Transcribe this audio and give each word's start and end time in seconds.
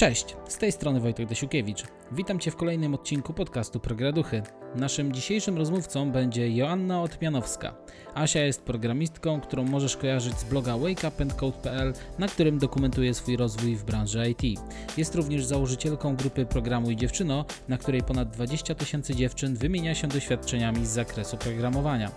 Cześć, 0.00 0.36
z 0.48 0.58
tej 0.58 0.72
strony 0.72 1.00
Wojtek 1.00 1.26
Desiukiewicz. 1.26 1.84
Witam 2.12 2.38
Cię 2.38 2.50
w 2.50 2.56
kolejnym 2.56 2.94
odcinku 2.94 3.32
podcastu 3.32 3.80
Prograduchy. 3.80 4.42
Naszym 4.74 5.12
dzisiejszym 5.12 5.56
rozmówcą 5.56 6.12
będzie 6.12 6.56
Joanna 6.56 7.02
Otmianowska. 7.02 7.74
Asia 8.14 8.40
jest 8.40 8.62
programistką, 8.62 9.40
którą 9.40 9.64
możesz 9.64 9.96
kojarzyć 9.96 10.38
z 10.38 10.44
bloga 10.44 10.78
wakeupandcode.pl, 10.78 11.92
na 12.18 12.28
którym 12.28 12.58
dokumentuje 12.58 13.14
swój 13.14 13.36
rozwój 13.36 13.76
w 13.76 13.84
branży 13.84 14.30
IT. 14.30 14.60
Jest 14.96 15.14
również 15.14 15.44
założycielką 15.44 16.16
grupy 16.16 16.46
Programu 16.46 16.90
i 16.90 16.96
Dziewczyno, 16.96 17.44
na 17.68 17.78
której 17.78 18.02
ponad 18.02 18.30
20 18.30 18.74
tysięcy 18.74 19.14
dziewczyn 19.14 19.56
wymienia 19.56 19.94
się 19.94 20.08
doświadczeniami 20.08 20.86
z 20.86 20.90
zakresu 20.90 21.36
programowania. 21.36 22.10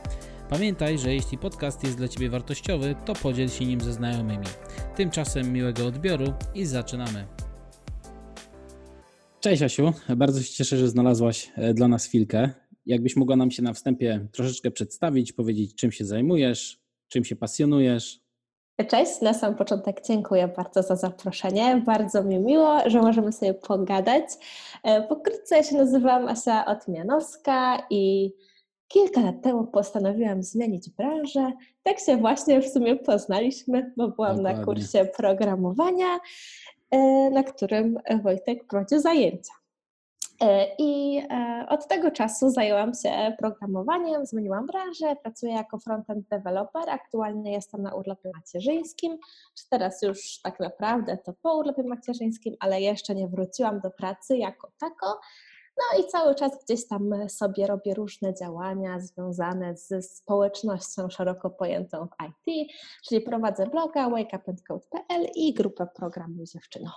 Pamiętaj, 0.49 0.97
że 0.97 1.13
jeśli 1.13 1.37
podcast 1.37 1.83
jest 1.83 1.97
dla 1.97 2.07
Ciebie 2.07 2.29
wartościowy, 2.29 2.95
to 3.05 3.13
podziel 3.13 3.49
się 3.49 3.65
nim 3.65 3.81
ze 3.81 3.93
znajomymi. 3.93 4.47
Tymczasem 4.95 5.53
miłego 5.53 5.87
odbioru 5.87 6.33
i 6.55 6.65
zaczynamy. 6.65 7.42
Cześć 9.43 9.61
Asiu, 9.61 9.93
bardzo 10.17 10.41
się 10.41 10.53
cieszę, 10.53 10.77
że 10.77 10.87
znalazłaś 10.87 11.51
e, 11.55 11.73
dla 11.73 11.87
nas 11.87 12.05
chwilkę. 12.05 12.49
Jakbyś 12.85 13.15
mogła 13.15 13.35
nam 13.35 13.51
się 13.51 13.63
na 13.63 13.73
wstępie 13.73 14.27
troszeczkę 14.31 14.71
przedstawić, 14.71 15.33
powiedzieć 15.33 15.75
czym 15.75 15.91
się 15.91 16.05
zajmujesz, 16.05 16.81
czym 17.07 17.25
się 17.25 17.35
pasjonujesz? 17.35 18.19
Cześć, 18.87 19.21
na 19.21 19.33
sam 19.33 19.55
początek 19.55 20.01
dziękuję 20.07 20.47
bardzo 20.47 20.83
za 20.83 20.95
zaproszenie. 20.95 21.81
Bardzo 21.85 22.23
mi 22.23 22.39
miło, 22.39 22.89
że 22.89 23.01
możemy 23.01 23.31
sobie 23.31 23.53
pogadać. 23.53 24.23
E, 24.83 25.01
pokrótce 25.07 25.55
ja 25.57 25.63
się 25.63 25.75
nazywam 25.75 26.27
Asia 26.27 26.65
Otmianowska 26.65 27.87
i 27.89 28.33
kilka 28.87 29.21
lat 29.21 29.41
temu 29.41 29.67
postanowiłam 29.67 30.43
zmienić 30.43 30.89
branżę. 30.89 31.51
Tak 31.83 31.99
się 31.99 32.17
właśnie 32.17 32.61
w 32.61 32.69
sumie 32.69 32.95
poznaliśmy, 32.95 33.93
bo 33.97 34.07
byłam 34.07 34.37
Dokładnie. 34.37 34.59
na 34.59 34.65
kursie 34.65 35.05
programowania 35.17 36.19
na 37.31 37.43
którym 37.43 37.97
Wojtek 38.23 38.67
prowadzi 38.67 38.99
zajęcia. 38.99 39.53
E, 40.41 40.75
I 40.79 41.17
e, 41.29 41.65
od 41.69 41.87
tego 41.87 42.11
czasu 42.11 42.49
zajęłam 42.49 42.93
się 42.93 43.35
programowaniem, 43.39 44.25
zmieniłam 44.25 44.65
branżę, 44.65 45.15
pracuję 45.15 45.53
jako 45.53 45.79
frontend 45.79 46.27
developer. 46.27 46.89
Aktualnie 46.89 47.51
jestem 47.51 47.81
na 47.81 47.95
urlopie 47.95 48.31
macierzyńskim, 48.35 49.17
teraz 49.69 50.01
już 50.01 50.39
tak 50.43 50.59
naprawdę 50.59 51.17
to 51.17 51.33
po 51.41 51.57
urlopie 51.57 51.83
macierzyńskim, 51.83 52.55
ale 52.59 52.81
jeszcze 52.81 53.15
nie 53.15 53.27
wróciłam 53.27 53.79
do 53.79 53.91
pracy 53.91 54.37
jako 54.37 54.71
tako. 54.79 55.19
No 55.77 55.99
i 55.99 56.07
cały 56.07 56.35
czas 56.35 56.51
gdzieś 56.63 56.87
tam 56.87 57.29
sobie 57.29 57.67
robię 57.67 57.93
różne 57.93 58.33
działania 58.33 58.99
związane 58.99 59.77
ze 59.77 60.01
społecznością 60.01 61.09
szeroko 61.09 61.49
pojętą 61.49 62.07
w 62.07 62.25
IT, 62.27 62.71
czyli 63.07 63.21
prowadzę 63.21 63.67
bloga 63.67 64.09
wakeupandcode.pl 64.09 65.27
i 65.35 65.53
grupę 65.53 65.87
programu 65.95 66.43
Dziewczyno. 66.45 66.91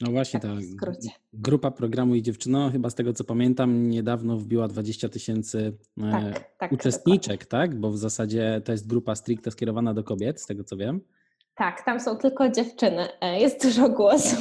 No 0.00 0.10
właśnie, 0.10 0.40
tak 0.40 0.50
ta 0.80 0.90
grupa 1.32 1.70
programu 1.70 2.14
i 2.14 2.22
dziewczyno, 2.22 2.70
chyba 2.70 2.90
z 2.90 2.94
tego 2.94 3.12
co 3.12 3.24
pamiętam, 3.24 3.90
niedawno 3.90 4.36
wbiła 4.36 4.68
20 4.68 5.08
tysięcy 5.08 5.76
e, 5.98 6.10
tak, 6.10 6.56
tak, 6.58 6.72
uczestniczek, 6.72 7.40
dokładnie. 7.40 7.68
tak? 7.70 7.80
Bo 7.80 7.90
w 7.90 7.98
zasadzie 7.98 8.62
to 8.64 8.72
jest 8.72 8.86
grupa 8.86 9.14
stricte 9.14 9.50
skierowana 9.50 9.94
do 9.94 10.04
kobiet, 10.04 10.40
z 10.40 10.46
tego 10.46 10.64
co 10.64 10.76
wiem. 10.76 11.00
Tak, 11.58 11.84
tam 11.84 12.00
są 12.00 12.16
tylko 12.16 12.48
dziewczyny. 12.48 13.08
E, 13.20 13.40
jest 13.40 13.62
dużo 13.62 13.88
głosów 13.88 14.38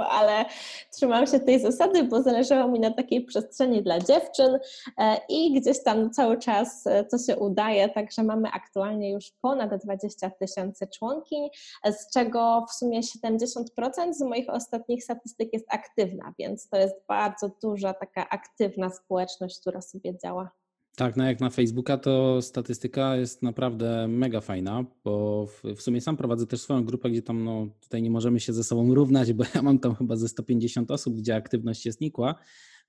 ale 0.10 0.44
trzymam 0.92 1.26
się 1.26 1.40
tej 1.40 1.60
zasady, 1.60 2.04
bo 2.04 2.22
zależało 2.22 2.70
mi 2.70 2.80
na 2.80 2.90
takiej 2.90 3.24
przestrzeni 3.24 3.82
dla 3.82 3.98
dziewczyn 3.98 4.58
e, 4.98 5.20
i 5.28 5.60
gdzieś 5.60 5.82
tam 5.82 6.10
cały 6.10 6.38
czas 6.38 6.86
e, 6.86 7.04
to 7.04 7.18
się 7.18 7.36
udaje, 7.36 7.88
także 7.88 8.22
mamy 8.22 8.48
aktualnie 8.52 9.10
już 9.10 9.32
ponad 9.40 9.84
20 9.84 10.30
tysięcy 10.30 10.86
członkiń, 10.86 11.48
z 11.84 12.12
czego 12.12 12.66
w 12.70 12.72
sumie 12.72 13.00
70% 13.00 14.12
z 14.12 14.20
moich 14.20 14.50
ostatnich 14.50 15.04
statystyk 15.04 15.52
jest 15.52 15.66
aktywna, 15.68 16.32
więc 16.38 16.68
to 16.68 16.76
jest 16.76 16.94
bardzo 17.08 17.50
duża 17.62 17.94
taka 17.94 18.28
aktywna 18.28 18.90
społeczność, 18.90 19.60
która 19.60 19.80
sobie 19.80 20.18
działa. 20.18 20.59
Tak, 20.96 21.16
no 21.16 21.24
jak 21.24 21.40
na 21.40 21.50
Facebooka 21.50 21.98
to 21.98 22.42
statystyka 22.42 23.16
jest 23.16 23.42
naprawdę 23.42 24.08
mega 24.08 24.40
fajna, 24.40 24.84
bo 25.04 25.46
w, 25.46 25.62
w, 25.76 25.82
sumie 25.82 26.00
sam 26.00 26.16
prowadzę 26.16 26.46
też 26.46 26.60
swoją 26.60 26.84
grupę, 26.84 27.10
gdzie 27.10 27.22
tam 27.22 27.44
no, 27.44 27.66
tutaj 27.80 28.02
nie 28.02 28.10
możemy 28.10 28.40
się 28.40 28.52
ze 28.52 28.64
sobą 28.64 28.94
równać, 28.94 29.32
bo 29.32 29.44
ja 29.54 29.62
mam 29.62 29.78
tam 29.78 29.94
chyba 29.94 30.16
ze 30.16 30.28
150 30.28 30.90
osób, 30.90 31.16
gdzie 31.16 31.36
aktywność 31.36 31.86
jest 31.86 32.00
nikła, 32.00 32.34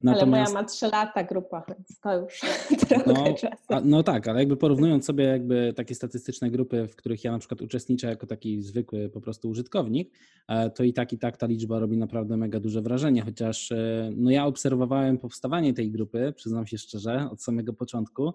Natomiast, 0.04 0.22
ale 0.22 0.32
moja 0.32 0.54
ma 0.54 0.64
3 0.64 0.88
lata 0.88 1.24
grupa, 1.24 1.64
więc 1.68 2.00
to 2.00 2.20
już 2.20 2.40
trochę 2.90 3.14
no, 3.14 3.34
czasu. 3.34 3.64
A, 3.68 3.82
no 3.82 4.04
tak, 4.04 4.28
ale 4.28 4.40
jakby 4.40 4.58
porównując 4.58 5.06
sobie 5.06 5.24
jakby 5.24 5.74
takie 5.76 5.96
statystyczne 5.96 6.52
grupy, 6.52 6.88
w 6.88 6.96
których 6.96 7.24
ja 7.24 7.32
na 7.32 7.40
przykład 7.40 7.62
uczestniczę 7.62 8.08
jako 8.08 8.28
taki 8.28 8.62
zwykły 8.62 9.10
po 9.10 9.22
prostu 9.22 9.50
użytkownik, 9.50 10.14
e, 10.48 10.70
to 10.70 10.84
i 10.84 10.94
tak 10.94 11.14
i 11.14 11.18
tak 11.18 11.38
ta 11.38 11.48
liczba 11.48 11.80
robi 11.80 11.98
naprawdę 11.98 12.38
mega 12.38 12.60
duże 12.60 12.82
wrażenie, 12.82 13.22
chociaż 13.22 13.72
e, 13.72 14.12
no 14.16 14.32
ja 14.32 14.46
obserwowałem 14.46 15.18
powstawanie 15.18 15.74
tej 15.74 15.92
grupy, 15.92 16.34
przyznam 16.36 16.68
się 16.68 16.78
szczerze, 16.78 17.30
od 17.32 17.44
samego 17.44 17.74
początku, 17.74 18.34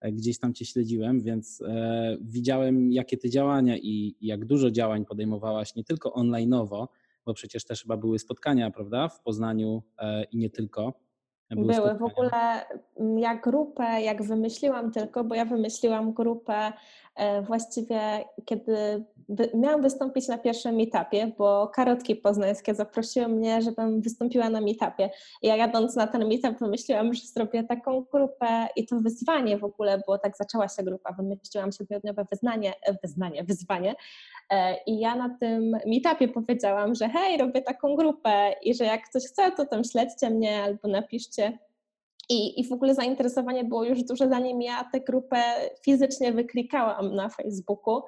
e, 0.00 0.12
gdzieś 0.12 0.38
tam 0.38 0.54
Cię 0.54 0.64
śledziłem, 0.64 1.20
więc 1.20 1.60
e, 1.60 2.16
widziałem 2.20 2.92
jakie 2.92 3.16
Ty 3.16 3.30
działania 3.30 3.76
i, 3.76 4.14
i 4.20 4.26
jak 4.26 4.44
dużo 4.44 4.70
działań 4.70 5.04
podejmowałaś, 5.04 5.74
nie 5.74 5.84
tylko 5.84 6.10
online'owo, 6.10 6.86
bo 7.26 7.34
przecież 7.34 7.64
też 7.64 7.82
chyba 7.82 7.96
były 7.96 8.18
spotkania, 8.18 8.70
prawda, 8.70 9.08
w 9.08 9.20
Poznaniu 9.22 9.82
e, 9.98 10.24
i 10.24 10.38
nie 10.38 10.50
tylko. 10.50 11.07
Były, 11.50 11.94
w 11.94 12.02
ogóle 12.02 12.66
mm, 12.96 13.18
jak 13.18 13.42
grupę, 13.42 14.02
jak 14.02 14.22
wymyśliłam 14.22 14.92
tylko, 14.92 15.24
bo 15.24 15.34
ja 15.34 15.44
wymyśliłam 15.44 16.12
grupę 16.12 16.72
właściwie 17.46 18.00
kiedy 18.44 19.04
miałam 19.54 19.82
wystąpić 19.82 20.28
na 20.28 20.38
pierwszym 20.38 20.74
meetupie, 20.74 21.32
bo 21.38 21.68
karotki 21.68 22.16
poznańskie 22.16 22.74
zaprosiły 22.74 23.28
mnie, 23.28 23.62
żebym 23.62 24.00
wystąpiła 24.00 24.50
na 24.50 24.60
meetupie. 24.60 25.10
Ja 25.42 25.56
jadąc 25.56 25.96
na 25.96 26.06
ten 26.06 26.28
meetup 26.28 26.58
wymyśliłam, 26.58 27.14
że 27.14 27.26
zrobię 27.26 27.64
taką 27.64 28.04
grupę 28.12 28.68
i 28.76 28.86
to 28.86 28.96
wyzwanie 29.00 29.58
w 29.58 29.64
ogóle, 29.64 30.02
bo 30.06 30.18
tak 30.18 30.36
zaczęła 30.36 30.68
się 30.68 30.82
grupa, 30.82 31.12
wymyśliłam 31.12 31.72
siedmiodniowe 31.72 32.26
wyznanie, 32.30 32.72
e, 32.82 32.98
wyznanie, 33.02 33.44
wyzwanie. 33.44 33.94
E, 34.50 34.76
i 34.86 34.98
ja 34.98 35.14
na 35.14 35.36
tym 35.40 35.76
meetupie 35.86 36.28
powiedziałam, 36.28 36.94
że 36.94 37.08
hej, 37.08 37.38
robię 37.38 37.62
taką 37.62 37.96
grupę 37.96 38.52
i 38.62 38.74
że 38.74 38.84
jak 38.84 39.08
ktoś 39.08 39.24
chce, 39.24 39.52
to 39.52 39.66
tam 39.66 39.84
śledźcie 39.84 40.30
mnie 40.30 40.62
albo 40.62 40.88
napiszcie 40.88 41.58
i, 42.28 42.60
I 42.60 42.68
w 42.68 42.72
ogóle 42.72 42.94
zainteresowanie 42.94 43.64
było 43.64 43.84
już 43.84 44.02
duże, 44.02 44.28
zanim 44.28 44.62
ja 44.62 44.84
tę 44.92 45.00
grupę 45.00 45.42
fizycznie 45.84 46.32
wyklikałam 46.32 47.14
na 47.14 47.28
Facebooku. 47.28 48.02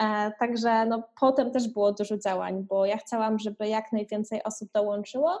E, 0.00 0.32
także 0.40 0.86
no, 0.86 1.02
potem 1.20 1.50
też 1.50 1.68
było 1.68 1.92
dużo 1.92 2.18
działań, 2.18 2.64
bo 2.68 2.86
ja 2.86 2.96
chciałam, 2.96 3.38
żeby 3.38 3.68
jak 3.68 3.92
najwięcej 3.92 4.42
osób 4.42 4.68
dołączyło 4.74 5.40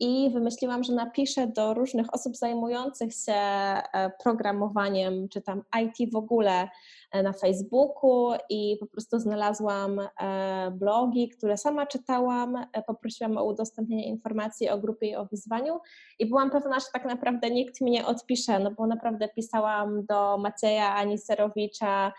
i 0.00 0.30
wymyśliłam, 0.32 0.84
że 0.84 0.92
napiszę 0.92 1.46
do 1.46 1.74
różnych 1.74 2.14
osób 2.14 2.36
zajmujących 2.36 3.14
się 3.14 3.32
e, 3.32 3.82
programowaniem, 4.22 5.28
czy 5.28 5.42
tam 5.42 5.62
IT 5.82 6.12
w 6.12 6.16
ogóle 6.16 6.68
na 7.14 7.32
Facebooku 7.32 8.32
i 8.50 8.76
po 8.80 8.86
prostu 8.86 9.18
znalazłam 9.18 10.00
e, 10.00 10.70
blogi, 10.70 11.28
które 11.28 11.56
sama 11.56 11.86
czytałam, 11.86 12.66
poprosiłam 12.86 13.38
o 13.38 13.44
udostępnienie 13.44 14.06
informacji 14.06 14.68
o 14.68 14.78
grupie 14.78 15.06
i 15.06 15.16
o 15.16 15.26
wyzwaniu 15.26 15.80
i 16.18 16.26
byłam 16.26 16.50
pewna, 16.50 16.80
że 16.80 16.86
tak 16.92 17.04
naprawdę 17.04 17.50
nikt 17.50 17.80
mi 17.80 17.90
nie 17.90 18.06
odpisze, 18.06 18.58
no 18.58 18.70
bo 18.70 18.86
naprawdę 18.86 19.28
pisałam 19.28 20.06
do 20.06 20.38
Macieja 20.38 20.94
Aniserowicza, 20.94 22.12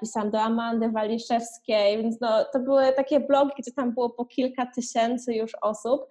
pisałam 0.00 0.30
do 0.30 0.40
Amandy 0.40 0.88
Waliszewskiej, 0.88 2.02
więc 2.02 2.20
no, 2.20 2.44
to 2.52 2.58
były 2.58 2.92
takie 2.92 3.20
blogi, 3.20 3.52
gdzie 3.58 3.72
tam 3.72 3.94
było 3.94 4.10
po 4.10 4.24
kilka 4.24 4.66
tysięcy 4.66 5.34
już 5.34 5.52
osób. 5.62 6.06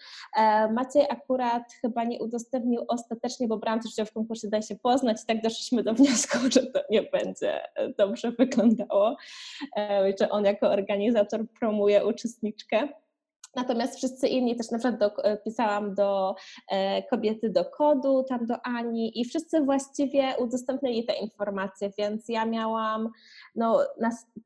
Maciej 0.72 1.06
akurat 1.10 1.64
chyba 1.82 2.04
nie 2.04 2.20
udostępnił 2.20 2.86
ostatecznie, 2.88 3.48
bo 3.48 3.58
brałam 3.58 3.80
też 3.80 3.92
udział 3.92 4.06
w 4.06 4.14
konkursie 4.14 4.48
Daj 4.48 4.64
się 4.64 4.76
poznać 4.76 5.24
i 5.24 5.26
tak 5.26 5.42
doszliśmy 5.42 5.84
do 5.84 5.94
wniosku, 5.94 6.38
że 6.54 6.66
to 6.66 6.80
nie 6.90 7.04
będzie 7.04 7.62
dobrze 7.98 8.19
wyglądało, 8.40 9.18
e, 9.78 10.14
że 10.20 10.30
on 10.30 10.46
jako 10.46 10.72
organizator 10.72 11.46
promuje 11.60 12.06
uczestniczkę. 12.06 12.88
Natomiast 13.56 13.98
wszyscy 13.98 14.28
inni, 14.28 14.56
też 14.56 14.72
na 14.72 14.80
przykład 14.80 15.00
do, 15.00 15.24
e, 15.24 15.38
pisałam 15.38 15.96
do 15.96 16.36
e, 16.72 17.04
kobiety 17.04 17.50
do 17.50 17.66
kodu, 17.66 18.24
tam 18.24 18.46
do 18.46 18.56
Ani 18.64 19.22
i 19.22 19.26
wszyscy 19.26 19.62
właściwie 19.62 20.36
udostępnili 20.38 21.06
te 21.06 21.14
informacje, 21.14 21.92
więc 21.98 22.30
ja 22.30 22.46
miałam, 22.46 23.10
no 23.56 23.80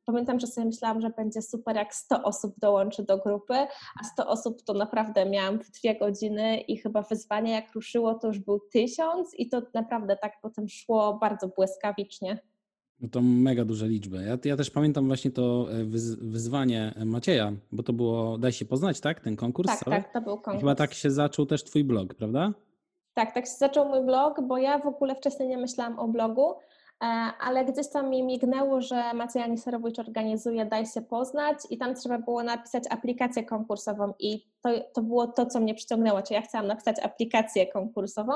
pamiętam, 0.06 0.40
że 0.40 0.48
sobie 0.48 0.68
myślałam, 0.68 1.02
że 1.02 1.10
będzie 1.10 1.42
super 1.42 1.76
jak 1.76 1.96
100 1.96 2.24
osób 2.24 2.54
dołączy 2.60 3.04
do 3.04 3.18
grupy, 3.18 3.54
a 4.02 4.04
100 4.14 4.28
osób 4.28 4.62
to 4.64 4.74
naprawdę 4.74 5.26
miałam 5.26 5.60
w 5.60 5.72
dwie 5.72 6.00
godziny 6.00 6.58
i 6.58 6.78
chyba 6.78 7.02
wyzwanie 7.02 7.52
jak 7.52 7.74
ruszyło 7.74 8.14
to 8.14 8.28
już 8.28 8.40
był 8.40 8.60
tysiąc 8.60 9.34
i 9.38 9.50
to 9.50 9.62
naprawdę 9.74 10.18
tak 10.22 10.34
potem 10.42 10.70
szło 10.70 11.18
bardzo 11.22 11.48
błyskawicznie. 11.48 12.53
No 13.04 13.10
to 13.10 13.22
mega 13.22 13.66
duże 13.66 13.88
liczby. 13.88 14.24
Ja, 14.24 14.38
ja 14.50 14.58
też 14.58 14.70
pamiętam 14.70 15.08
właśnie 15.08 15.32
to 15.32 15.68
e, 15.72 15.84
wyzwanie 16.22 16.94
Macieja, 17.06 17.54
bo 17.72 17.84
to 17.84 17.94
było 17.94 18.38
Daj 18.38 18.52
się 18.52 18.66
poznać, 18.66 19.00
tak? 19.00 19.20
Ten 19.20 19.36
konkurs? 19.36 19.68
Tak, 19.68 19.80
cały? 19.80 19.96
tak, 19.96 20.14
to 20.14 20.22
był 20.22 20.34
konkurs. 20.34 20.56
I 20.56 20.60
chyba 20.60 20.76
tak 20.76 20.94
się 20.94 21.12
zaczął 21.12 21.46
też 21.46 21.64
Twój 21.64 21.84
blog, 21.84 22.14
prawda? 22.14 22.54
Tak, 23.14 23.34
tak 23.34 23.46
się 23.46 23.52
zaczął 23.58 23.90
mój 23.90 24.06
blog, 24.06 24.42
bo 24.48 24.58
ja 24.58 24.80
w 24.80 24.88
ogóle 24.88 25.16
wcześniej 25.16 25.50
nie 25.50 25.58
myślałam 25.58 26.00
o 26.00 26.08
blogu, 26.08 26.54
ale 27.40 27.66
gdzieś 27.66 27.90
tam 27.90 28.10
mi 28.10 28.24
mignęło, 28.24 28.82
że 28.82 29.14
Maciej 29.14 29.44
Aniserowicz 29.44 30.00
organizuje 30.00 30.66
Daj 30.66 30.86
się 30.86 31.02
poznać 31.02 31.58
i 31.70 31.78
tam 31.78 31.96
trzeba 31.96 32.18
było 32.18 32.44
napisać 32.44 32.84
aplikację 32.90 33.44
konkursową 33.46 34.14
i 34.20 34.46
to, 34.62 34.70
to 34.94 35.02
było 35.02 35.28
to, 35.28 35.46
co 35.46 35.60
mnie 35.60 35.76
przyciągnęło, 35.76 36.22
czyli 36.22 36.36
ja 36.36 36.42
chciałam 36.42 36.68
napisać 36.68 37.00
aplikację 37.00 37.68
konkursową 37.68 38.34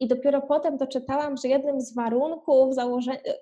i 0.00 0.08
dopiero 0.08 0.42
potem 0.42 0.76
doczytałam, 0.76 1.36
że 1.36 1.48
jednym 1.48 1.80
z 1.80 1.94
warunków 1.94 2.74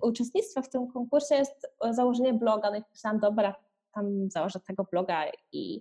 uczestnictwa 0.02 0.62
w 0.62 0.68
tym 0.68 0.86
konkursie 0.86 1.34
jest 1.34 1.66
założenie 1.90 2.34
bloga, 2.34 2.70
no 2.70 2.76
i 2.76 2.82
pisałam, 2.92 3.20
dobra, 3.20 3.54
tam 3.94 4.30
założę 4.30 4.60
tego 4.60 4.86
bloga 4.92 5.24
i 5.52 5.80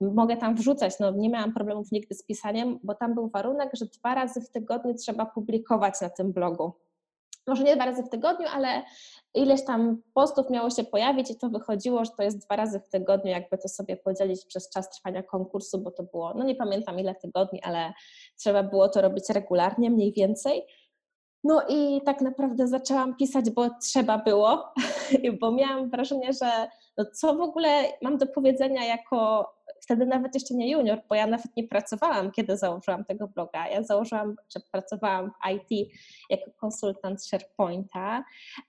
mogę 0.00 0.36
tam 0.36 0.54
wrzucać. 0.54 0.98
No, 1.00 1.10
nie 1.10 1.30
miałam 1.30 1.54
problemów 1.54 1.92
nigdy 1.92 2.14
z 2.14 2.22
pisaniem, 2.22 2.78
bo 2.82 2.94
tam 2.94 3.14
był 3.14 3.28
warunek, 3.28 3.70
że 3.72 3.86
dwa 3.86 4.14
razy 4.14 4.40
w 4.40 4.50
tygodniu 4.50 4.94
trzeba 4.94 5.26
publikować 5.26 6.00
na 6.00 6.10
tym 6.10 6.32
blogu. 6.32 6.72
Może 7.50 7.64
nie 7.64 7.76
dwa 7.76 7.84
razy 7.84 8.02
w 8.02 8.08
tygodniu, 8.08 8.46
ale 8.54 8.82
ileś 9.34 9.64
tam 9.64 10.02
postów 10.14 10.50
miało 10.50 10.70
się 10.70 10.84
pojawić 10.84 11.30
i 11.30 11.36
to 11.36 11.48
wychodziło, 11.48 12.04
że 12.04 12.10
to 12.16 12.22
jest 12.22 12.46
dwa 12.46 12.56
razy 12.56 12.80
w 12.80 12.88
tygodniu, 12.88 13.30
jakby 13.30 13.58
to 13.58 13.68
sobie 13.68 13.96
podzielić 13.96 14.44
przez 14.44 14.70
czas 14.70 14.90
trwania 14.90 15.22
konkursu, 15.22 15.78
bo 15.78 15.90
to 15.90 16.02
było, 16.02 16.34
no 16.34 16.44
nie 16.44 16.54
pamiętam 16.54 17.00
ile 17.00 17.14
tygodni, 17.14 17.62
ale 17.62 17.92
trzeba 18.36 18.62
było 18.62 18.88
to 18.88 19.00
robić 19.00 19.28
regularnie, 19.28 19.90
mniej 19.90 20.12
więcej. 20.12 20.62
No 21.44 21.62
i 21.68 22.00
tak 22.04 22.20
naprawdę 22.20 22.68
zaczęłam 22.68 23.16
pisać, 23.16 23.50
bo 23.50 23.70
trzeba 23.82 24.18
było, 24.18 24.72
bo 25.40 25.52
miałam 25.52 25.90
wrażenie, 25.90 26.32
że 26.32 26.68
no 26.98 27.04
co 27.14 27.36
w 27.36 27.40
ogóle 27.40 27.84
mam 28.02 28.18
do 28.18 28.26
powiedzenia 28.26 28.84
jako 28.84 29.50
wtedy 29.80 30.06
nawet 30.06 30.34
jeszcze 30.34 30.54
nie 30.54 30.70
junior, 30.70 30.98
bo 31.08 31.14
ja 31.14 31.26
nawet 31.26 31.56
nie 31.56 31.68
pracowałam, 31.68 32.30
kiedy 32.30 32.56
założyłam 32.56 33.04
tego 33.04 33.28
bloga. 33.28 33.68
Ja 33.68 33.82
założyłam, 33.82 34.36
czy 34.48 34.60
pracowałam 34.72 35.30
w 35.30 35.50
IT 35.50 35.90
jako 36.30 36.50
konsultant 36.60 37.24
SharePointa 37.24 38.24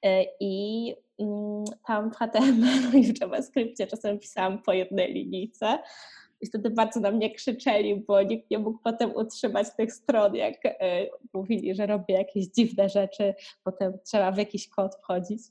y, 0.06 0.10
i 0.40 0.96
mm, 1.20 1.64
tam 1.88 2.12
w 2.12 2.16
HTML 2.16 3.00
i 3.00 3.14
w 3.14 3.22
JavaScriptie 3.22 3.88
czasem 3.88 4.20
pisałam 4.20 4.62
po 4.62 4.74
jednej 4.74 5.14
linijce. 5.14 5.80
I 6.42 6.48
wtedy 6.48 6.70
bardzo 6.70 7.00
na 7.00 7.12
mnie 7.12 7.36
krzyczeli, 7.36 7.96
bo 7.96 8.22
nikt 8.22 8.52
nie 8.52 8.60
mógł 8.60 8.80
potem 8.84 9.16
utrzymać 9.16 9.68
tych 9.78 9.94
stron, 9.94 10.36
jak 10.36 10.66
y, 10.66 10.70
mówili, 11.34 11.76
że 11.76 11.86
robię 11.86 12.14
jakieś 12.14 12.46
dziwne 12.46 12.90
rzeczy, 12.90 13.34
potem 13.64 13.94
trzeba 14.06 14.32
w 14.32 14.38
jakiś 14.38 14.70
kod 14.70 14.96
wchodzić. 14.96 15.42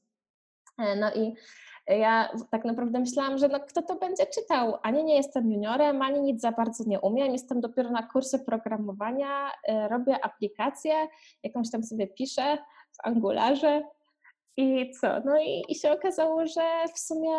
E, 0.79 0.97
no 0.97 1.15
i 1.15 1.35
ja 1.99 2.33
tak 2.51 2.65
naprawdę 2.65 2.99
myślałam, 2.99 3.39
że 3.39 3.49
no, 3.49 3.61
kto 3.61 3.83
to 3.83 3.97
będzie 3.97 4.27
czytał? 4.27 4.77
Ani 4.83 5.05
nie 5.05 5.17
jestem 5.17 5.53
juniorem, 5.53 6.03
ani 6.03 6.21
nic 6.21 6.41
za 6.41 6.53
bardzo 6.53 6.85
nie 6.87 7.01
umiem. 7.01 7.33
Jestem 7.33 7.61
dopiero 7.61 7.91
na 7.91 8.03
kursie 8.03 8.39
programowania, 8.39 9.51
y, 9.51 9.89
robię 9.89 10.25
aplikację, 10.25 10.95
jakąś 11.43 11.71
tam 11.71 11.85
sobie 11.85 12.07
piszę 12.07 12.59
w 12.93 13.07
Angularze 13.07 13.83
i 14.57 14.91
co? 15.01 15.21
No 15.25 15.41
i, 15.43 15.65
i 15.69 15.75
się 15.75 15.93
okazało, 15.93 16.47
że 16.47 16.63
w 16.95 16.99
sumie 16.99 17.31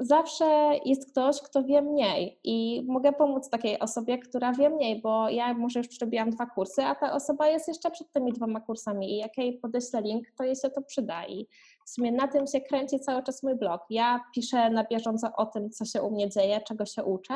zawsze 0.00 0.44
jest 0.84 1.10
ktoś, 1.10 1.42
kto 1.42 1.62
wie 1.62 1.82
mniej 1.82 2.38
i 2.44 2.82
mogę 2.88 3.12
pomóc 3.12 3.50
takiej 3.50 3.78
osobie, 3.78 4.18
która 4.18 4.52
wie 4.52 4.70
mniej, 4.70 5.00
bo 5.00 5.28
ja 5.28 5.54
może 5.54 5.78
już 5.78 5.88
przerobiłam 5.88 6.30
dwa 6.30 6.46
kursy, 6.46 6.82
a 6.82 6.94
ta 6.94 7.12
osoba 7.12 7.48
jest 7.48 7.68
jeszcze 7.68 7.90
przed 7.90 8.12
tymi 8.12 8.32
dwoma 8.32 8.60
kursami 8.60 9.12
i 9.12 9.16
jak 9.16 9.38
jej 9.38 9.58
podeślę 9.58 10.02
link, 10.02 10.26
to 10.38 10.44
jej 10.44 10.56
się 10.56 10.70
to 10.70 10.82
przyda 10.82 11.26
i 11.26 11.48
w 11.86 11.90
sumie 11.90 12.12
na 12.12 12.28
tym 12.28 12.46
się 12.46 12.60
kręci 12.60 13.00
cały 13.00 13.22
czas 13.22 13.42
mój 13.42 13.54
blog. 13.54 13.82
Ja 13.90 14.20
piszę 14.34 14.70
na 14.70 14.84
bieżąco 14.84 15.28
o 15.36 15.46
tym, 15.46 15.70
co 15.70 15.84
się 15.84 16.02
u 16.02 16.10
mnie 16.10 16.30
dzieje, 16.30 16.60
czego 16.60 16.86
się 16.86 17.04
uczę, 17.04 17.34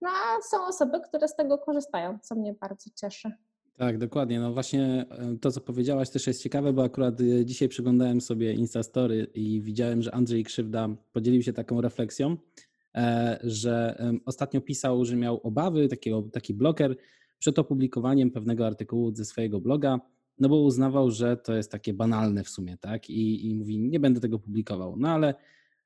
no 0.00 0.10
a 0.10 0.42
są 0.42 0.66
osoby, 0.66 1.00
które 1.00 1.28
z 1.28 1.36
tego 1.36 1.58
korzystają, 1.58 2.18
co 2.22 2.34
mnie 2.34 2.54
bardzo 2.54 2.90
cieszy. 2.96 3.32
Tak, 3.76 3.98
dokładnie. 3.98 4.40
No 4.40 4.52
właśnie 4.52 5.06
e, 5.10 5.36
to, 5.40 5.50
co 5.50 5.60
powiedziałaś 5.60 6.10
też 6.10 6.26
jest 6.26 6.42
ciekawe, 6.42 6.72
bo 6.72 6.84
akurat 6.84 7.20
e, 7.20 7.44
dzisiaj 7.44 7.68
przeglądałem 7.68 8.20
sobie 8.20 8.52
Instastory 8.52 9.26
i 9.34 9.62
widziałem, 9.62 10.02
że 10.02 10.14
Andrzej 10.14 10.44
Krzywda 10.44 10.88
podzielił 11.12 11.42
się 11.42 11.52
taką 11.52 11.80
refleksją, 11.80 12.36
e, 12.94 13.38
że 13.42 14.02
ostatnio 14.24 14.60
pisał, 14.60 15.04
że 15.04 15.16
miał 15.16 15.40
obawy, 15.42 15.88
taki 16.32 16.54
bloker 16.54 16.96
przed 17.38 17.58
opublikowaniem 17.58 18.30
pewnego 18.30 18.66
artykułu 18.66 19.14
ze 19.14 19.24
swojego 19.24 19.60
bloga, 19.60 20.00
no 20.38 20.48
bo 20.48 20.60
uznawał, 20.60 21.10
że 21.10 21.36
to 21.36 21.54
jest 21.54 21.72
takie 21.72 21.94
banalne 21.94 22.44
w 22.44 22.48
sumie, 22.48 22.76
tak? 22.80 23.10
I, 23.10 23.50
i 23.50 23.54
mówi, 23.54 23.78
nie 23.78 24.00
będę 24.00 24.20
tego 24.20 24.38
publikował. 24.38 24.96
No 24.96 25.08
ale 25.08 25.34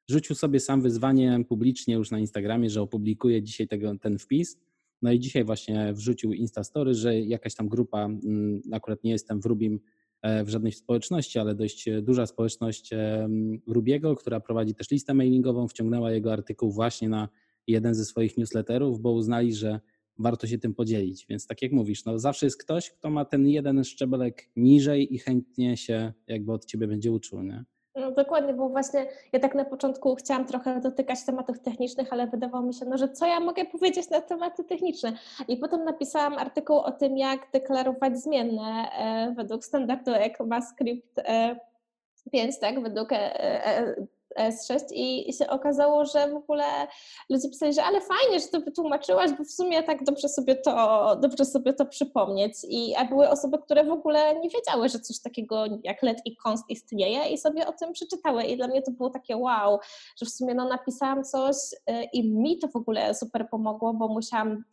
rzucił 0.09 0.37
sobie 0.37 0.61
sam 0.61 0.83
wyzwanie 0.83 1.45
publicznie 1.49 1.95
już 1.95 2.11
na 2.11 2.19
Instagramie, 2.19 2.71
że 2.71 2.83
opublikuje 2.83 3.43
dzisiaj 3.43 3.69
tego, 3.69 3.99
ten 3.99 4.19
wpis 4.19 4.59
no 5.03 5.13
i 5.13 5.21
dzisiaj 5.21 5.45
właśnie 5.45 5.93
wrzucił 5.93 6.33
Instastory, 6.33 6.95
że 6.95 7.21
jakaś 7.21 7.55
tam 7.55 7.69
grupa, 7.69 8.05
mm, 8.05 8.61
akurat 8.73 9.05
nie 9.05 9.11
jestem 9.11 9.41
w 9.41 9.47
Rubim 9.47 9.81
e, 10.23 10.45
w 10.45 10.49
żadnej 10.49 10.73
społeczności, 10.73 11.39
ale 11.39 11.55
dość 11.55 11.89
duża 12.03 12.27
społeczność 12.27 12.91
Rubiego, 13.67 14.17
która 14.17 14.41
prowadzi 14.41 14.75
też 14.75 14.91
listę 14.91 15.15
mailingową, 15.15 15.69
wciągnęła 15.69 16.13
jego 16.13 16.33
artykuł 16.33 16.71
właśnie 16.71 17.09
na 17.09 17.29
jeden 17.67 17.95
ze 17.95 18.05
swoich 18.05 18.37
newsletterów, 18.37 19.01
bo 19.01 19.13
uznali, 19.13 19.55
że 19.55 19.81
warto 20.19 20.47
się 20.47 20.59
tym 20.59 20.75
podzielić. 20.75 21.27
Więc 21.29 21.47
tak 21.47 21.63
jak 21.63 21.73
mówisz, 21.73 22.05
no 22.05 22.19
zawsze 22.19 22.47
jest 22.47 22.63
ktoś, 22.63 22.91
kto 22.91 23.11
ma 23.11 23.25
ten 23.25 23.49
jeden 23.49 23.85
szczebelek 23.85 24.51
niżej 24.57 25.15
i 25.15 25.19
chętnie 25.19 25.77
się 25.77 26.13
jakby 26.27 26.53
od 26.53 26.65
ciebie 26.65 26.87
będzie 26.87 27.13
uczył, 27.13 27.43
nie? 27.43 27.65
No 27.97 28.11
dokładnie, 28.11 28.55
bo 28.55 28.69
właśnie 28.69 29.07
ja 29.33 29.41
tak 29.41 29.55
na 29.55 29.65
początku 29.65 30.15
chciałam 30.15 30.45
trochę 30.45 30.81
dotykać 30.81 31.25
tematów 31.25 31.61
technicznych, 31.61 32.13
ale 32.13 32.27
wydawało 32.27 32.65
mi 32.67 32.75
się, 32.75 32.87
no, 32.87 32.99
że 32.99 33.09
co 33.09 33.27
ja 33.27 33.41
mogę 33.41 33.65
powiedzieć 33.65 34.11
na 34.11 34.21
tematy 34.21 34.65
techniczne. 34.65 35.13
I 35.49 35.57
potem 35.57 35.85
napisałam 35.85 36.35
artykuł 36.35 36.77
o 36.77 36.93
tym, 36.93 37.19
jak 37.19 37.51
deklarować 37.53 38.19
zmienne 38.19 38.91
e, 38.99 39.35
według 39.37 39.65
standardu 39.65 40.11
ECMAScript 40.15 41.19
e, 41.19 41.57
5, 42.33 42.59
tak, 42.59 42.83
według 42.83 43.13
e, 43.13 43.35
e 43.67 43.95
S6 44.39 44.81
i 44.93 45.33
się 45.33 45.47
okazało, 45.47 46.05
że 46.05 46.31
w 46.31 46.37
ogóle 46.37 46.65
ludzie 47.31 47.49
pisali, 47.49 47.73
że 47.73 47.85
ale 47.85 48.01
fajnie, 48.01 48.41
że 48.41 48.47
to 48.47 48.61
wytłumaczyłaś, 48.61 49.31
bo 49.39 49.45
w 49.45 49.51
sumie 49.51 49.83
tak 49.83 50.05
dobrze 50.05 50.29
sobie 50.29 50.57
to, 50.57 51.17
dobrze 51.17 51.45
sobie 51.45 51.73
to 51.73 51.87
przypomnieć. 51.87 52.53
I, 52.69 52.95
a 52.95 53.05
były 53.05 53.29
osoby, 53.29 53.59
które 53.59 53.85
w 53.85 53.91
ogóle 53.91 54.41
nie 54.41 54.51
wiedziały, 54.51 54.89
że 54.89 55.01
coś 55.01 55.21
takiego 55.21 55.65
jak 55.85 56.03
LED 56.03 56.19
i 56.25 56.37
const 56.37 56.65
istnieje 56.69 57.29
i 57.29 57.39
sobie 57.39 57.67
o 57.67 57.73
tym 57.73 57.93
przeczytały. 57.93 58.45
I 58.45 58.57
dla 58.57 58.69
mnie 58.69 58.83
to 58.83 58.91
było 58.91 59.11
takie 59.11 59.37
wow, 59.37 59.79
że 60.17 60.27
w 60.27 60.31
sumie 60.31 60.55
no, 60.55 60.69
napisałam 60.69 61.25
coś 61.25 61.57
y, 61.73 62.05
i 62.13 62.31
mi 62.31 62.59
to 62.59 62.69
w 62.69 62.77
ogóle 62.77 63.15
super 63.15 63.49
pomogło, 63.51 63.95
bo 63.95 64.09
musiałam 64.09 64.65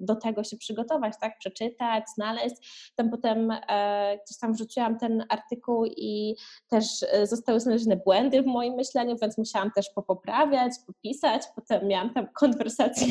do 0.00 0.16
tego 0.16 0.44
się 0.44 0.56
przygotować, 0.56 1.14
tak, 1.20 1.38
przeczytać, 1.38 2.04
znaleźć. 2.14 2.92
Tam 2.96 3.10
potem 3.10 3.50
e, 3.50 4.18
gdzieś 4.24 4.38
tam 4.38 4.52
wrzuciłam 4.52 4.98
ten 4.98 5.24
artykuł 5.28 5.84
i 5.86 6.36
też 6.68 6.84
e, 7.12 7.26
zostały 7.26 7.60
znalezione 7.60 7.96
błędy 7.96 8.42
w 8.42 8.46
moim 8.46 8.74
myśleniu, 8.74 8.93
myśleniu, 8.94 9.16
więc 9.22 9.38
musiałam 9.38 9.70
też 9.70 9.90
popoprawiać, 9.94 10.72
popisać, 10.86 11.42
potem 11.54 11.88
miałam 11.88 12.14
tam 12.14 12.26
konwersację 12.34 13.06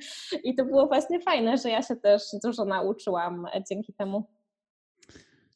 i 0.44 0.54
to 0.54 0.64
było 0.64 0.86
właśnie 0.86 1.20
fajne, 1.20 1.58
że 1.58 1.68
ja 1.68 1.82
się 1.82 1.96
też 1.96 2.22
dużo 2.44 2.64
nauczyłam 2.64 3.46
dzięki 3.70 3.92
temu. 3.92 4.24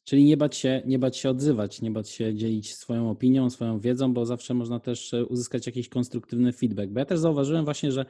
Czyli 0.03 0.23
nie 0.23 0.37
bać, 0.37 0.55
się, 0.55 0.81
nie 0.85 0.99
bać 0.99 1.17
się 1.17 1.29
odzywać, 1.29 1.81
nie 1.81 1.91
bać 1.91 2.09
się 2.09 2.35
dzielić 2.35 2.75
swoją 2.75 3.09
opinią, 3.09 3.49
swoją 3.49 3.79
wiedzą, 3.79 4.13
bo 4.13 4.25
zawsze 4.25 4.53
można 4.53 4.79
też 4.79 5.13
e, 5.13 5.25
uzyskać 5.25 5.65
jakiś 5.65 5.89
konstruktywny 5.89 6.53
feedback. 6.53 6.89
Bo 6.91 6.99
ja 6.99 7.05
też 7.05 7.19
zauważyłem 7.19 7.65
właśnie, 7.65 7.91
że 7.91 8.05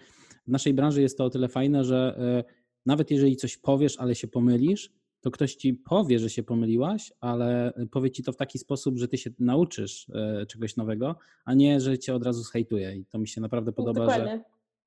w 0.47 0.51
naszej 0.51 0.73
branży 0.73 1.01
jest 1.01 1.17
to 1.17 1.25
o 1.25 1.29
tyle 1.29 1.47
fajne, 1.47 1.83
że 1.83 2.15
e, 2.19 2.53
nawet 2.85 3.11
jeżeli 3.11 3.35
coś 3.35 3.57
powiesz, 3.57 3.97
ale 3.99 4.15
się 4.15 4.27
pomylisz, 4.27 4.91
to 5.23 5.31
ktoś 5.31 5.55
ci 5.55 5.73
powie, 5.73 6.19
że 6.19 6.29
się 6.29 6.43
pomyliłaś, 6.43 7.13
ale 7.21 7.73
powie 7.91 8.11
ci 8.11 8.23
to 8.23 8.31
w 8.31 8.37
taki 8.37 8.59
sposób, 8.59 8.97
że 8.97 9.07
ty 9.07 9.17
się 9.17 9.29
nauczysz 9.39 10.09
e, 10.09 10.45
czegoś 10.45 10.75
nowego, 10.75 11.15
a 11.45 11.53
nie, 11.53 11.79
że 11.79 11.99
cię 11.99 12.15
od 12.15 12.23
razu 12.23 12.43
zhejtuje. 12.43 12.95
I 12.95 13.05
to 13.05 13.19
mi 13.19 13.27
się 13.27 13.41
naprawdę 13.41 13.71
podoba, 13.71 14.15
że, 14.15 14.39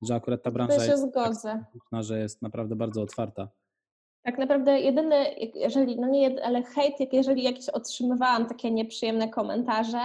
że 0.02 0.14
akurat 0.14 0.42
ta 0.42 0.50
branża 0.50 0.84
jest, 0.84 1.02
zgodzę. 1.02 1.64
Tak, 1.90 2.04
że 2.04 2.18
jest 2.18 2.42
naprawdę 2.42 2.76
bardzo 2.76 3.02
otwarta. 3.02 3.48
Tak 4.22 4.38
naprawdę 4.38 4.80
jedyny, 4.80 5.16
jeżeli, 5.54 6.00
no 6.00 6.08
nie, 6.08 6.44
ale 6.44 6.62
hejt, 6.62 7.00
jak 7.00 7.12
jeżeli 7.12 7.42
jakieś 7.42 7.68
otrzymywałam 7.68 8.46
takie 8.46 8.70
nieprzyjemne 8.70 9.28
komentarze, 9.28 10.00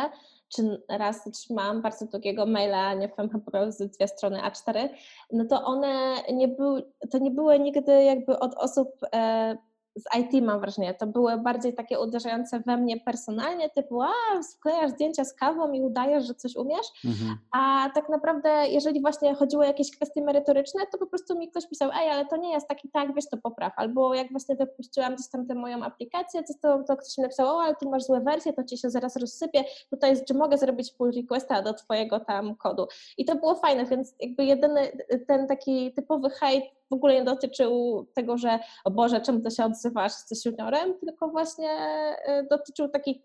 czy 0.55 0.83
raz 0.89 1.27
otrzymałam 1.27 1.81
bardzo 1.81 2.05
długiego 2.05 2.45
maila, 2.45 2.93
nie 2.93 3.09
wiem, 3.17 3.29
chyba 3.29 3.71
z 3.71 3.91
dwie 3.97 4.07
strony 4.07 4.41
A4, 4.41 4.89
no 5.31 5.45
to 5.45 5.63
one 5.63 6.15
nie 6.33 6.47
były, 6.47 6.83
to 7.11 7.17
nie 7.17 7.31
były 7.31 7.59
nigdy 7.59 8.03
jakby 8.03 8.39
od 8.39 8.53
osób 8.53 8.89
e, 9.13 9.57
z 9.95 10.03
IT 10.19 10.43
mam 10.43 10.59
wrażenie, 10.59 10.93
to 10.93 11.07
były 11.07 11.37
bardziej 11.37 11.73
takie 11.73 11.99
uderzające 11.99 12.59
we 12.59 12.77
mnie 12.77 12.99
personalnie, 12.99 13.69
typu 13.69 14.01
a, 14.01 14.43
sklejasz 14.43 14.91
zdjęcia 14.91 15.25
z 15.25 15.33
kawą 15.33 15.71
i 15.71 15.81
udajesz, 15.81 16.27
że 16.27 16.33
coś 16.33 16.55
umiesz, 16.55 16.87
mhm. 17.05 17.37
a 17.51 17.89
tak 17.95 18.09
naprawdę 18.09 18.67
jeżeli 18.67 19.01
właśnie 19.01 19.35
chodziło 19.35 19.63
o 19.63 19.65
jakieś 19.65 19.91
kwestie 19.91 20.21
merytoryczne, 20.21 20.81
to 20.91 20.97
po 20.97 21.07
prostu 21.07 21.39
mi 21.39 21.49
ktoś 21.49 21.67
pisał, 21.67 21.89
ej, 21.93 22.09
ale 22.09 22.25
to 22.25 22.37
nie 22.37 22.53
jest 22.53 22.67
taki 22.67 22.89
tak, 22.89 23.15
wiesz, 23.15 23.29
to 23.29 23.37
popraw, 23.37 23.73
albo 23.75 24.15
jak 24.15 24.31
właśnie 24.31 24.55
wypuściłam 24.55 25.15
gdzieś 25.15 25.29
tam 25.29 25.47
tę 25.47 25.55
moją 25.55 25.83
aplikację, 25.83 26.41
to, 26.61 26.83
to 26.87 26.97
ktoś 26.97 27.17
mi 27.17 27.21
napisał, 27.21 27.47
o, 27.47 27.61
ale 27.61 27.75
ty 27.75 27.89
masz 27.89 28.03
złe 28.03 28.21
wersje, 28.21 28.53
to 28.53 28.63
ci 28.63 28.77
się 28.77 28.89
zaraz 28.89 29.15
rozsypie, 29.15 29.63
tutaj 29.89 30.25
czy 30.25 30.33
mogę 30.33 30.57
zrobić 30.57 30.93
pull 30.93 31.11
requesta 31.15 31.61
do 31.61 31.73
twojego 31.73 32.19
tam 32.19 32.55
kodu. 32.55 32.87
I 33.17 33.25
to 33.25 33.35
było 33.35 33.55
fajne, 33.55 33.85
więc 33.85 34.15
jakby 34.19 34.45
jedyny 34.45 34.91
ten 35.27 35.47
taki 35.47 35.93
typowy 35.93 36.29
hejt 36.29 36.80
w 36.91 36.93
ogóle 36.93 37.13
nie 37.13 37.23
dotyczył 37.23 38.05
tego, 38.13 38.37
że 38.37 38.59
o 38.85 38.91
Boże, 38.91 39.21
czemu 39.21 39.41
to 39.41 39.49
się 39.49 39.65
odzywasz, 39.65 40.11
jesteś 40.11 40.45
juniorem, 40.45 40.93
tylko 40.99 41.27
właśnie 41.27 41.69
e, 41.69 42.45
dotyczył 42.49 42.89
takich 42.89 43.17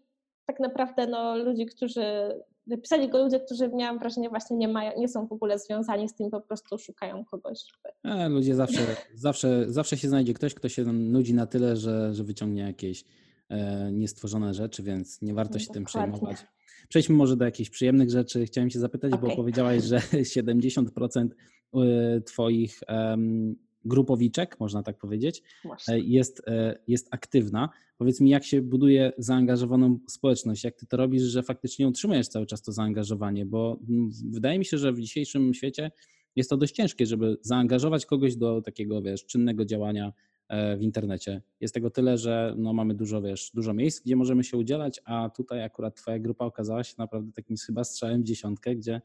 tak 0.46 0.60
naprawdę 0.60 1.06
no, 1.06 1.36
ludzi, 1.36 1.66
którzy 1.66 2.02
Pisali 2.82 3.08
go 3.08 3.24
ludzie, 3.24 3.40
którzy 3.40 3.68
miałam 3.68 3.98
wrażenie 3.98 4.28
właśnie 4.28 4.56
nie, 4.56 4.68
mają, 4.68 5.00
nie 5.00 5.08
są 5.08 5.26
w 5.26 5.32
ogóle 5.32 5.58
związani 5.58 6.08
z 6.08 6.14
tym, 6.14 6.30
po 6.30 6.40
prostu 6.40 6.78
szukają 6.78 7.24
kogoś. 7.24 7.58
E, 8.04 8.28
ludzie 8.28 8.54
zawsze, 8.54 8.80
zawsze, 9.14 9.64
zawsze 9.68 9.96
się 9.96 10.08
znajdzie 10.08 10.34
ktoś, 10.34 10.54
kto 10.54 10.68
się 10.68 10.84
nudzi 10.84 11.34
na 11.34 11.46
tyle, 11.46 11.76
że, 11.76 12.14
że 12.14 12.24
wyciągnie 12.24 12.62
jakieś 12.62 13.04
e, 13.48 13.92
niestworzone 13.92 14.54
rzeczy, 14.54 14.82
więc 14.82 15.22
nie 15.22 15.34
warto 15.34 15.54
no, 15.54 15.58
się 15.58 15.66
dokładnie. 15.66 15.74
tym 15.74 15.84
przejmować. 15.84 16.36
Przejdźmy 16.88 17.16
może 17.16 17.36
do 17.36 17.44
jakichś 17.44 17.70
przyjemnych 17.70 18.10
rzeczy. 18.10 18.46
Chciałem 18.46 18.70
Cię 18.70 18.78
zapytać, 18.78 19.12
okay. 19.12 19.28
bo 19.28 19.36
powiedziałaś, 19.36 19.82
że 19.82 19.98
70% 20.36 21.20
e, 21.20 21.28
Twoich 22.24 22.80
um, 22.88 23.56
grupowiczek, 23.86 24.60
można 24.60 24.82
tak 24.82 24.98
powiedzieć, 24.98 25.42
e, 25.88 26.00
jest, 26.00 26.42
e, 26.46 26.78
jest 26.88 27.08
aktywna. 27.10 27.68
Powiedz 27.98 28.20
mi, 28.20 28.30
jak 28.30 28.44
się 28.44 28.62
buduje 28.62 29.12
zaangażowaną 29.18 29.98
społeczność, 30.08 30.64
jak 30.64 30.76
ty 30.76 30.86
to 30.86 30.96
robisz, 30.96 31.22
że 31.22 31.42
faktycznie 31.42 31.88
utrzymujesz 31.88 32.28
cały 32.28 32.46
czas 32.46 32.62
to 32.62 32.72
zaangażowanie, 32.72 33.46
bo 33.46 33.78
mm, 33.88 34.10
wydaje 34.30 34.58
mi 34.58 34.64
się, 34.64 34.78
że 34.78 34.92
w 34.92 35.00
dzisiejszym 35.00 35.54
świecie 35.54 35.90
jest 36.36 36.50
to 36.50 36.56
dość 36.56 36.74
ciężkie, 36.74 37.06
żeby 37.06 37.36
zaangażować 37.40 38.06
kogoś 38.06 38.36
do 38.36 38.62
takiego, 38.62 39.02
wiesz, 39.02 39.26
czynnego 39.26 39.64
działania 39.64 40.12
e, 40.48 40.76
w 40.76 40.82
internecie. 40.82 41.42
Jest 41.60 41.74
tego 41.74 41.90
tyle, 41.90 42.18
że 42.18 42.54
no, 42.58 42.72
mamy 42.72 42.94
dużo, 42.94 43.22
wiesz, 43.22 43.50
dużo 43.54 43.74
miejsc, 43.74 44.02
gdzie 44.02 44.16
możemy 44.16 44.44
się 44.44 44.56
udzielać, 44.56 45.00
a 45.04 45.30
tutaj 45.30 45.62
akurat 45.62 45.96
twoja 45.96 46.18
grupa 46.18 46.44
okazała 46.44 46.84
się 46.84 46.94
naprawdę 46.98 47.32
takim 47.32 47.56
chyba 47.66 47.84
strzałem 47.84 48.22
w 48.22 48.24
dziesiątkę, 48.24 48.76
gdzie 48.76 49.00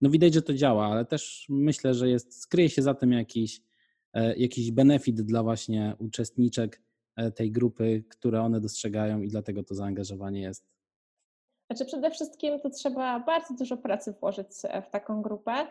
no 0.00 0.10
widać, 0.10 0.34
że 0.34 0.42
to 0.42 0.54
działa, 0.54 0.86
ale 0.86 1.04
też 1.04 1.46
myślę, 1.48 1.94
że 1.94 2.08
jest, 2.08 2.40
skryje 2.40 2.70
się 2.70 2.82
za 2.82 2.94
tym 2.94 3.12
jakiś 3.12 3.60
E, 4.16 4.36
jakiś 4.36 4.72
benefit 4.72 5.20
dla 5.20 5.42
właśnie 5.42 5.96
uczestniczek 5.98 6.82
e, 7.16 7.30
tej 7.30 7.52
grupy, 7.52 8.04
które 8.08 8.42
one 8.42 8.60
dostrzegają 8.60 9.20
i 9.20 9.28
dlatego 9.28 9.62
to 9.62 9.74
zaangażowanie 9.74 10.40
jest. 10.40 10.66
Znaczy 11.66 11.84
przede 11.84 12.10
wszystkim 12.10 12.60
to 12.60 12.70
trzeba 12.70 13.20
bardzo 13.20 13.54
dużo 13.54 13.76
pracy 13.76 14.14
włożyć 14.20 14.48
e, 14.64 14.82
w 14.82 14.90
taką 14.90 15.22
grupę, 15.22 15.66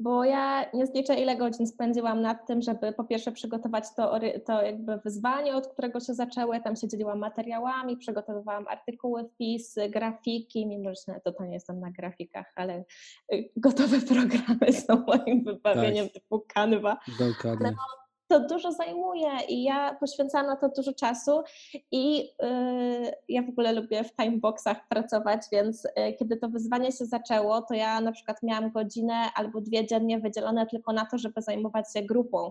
bo 0.00 0.24
ja 0.24 0.70
nie 0.74 0.86
zliczę 0.86 1.14
ile 1.14 1.36
godzin 1.36 1.66
spędziłam 1.66 2.20
nad 2.20 2.46
tym, 2.46 2.62
żeby 2.62 2.92
po 2.92 3.04
pierwsze 3.04 3.32
przygotować 3.32 3.84
to, 3.96 4.20
to 4.46 4.62
jakby 4.62 4.98
wyzwanie, 4.98 5.56
od 5.56 5.66
którego 5.66 6.00
się 6.00 6.14
zaczęły, 6.14 6.60
tam 6.60 6.76
się 6.76 6.88
dzieliłam 6.88 7.18
materiałami, 7.18 7.96
przygotowywałam 7.96 8.68
artykuły, 8.68 9.28
wpisy, 9.28 9.88
grafiki, 9.88 10.66
mimo 10.66 10.90
że 10.90 11.20
to, 11.24 11.32
to 11.32 11.44
nie 11.44 11.54
jestem 11.54 11.80
na 11.80 11.90
grafikach, 11.90 12.52
ale 12.56 12.84
y, 13.32 13.50
gotowe 13.56 14.00
programy 14.00 14.72
są 14.72 15.04
moim 15.06 15.44
wybawieniem 15.44 16.06
tak. 16.06 16.14
typu 16.14 16.44
Canva. 16.54 16.98
Dokładnie. 17.18 17.70
No, 17.70 18.07
to 18.28 18.40
dużo 18.40 18.72
zajmuje 18.72 19.30
i 19.48 19.62
ja 19.62 19.96
poświęcam 20.00 20.46
na 20.46 20.56
to 20.56 20.68
dużo 20.68 20.92
czasu 20.92 21.42
i 21.92 22.18
yy, 22.18 23.12
ja 23.28 23.42
w 23.42 23.48
ogóle 23.48 23.72
lubię 23.72 24.04
w 24.04 24.16
timeboxach 24.16 24.88
pracować, 24.88 25.40
więc 25.52 25.84
yy, 25.96 26.12
kiedy 26.12 26.36
to 26.36 26.48
wyzwanie 26.48 26.92
się 26.92 27.06
zaczęło, 27.06 27.62
to 27.62 27.74
ja 27.74 28.00
na 28.00 28.12
przykład 28.12 28.42
miałam 28.42 28.70
godzinę 28.70 29.14
albo 29.34 29.60
dwie 29.60 29.86
dziennie 29.86 30.18
wydzielone 30.18 30.66
tylko 30.66 30.92
na 30.92 31.06
to, 31.06 31.18
żeby 31.18 31.42
zajmować 31.42 31.92
się 31.92 32.02
grupą. 32.02 32.50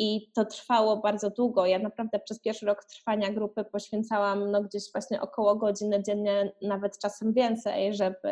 I 0.00 0.30
to 0.34 0.44
trwało 0.44 0.96
bardzo 0.96 1.30
długo. 1.30 1.66
Ja 1.66 1.78
naprawdę 1.78 2.18
przez 2.18 2.40
pierwszy 2.40 2.66
rok 2.66 2.84
trwania 2.84 3.32
grupy 3.32 3.64
poświęcałam 3.64 4.50
no, 4.50 4.62
gdzieś 4.62 4.92
właśnie 4.92 5.20
około 5.20 5.56
godziny 5.56 6.02
dziennie, 6.02 6.52
nawet 6.62 6.98
czasem 6.98 7.32
więcej, 7.32 7.94
żeby 7.94 8.28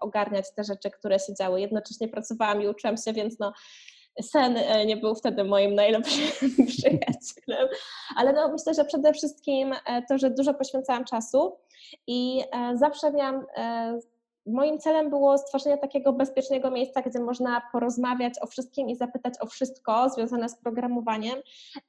ogarniać 0.00 0.54
te 0.54 0.64
rzeczy, 0.64 0.90
które 0.90 1.18
się 1.18 1.34
działy. 1.34 1.60
Jednocześnie 1.60 2.08
pracowałam 2.08 2.62
i 2.62 2.68
uczyłam 2.68 2.96
się, 2.96 3.12
więc 3.12 3.38
no, 3.38 3.52
sen 4.22 4.56
e, 4.56 4.86
nie 4.86 4.96
był 4.96 5.14
wtedy 5.14 5.44
moim 5.44 5.74
najlepszym 5.74 6.24
przyjacielem, 6.66 7.68
ale 8.16 8.32
no 8.32 8.48
myślę, 8.48 8.74
że 8.74 8.84
przede 8.84 9.12
wszystkim 9.12 9.72
e, 9.72 10.02
to, 10.08 10.18
że 10.18 10.30
dużo 10.30 10.54
poświęcałam 10.54 11.04
czasu 11.04 11.56
i 12.06 12.42
e, 12.52 12.76
zawsze 12.78 13.12
miałam 13.12 13.44
moim 14.48 14.78
celem 14.78 15.10
było 15.10 15.38
stworzenie 15.38 15.78
takiego 15.78 16.12
bezpiecznego 16.12 16.70
miejsca, 16.70 17.02
gdzie 17.02 17.20
można 17.20 17.62
porozmawiać 17.72 18.34
o 18.42 18.46
wszystkim 18.46 18.88
i 18.88 18.96
zapytać 18.96 19.34
o 19.40 19.46
wszystko 19.46 20.10
związane 20.10 20.48
z 20.48 20.56
programowaniem. 20.56 21.38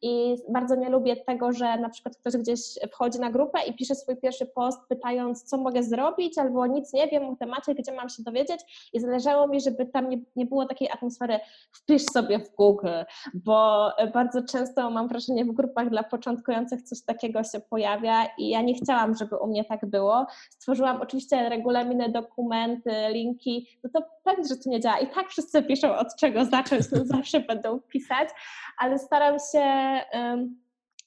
I 0.01 0.35
bardzo 0.49 0.75
nie 0.75 0.89
lubię 0.89 1.15
tego, 1.15 1.51
że 1.51 1.77
na 1.77 1.89
przykład 1.89 2.17
ktoś 2.17 2.37
gdzieś 2.37 2.59
wchodzi 2.91 3.19
na 3.19 3.31
grupę 3.31 3.59
i 3.67 3.73
pisze 3.73 3.95
swój 3.95 4.17
pierwszy 4.17 4.45
post, 4.45 4.79
pytając, 4.89 5.43
co 5.43 5.57
mogę 5.57 5.83
zrobić, 5.83 6.37
albo 6.37 6.67
nic 6.67 6.93
nie 6.93 7.07
wiem 7.07 7.29
o 7.29 7.35
temacie, 7.35 7.75
gdzie 7.75 7.91
mam 7.91 8.09
się 8.09 8.23
dowiedzieć. 8.23 8.89
I 8.93 8.99
zależało 8.99 9.47
mi, 9.47 9.61
żeby 9.61 9.85
tam 9.85 10.09
nie, 10.09 10.17
nie 10.35 10.45
było 10.45 10.65
takiej 10.65 10.89
atmosfery, 10.89 11.39
wpisz 11.71 12.03
sobie 12.13 12.39
w 12.39 12.55
Google, 12.55 12.87
bo 13.33 13.89
bardzo 14.13 14.43
często 14.43 14.89
mam 14.89 15.07
wrażenie, 15.07 15.45
w 15.45 15.51
grupach 15.51 15.89
dla 15.89 16.03
początkujących 16.03 16.81
coś 16.81 17.01
takiego 17.01 17.43
się 17.43 17.59
pojawia 17.59 18.25
i 18.37 18.49
ja 18.49 18.61
nie 18.61 18.73
chciałam, 18.73 19.15
żeby 19.15 19.37
u 19.37 19.47
mnie 19.47 19.65
tak 19.65 19.85
było. 19.85 20.25
Stworzyłam 20.49 21.01
oczywiście 21.01 21.49
regulaminy 21.49 22.09
dokumenty, 22.09 22.49
dokumenty, 22.50 22.91
linki, 23.10 23.68
no 23.84 23.89
to 23.94 24.08
pewnie, 24.24 24.48
że 24.48 24.58
to 24.58 24.70
nie 24.70 24.79
działa. 24.79 25.00
I 25.00 25.08
tak 25.08 25.29
wszyscy 25.29 25.63
piszą 25.63 25.96
od 25.96 26.15
czego 26.15 26.46
zacząć, 26.46 26.86
no 26.91 27.06
zawsze 27.06 27.39
będą 27.39 27.79
pisać, 27.79 28.29
ale 28.77 29.00
staram 29.00 29.38
się 29.51 30.00
um, 30.13 30.56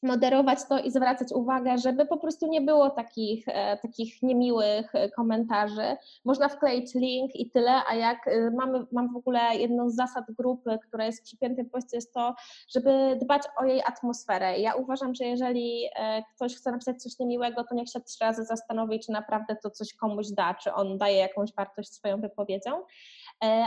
moderować 0.03 0.59
to 0.69 0.79
i 0.79 0.91
zwracać 0.91 1.33
uwagę, 1.33 1.79
żeby 1.79 2.07
po 2.07 2.17
prostu 2.17 2.47
nie 2.47 2.61
było 2.61 2.91
takich, 2.91 3.49
e, 3.49 3.77
takich 3.77 4.23
niemiłych 4.23 4.95
e, 4.95 5.11
komentarzy. 5.11 5.97
Można 6.25 6.49
wkleić 6.49 6.95
link 6.95 7.37
i 7.37 7.51
tyle, 7.51 7.83
a 7.91 7.95
jak 7.95 8.29
e, 8.29 8.51
mamy, 8.51 8.87
mam 8.93 9.13
w 9.13 9.17
ogóle 9.17 9.41
jedną 9.57 9.91
z 9.91 9.95
zasad 9.95 10.25
grupy, 10.39 10.79
która 10.89 11.07
jest 11.07 11.21
w 11.21 11.25
przypiętym 11.25 11.71
poście, 11.71 11.97
jest 11.97 12.15
to, 12.15 12.35
żeby 12.75 13.19
dbać 13.23 13.43
o 13.57 13.65
jej 13.65 13.83
atmosferę. 13.83 14.59
Ja 14.59 14.75
uważam, 14.75 15.15
że 15.15 15.25
jeżeli 15.25 15.89
ktoś 16.37 16.55
chce 16.57 16.71
napisać 16.73 17.03
coś 17.03 17.19
niemiłego, 17.19 17.65
to 17.65 17.75
niech 17.75 17.89
się 17.89 18.01
trzy 18.01 18.19
razy 18.21 18.45
zastanowi, 18.45 19.01
czy 19.01 19.13
naprawdę 19.13 19.57
to 19.63 19.71
coś 19.71 19.95
komuś 19.95 20.27
da, 20.29 20.55
czy 20.55 20.73
on 20.73 20.99
daje 20.99 21.17
jakąś 21.17 21.55
wartość 21.55 21.93
swoją 21.93 22.21
wypowiedzią. 22.21 22.71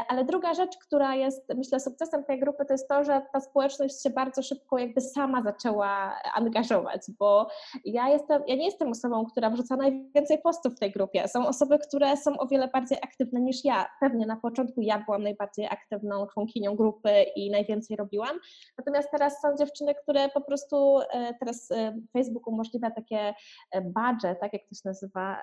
Ale 0.08 0.26
druga 0.26 0.54
rzecz, 0.54 0.78
która 0.78 1.16
jest, 1.16 1.54
myślę, 1.58 1.80
sukcesem 1.80 2.24
tej 2.24 2.40
grupy, 2.40 2.66
to 2.66 2.74
jest 2.74 2.90
to, 2.90 3.04
że 3.04 3.22
ta 3.34 3.42
społeczność 3.42 4.04
się 4.04 4.10
bardzo 4.10 4.42
szybko 4.42 4.78
jakby 4.78 5.02
sama 5.02 5.44
zaczęła 5.44 6.22
angażować, 6.34 7.02
bo 7.20 7.48
ja, 7.86 8.10
jestem, 8.10 8.44
ja 8.48 8.56
nie 8.56 8.66
jestem 8.66 8.90
osobą, 8.90 9.26
która 9.26 9.50
wrzuca 9.50 9.76
najwięcej 9.76 10.42
postów 10.42 10.76
w 10.76 10.80
tej 10.80 10.92
grupie. 10.92 11.28
Są 11.28 11.48
osoby, 11.48 11.80
które 11.80 12.18
są 12.18 12.38
o 12.38 12.48
wiele 12.48 12.68
bardziej 12.68 12.98
aktywne 13.02 13.42
niż 13.42 13.66
ja. 13.66 13.86
Pewnie 14.00 14.26
na 14.26 14.36
początku 14.36 14.82
ja 14.82 15.00
byłam 15.06 15.24
najbardziej 15.24 15.66
aktywną 15.66 16.28
członkinią 16.28 16.76
grupy 16.76 17.10
i 17.36 17.52
najwięcej 17.52 17.98
robiłam. 17.98 18.40
Natomiast 18.78 19.12
teraz 19.12 19.42
są 19.42 19.56
dziewczyny, 19.58 19.96
które 19.96 20.30
po 20.30 20.42
prostu 20.42 21.00
e, 21.00 21.34
teraz 21.40 21.72
e, 21.72 21.96
Facebook 22.14 22.48
umożliwia 22.48 22.92
takie 22.92 23.34
e, 23.72 23.82
badże, 23.82 24.36
tak 24.36 24.54
jak 24.54 24.62
to 24.62 24.76
się 24.76 24.82
nazywa, 24.86 25.38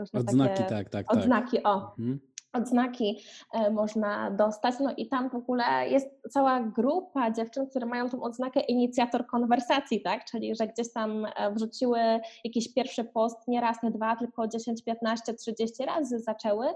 różne 0.00 0.20
odznaki, 0.20 0.54
takie 0.54 0.68
tak, 0.68 0.88
tak, 0.88 1.06
tak. 1.06 1.16
odznaki, 1.16 1.62
o. 1.62 1.94
Mhm 1.98 2.31
odznaki 2.52 3.20
e, 3.52 3.70
można 3.70 4.30
dostać. 4.30 4.74
No 4.80 4.94
i 4.96 5.08
tam 5.08 5.30
w 5.30 5.34
ogóle 5.34 5.88
jest 5.88 6.06
cała 6.30 6.60
grupa 6.60 7.30
dziewczyn, 7.30 7.66
które 7.66 7.86
mają 7.86 8.08
tą 8.10 8.22
odznakę 8.22 8.60
inicjator 8.60 9.26
konwersacji, 9.26 10.02
tak? 10.02 10.24
Czyli 10.24 10.54
że 10.56 10.66
gdzieś 10.66 10.92
tam 10.92 11.26
e, 11.36 11.52
wrzuciły 11.52 11.98
jakiś 12.44 12.74
pierwszy 12.74 13.04
post 13.04 13.48
nie 13.48 13.60
raz, 13.60 13.82
nie 13.82 13.90
dwa, 13.90 14.16
tylko 14.16 14.48
10, 14.48 14.84
15, 14.84 15.34
30 15.34 15.84
razy 15.84 16.18
zaczęły. 16.18 16.66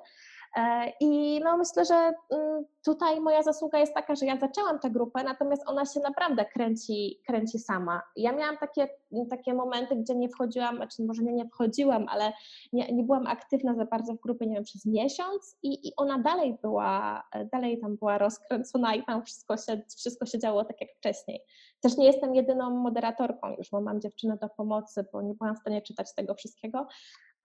E, 0.56 0.92
I 1.00 1.40
no 1.44 1.56
myślę, 1.56 1.84
że 1.84 2.12
mm, 2.30 2.64
tutaj 2.84 3.20
moja 3.20 3.42
zasługa 3.42 3.78
jest 3.78 3.94
taka, 3.94 4.14
że 4.14 4.26
ja 4.26 4.36
zaczęłam 4.36 4.78
tę 4.78 4.90
grupę, 4.90 5.24
natomiast 5.24 5.62
ona 5.66 5.84
się 5.84 6.00
naprawdę 6.00 6.44
kręci, 6.44 7.20
kręci 7.26 7.58
sama. 7.58 8.02
Ja 8.16 8.32
miałam 8.32 8.56
takie, 8.58 8.88
takie 9.30 9.54
momenty, 9.54 9.96
gdzie 9.96 10.14
nie 10.14 10.28
wchodziłam, 10.28 10.76
znaczy 10.76 11.02
może 11.02 11.22
nie, 11.22 11.32
nie 11.32 11.48
wchodziłam, 11.48 12.06
ale 12.08 12.32
nie, 12.72 12.92
nie 12.92 13.04
byłam 13.04 13.26
aktywna 13.26 13.74
za 13.74 13.84
bardzo 13.84 14.14
w 14.14 14.20
grupie, 14.20 14.46
nie 14.46 14.54
wiem, 14.54 14.64
przez 14.64 14.86
miesiąc 14.86 15.56
i, 15.62 15.88
i 15.88 15.92
ona 15.96 16.18
dalej 16.18 16.58
była, 16.62 17.22
dalej 17.52 17.80
tam 17.80 17.96
była 17.96 18.18
rozkręcona 18.18 18.94
i 18.94 19.04
tam 19.04 19.24
wszystko 19.24 19.56
się, 19.56 19.82
wszystko 19.96 20.26
się 20.26 20.38
działo 20.38 20.64
tak 20.64 20.80
jak 20.80 20.90
wcześniej. 20.96 21.40
Też 21.80 21.96
nie 21.96 22.06
jestem 22.06 22.34
jedyną 22.34 22.70
moderatorką 22.70 23.54
już, 23.58 23.70
bo 23.70 23.80
mam 23.80 24.00
dziewczynę 24.00 24.36
do 24.36 24.48
pomocy, 24.48 25.04
bo 25.12 25.22
nie 25.22 25.34
byłam 25.34 25.56
w 25.56 25.58
stanie 25.58 25.82
czytać 25.82 26.14
tego 26.14 26.34
wszystkiego, 26.34 26.86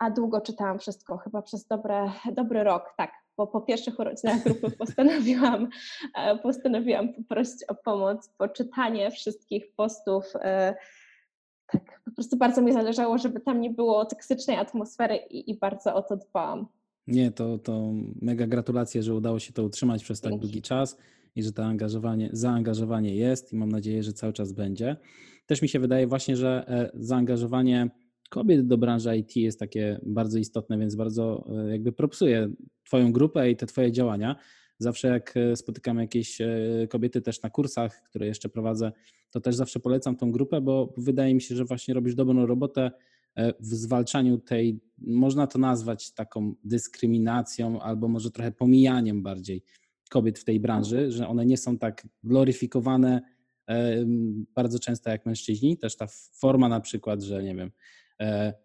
a 0.01 0.09
długo 0.09 0.41
czytałam 0.41 0.79
wszystko, 0.79 1.17
chyba 1.17 1.41
przez 1.41 1.67
dobre, 1.67 2.11
dobry 2.33 2.63
rok, 2.63 2.93
tak, 2.97 3.11
bo 3.37 3.47
po 3.47 3.61
pierwszych 3.61 3.99
urodzinach 3.99 4.43
grupy 4.43 4.71
postanowiłam, 4.79 5.69
e, 6.15 6.37
postanowiłam 6.37 7.13
poprosić 7.13 7.63
o 7.67 7.75
pomoc, 7.75 8.29
po 8.37 8.47
czytanie 8.47 9.11
wszystkich 9.11 9.75
postów. 9.75 10.25
E, 10.35 10.75
tak, 11.67 12.01
po 12.05 12.11
prostu 12.11 12.37
bardzo 12.37 12.61
mi 12.61 12.73
zależało, 12.73 13.17
żeby 13.17 13.39
tam 13.39 13.61
nie 13.61 13.69
było 13.69 14.05
toksycznej 14.05 14.57
atmosfery 14.57 15.15
i, 15.15 15.51
i 15.51 15.57
bardzo 15.57 15.95
o 15.95 16.01
to 16.01 16.17
dbałam. 16.17 16.67
Nie, 17.07 17.31
to, 17.31 17.57
to 17.57 17.91
mega 18.21 18.47
gratulacje, 18.47 19.03
że 19.03 19.15
udało 19.15 19.39
się 19.39 19.53
to 19.53 19.63
utrzymać 19.63 20.03
przez 20.03 20.21
tak 20.21 20.35
długi 20.37 20.61
czas 20.61 20.97
i 21.35 21.43
że 21.43 21.51
to 21.51 21.63
angażowanie, 21.63 22.29
zaangażowanie 22.33 23.15
jest 23.15 23.53
i 23.53 23.55
mam 23.55 23.69
nadzieję, 23.69 24.03
że 24.03 24.13
cały 24.13 24.33
czas 24.33 24.51
będzie. 24.51 24.97
Też 25.45 25.61
mi 25.61 25.69
się 25.69 25.79
wydaje 25.79 26.07
właśnie, 26.07 26.35
że 26.37 26.65
e, 26.67 26.91
zaangażowanie 26.93 27.89
kobiet 28.31 28.67
do 28.67 28.77
branży 28.77 29.17
IT 29.17 29.35
jest 29.35 29.59
takie 29.59 29.99
bardzo 30.03 30.39
istotne, 30.39 30.77
więc 30.77 30.95
bardzo 30.95 31.47
e, 31.49 31.71
jakby 31.71 31.91
propsuję 31.91 32.49
Twoją 32.83 33.11
grupę 33.11 33.51
i 33.51 33.55
te 33.55 33.65
Twoje 33.65 33.91
działania. 33.91 34.35
Zawsze 34.77 35.07
jak 35.07 35.37
e, 35.37 35.55
spotykam 35.55 35.99
jakieś 35.99 36.41
e, 36.41 36.47
kobiety 36.89 37.21
też 37.21 37.41
na 37.41 37.49
kursach, 37.49 38.03
które 38.03 38.27
jeszcze 38.27 38.49
prowadzę, 38.49 38.91
to 39.31 39.41
też 39.41 39.55
zawsze 39.55 39.79
polecam 39.79 40.15
tą 40.15 40.31
grupę, 40.31 40.61
bo 40.61 40.93
wydaje 40.97 41.35
mi 41.35 41.41
się, 41.41 41.55
że 41.55 41.65
właśnie 41.65 41.93
robisz 41.93 42.15
dobrą 42.15 42.45
robotę, 42.45 42.91
w 43.59 43.65
zwalczaniu 43.65 44.37
tej, 44.37 44.79
można 44.97 45.47
to 45.47 45.59
nazwać 45.59 46.13
taką 46.13 46.55
dyskryminacją, 46.63 47.81
albo 47.81 48.07
może 48.07 48.31
trochę 48.31 48.51
pomijaniem 48.51 49.23
bardziej 49.23 49.63
kobiet 50.09 50.39
w 50.39 50.43
tej 50.43 50.59
branży, 50.59 51.11
że 51.11 51.27
one 51.27 51.45
nie 51.45 51.57
są 51.57 51.77
tak 51.77 52.07
gloryfikowane 52.23 53.21
bardzo 54.55 54.79
często 54.79 55.09
jak 55.09 55.25
mężczyźni. 55.25 55.77
Też 55.77 55.97
ta 55.97 56.07
forma 56.39 56.69
na 56.69 56.81
przykład, 56.81 57.21
że 57.21 57.43
nie 57.43 57.55
wiem, 57.55 57.71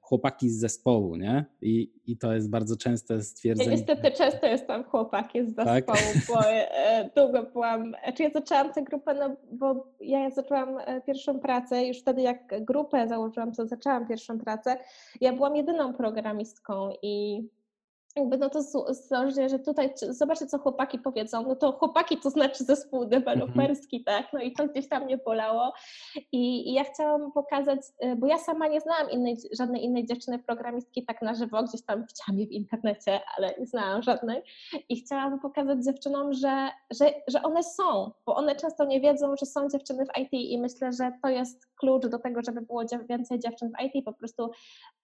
chłopaki 0.01 0.51
z 0.51 0.59
zespołu, 0.59 1.17
nie? 1.17 1.45
I, 1.61 1.93
I 2.07 2.19
to 2.19 2.35
jest 2.35 2.51
bardzo 2.51 2.77
częste 2.77 3.23
stwierdzenie. 3.23 3.71
Ja 3.71 3.77
niestety 3.77 4.11
często 4.11 4.47
jestem 4.47 4.85
chłopaki 4.85 5.47
z 5.47 5.55
tak? 5.55 5.67
zespołu, 5.69 5.99
tak? 6.15 6.23
bo 6.29 6.51
e, 6.51 7.11
długo 7.17 7.43
byłam, 7.43 7.95
czy 8.17 8.23
ja 8.23 8.31
zaczęłam 8.31 8.73
tę 8.73 8.83
grupę, 8.83 9.15
no 9.15 9.37
bo 9.53 9.93
ja 10.01 10.31
zaczęłam 10.31 10.79
e, 10.79 11.01
pierwszą 11.01 11.41
pracę, 11.41 11.87
już 11.87 11.99
wtedy 11.99 12.23
jak 12.23 12.65
grupę 12.65 13.09
założyłam, 13.09 13.53
to 13.53 13.67
zaczęłam 13.67 14.09
pierwszą 14.09 14.39
pracę, 14.39 14.77
ja 15.21 15.33
byłam 15.33 15.57
jedyną 15.57 15.95
programistką 15.95 16.91
i 17.03 17.43
jakby 18.17 18.39
no 18.39 18.51
to 18.51 18.63
zależy, 18.93 19.49
że 19.49 19.59
tutaj 19.59 19.95
zobaczcie, 20.09 20.47
co 20.47 20.59
chłopaki 20.59 20.99
powiedzą, 20.99 21.43
no 21.43 21.57
to 21.57 21.73
chłopaki 21.73 22.17
to 22.17 22.31
znaczy 22.31 22.65
zespół 22.65 23.05
deweloperski, 23.05 23.97
mhm. 23.97 24.23
tak, 24.23 24.33
no 24.33 24.41
i 24.41 24.53
to 24.53 24.69
gdzieś 24.69 24.89
tam 24.89 25.05
mnie 25.05 25.19
bolało. 25.19 25.73
I, 26.33 26.71
i 26.71 26.73
ja 26.73 26.85
chciałam 26.85 27.33
pokazać, 27.33 27.81
y, 28.05 28.17
bo 28.17 28.27
ja 28.27 28.39
sama 28.39 28.69
nie 28.69 28.81
znałam 28.81 29.11
innej, 29.11 29.37
żadnej 29.59 29.85
innej 29.85 30.07
dziewczyny 30.07 30.39
programistki 30.39 31.05
tak 31.05 31.23
na 31.23 31.35
żywo, 31.35 31.63
gdzieś 31.63 31.85
tam 31.85 32.07
widziałam 32.07 32.41
je 32.41 32.47
w 32.47 32.53
internecie, 32.53 33.21
ale 33.37 33.55
nie 33.59 33.67
znałam 33.67 34.03
żadnej. 34.03 34.43
I 34.89 34.97
chciałam 34.97 35.41
pokazać 35.41 35.85
dziewczynom, 35.85 36.33
że, 36.33 36.71
że, 36.91 37.13
że 37.29 37.43
one 37.43 37.63
są, 37.63 38.11
bo 38.27 38.37
one 38.37 38.57
często 38.57 38.85
nie 38.85 39.01
wiedzą, 39.01 39.37
że 39.37 39.47
są 39.47 39.69
dziewczyny 39.69 40.05
w 40.05 40.19
IT 40.19 40.33
i 40.33 40.59
myślę, 40.59 40.93
że 40.93 41.13
to 41.23 41.29
jest 41.29 41.67
klucz 41.77 42.07
do 42.07 42.19
tego, 42.19 42.41
żeby 42.43 42.61
było 42.61 42.83
więcej 43.09 43.39
dziewczyn 43.39 43.73
w 43.73 43.85
IT, 43.85 44.05
po 44.05 44.13
prostu 44.13 44.51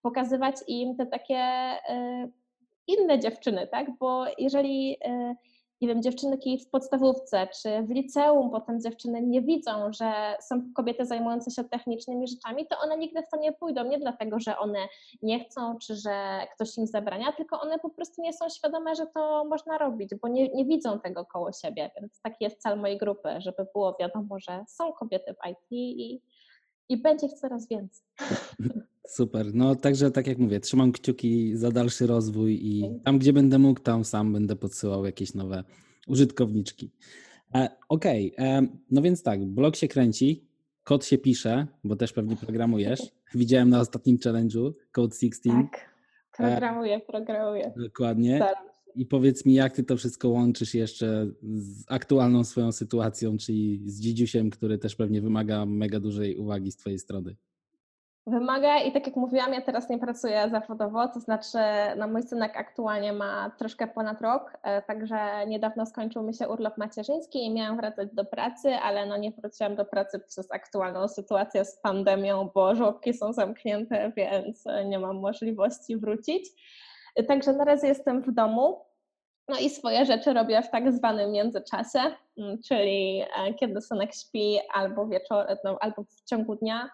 pokazywać 0.02 0.57
im 0.69 0.97
te 0.97 1.07
takie 1.07 1.73
y, 1.90 2.42
inne 2.87 3.19
dziewczyny, 3.19 3.67
tak? 3.67 3.99
Bo 3.99 4.25
jeżeli, 4.39 4.97
e, 5.05 5.35
nie 5.81 5.89
wiem, 5.89 6.03
dziewczynki 6.03 6.59
w 6.59 6.71
podstawówce 6.71 7.49
czy 7.62 7.83
w 7.83 7.91
liceum 7.91 8.51
potem 8.51 8.81
dziewczyny 8.81 9.23
nie 9.23 9.43
widzą, 9.43 9.93
że 9.93 10.37
są 10.41 10.73
kobiety 10.75 11.07
zajmujące 11.07 11.51
się 11.51 11.65
technicznymi 11.65 12.29
rzeczami, 12.29 12.67
to 12.67 12.79
one 12.79 12.99
nigdy 12.99 13.23
w 13.23 13.31
to 13.31 13.37
nie 13.37 13.53
pójdą. 13.53 13.85
Nie 13.85 13.99
dlatego, 13.99 14.41
że 14.41 14.59
one 14.59 14.79
nie 15.23 15.45
chcą, 15.45 15.79
czy 15.79 15.97
że 15.97 16.47
ktoś 16.55 16.79
im 16.79 16.87
zabrania, 16.87 17.33
tylko 17.33 17.61
one 17.61 17.79
po 17.79 17.91
prostu 17.91 18.23
nie 18.23 18.33
są 18.33 18.49
świadome, 18.49 18.95
że 18.95 19.07
to 19.07 19.45
można 19.45 19.79
robić, 19.79 20.11
bo 20.23 20.29
nie, 20.29 20.49
nie 20.49 20.65
widzą 20.65 21.01
tego 21.01 21.25
koło 21.25 21.53
siebie. 21.53 21.91
Więc 22.01 22.21
taki 22.21 22.45
jest 22.45 22.62
cel 22.62 22.81
mojej 22.81 22.99
grupy, 22.99 23.29
żeby 23.39 23.67
było 23.73 23.97
wiadomo, 24.01 24.39
że 24.39 24.65
są 24.69 24.93
kobiety 24.93 25.35
w 25.35 25.51
IT 25.51 25.67
i, 25.73 26.21
i 26.89 26.97
będzie 26.97 27.27
ich 27.27 27.33
coraz 27.33 27.69
więcej. 27.69 28.07
Super. 29.12 29.54
No 29.54 29.76
także 29.76 30.11
tak 30.11 30.26
jak 30.26 30.38
mówię, 30.38 30.61
trzymam 30.61 30.92
kciuki 30.92 31.57
za 31.57 31.71
dalszy 31.71 32.07
rozwój 32.07 32.59
i 32.62 33.00
tam, 33.04 33.19
gdzie 33.19 33.33
będę 33.33 33.59
mógł, 33.59 33.81
tam 33.81 34.04
sam 34.04 34.33
będę 34.33 34.57
podsyłał 34.57 35.04
jakieś 35.04 35.35
nowe 35.35 35.64
użytkowniczki. 36.09 36.90
E, 37.54 37.69
Okej, 37.88 38.33
okay. 38.33 38.47
e, 38.47 38.66
no 38.90 39.02
więc 39.02 39.23
tak, 39.23 39.45
blog 39.45 39.76
się 39.76 39.88
kręci, 39.88 40.45
kod 40.85 41.04
się 41.04 41.19
pisze, 41.19 41.66
bo 41.85 41.97
też 41.97 42.12
pewnie 42.12 42.37
programujesz. 42.37 43.00
Widziałem 43.35 43.69
na 43.71 43.81
ostatnim 43.81 44.19
challenge'u 44.19 44.73
Code 44.92 45.14
16. 45.14 45.40
Tak, 45.50 45.95
programuję, 46.37 47.00
programuję. 47.00 47.73
Dokładnie. 47.76 48.40
I 48.95 49.07
powiedz 49.07 49.47
mi, 49.47 49.54
jak 49.54 49.73
ty 49.73 49.85
to 49.85 49.97
wszystko 49.97 50.28
łączysz 50.28 50.75
jeszcze 50.75 51.26
z 51.42 51.85
aktualną 51.88 52.45
swoją 52.45 52.73
sytuacją, 52.73 53.37
czyli 53.38 53.83
z 53.87 54.00
dzidziusiem, 54.00 54.50
który 54.50 54.78
też 54.78 54.97
pewnie 54.97 55.23
wymaga 55.23 55.66
mega 55.66 56.00
dużej 56.00 56.37
uwagi 56.37 56.73
z 56.73 56.76
twojej 56.76 56.99
strony. 56.99 57.37
Wymaga 58.26 58.79
i 58.79 58.93
tak 58.93 59.07
jak 59.07 59.17
mówiłam, 59.17 59.52
ja 59.52 59.61
teraz 59.61 59.88
nie 59.88 59.99
pracuję 59.99 60.49
zawodowo, 60.50 61.09
to 61.09 61.21
znaczy 61.21 61.59
no 61.97 62.09
mój 62.09 62.23
synek 62.23 62.57
aktualnie 62.57 63.12
ma 63.12 63.50
troszkę 63.59 63.87
ponad 63.87 64.21
rok, 64.21 64.59
e, 64.62 64.83
także 64.83 65.47
niedawno 65.47 65.87
skończył 65.87 66.23
mi 66.23 66.35
się 66.35 66.49
urlop 66.49 66.79
macierzyński 66.79 67.47
i 67.47 67.55
miałam 67.55 67.76
wracać 67.76 68.09
do 68.12 68.25
pracy, 68.25 68.75
ale 68.75 69.07
no 69.07 69.17
nie 69.17 69.31
wróciłam 69.31 69.76
do 69.76 69.85
pracy 69.85 70.21
przez 70.29 70.52
aktualną 70.52 71.09
sytuację 71.09 71.64
z 71.64 71.81
pandemią, 71.81 72.50
bo 72.55 72.75
żłobki 72.75 73.14
są 73.14 73.33
zamknięte, 73.33 74.12
więc 74.17 74.65
nie 74.87 74.99
mam 74.99 75.21
możliwości 75.21 75.97
wrócić. 75.97 76.49
Także 77.28 77.52
na 77.52 77.65
razie 77.65 77.87
jestem 77.87 78.23
w 78.23 78.32
domu, 78.32 78.85
no 79.49 79.58
i 79.58 79.71
swoje 79.71 80.06
rzeczy 80.06 80.32
robię 80.32 80.63
w 80.63 80.71
tak 80.71 80.93
zwanym 80.93 81.32
międzyczasie, 81.32 82.00
mm, 82.39 82.58
czyli 82.69 83.23
e, 83.37 83.54
kiedy 83.54 83.80
synek 83.80 84.15
śpi 84.15 84.58
albo 84.75 85.06
wieczorem, 85.06 85.58
no, 85.65 85.76
albo 85.80 86.04
w 86.04 86.25
ciągu 86.25 86.56
dnia, 86.56 86.91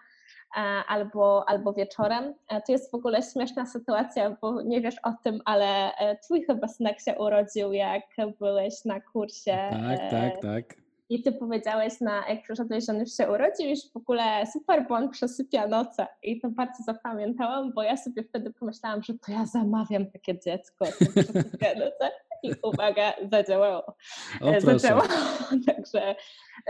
albo, 0.89 1.49
albo 1.49 1.73
wieczorem. 1.73 2.35
E, 2.49 2.63
to 2.63 2.73
jest 2.73 2.91
w 2.91 2.95
ogóle 2.95 3.23
śmieszna 3.23 3.67
sytuacja, 3.67 4.37
bo 4.41 4.63
nie 4.63 4.81
wiesz 4.81 4.97
o 5.03 5.13
tym, 5.25 5.41
ale 5.45 5.95
e, 5.95 6.17
twój 6.17 6.45
chyba 6.45 6.69
synek 6.69 7.01
się 7.01 7.19
urodził, 7.19 7.73
jak 7.73 8.03
byłeś 8.39 8.85
na 8.85 9.01
kursie. 9.01 9.59
Tak, 9.71 10.11
tak, 10.11 10.43
tak. 10.43 10.89
I 11.11 11.23
ty 11.23 11.33
powiedziałeś, 11.33 12.01
na, 12.01 12.29
jak 12.29 12.43
przyszedłeś, 12.43 12.87
że 12.87 12.93
on 12.93 12.99
już 12.99 13.17
się 13.17 13.31
urodził, 13.31 13.69
już 13.69 13.79
w 13.93 13.97
ogóle 13.97 14.47
super, 14.53 14.87
bo 14.89 14.95
on 14.95 15.11
przesypia 15.11 15.67
noce. 15.67 16.07
I 16.23 16.41
to 16.41 16.51
bardzo 16.51 16.83
zapamiętałam, 16.83 17.73
bo 17.73 17.83
ja 17.83 17.97
sobie 17.97 18.23
wtedy 18.23 18.53
pomyślałam, 18.53 19.03
że 19.03 19.15
to 19.15 19.33
ja 19.33 19.47
zamawiam 19.47 20.07
takie 20.07 20.39
dziecko, 20.41 20.85
które 20.87 21.25
przesypia 21.25 21.75
noce. 21.75 22.11
I 22.43 22.53
uwaga, 22.63 23.13
zadziałało. 23.33 23.97
O, 24.41 24.61
zadziałało. 24.61 25.09
Także 25.67 26.15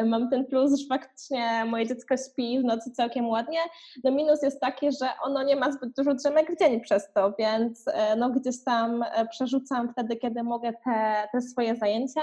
mam 0.05 0.31
ten 0.31 0.47
plus, 0.47 0.81
że 0.81 0.87
faktycznie 0.87 1.65
moje 1.65 1.87
dziecko 1.87 2.17
śpi 2.17 2.61
w 2.61 2.65
nocy 2.65 2.91
całkiem 2.91 3.29
ładnie. 3.29 3.59
No 4.05 4.11
minus 4.11 4.43
jest 4.43 4.61
taki, 4.61 4.93
że 4.93 5.09
ono 5.23 5.43
nie 5.43 5.57
ma 5.57 5.73
zbyt 5.73 5.95
dużo 5.97 6.15
drzemek 6.15 6.53
w 6.53 6.59
dzień 6.59 6.81
przez 6.81 7.13
to, 7.13 7.35
więc 7.39 7.89
e, 7.89 8.17
no 8.17 8.31
gdzieś 8.31 8.65
tam 8.65 9.03
e, 9.03 9.27
przerzucam 9.27 9.93
wtedy, 9.93 10.17
kiedy 10.17 10.43
mogę 10.43 10.73
te, 10.85 11.29
te 11.33 11.41
swoje 11.41 11.77
zajęcia. 11.77 12.21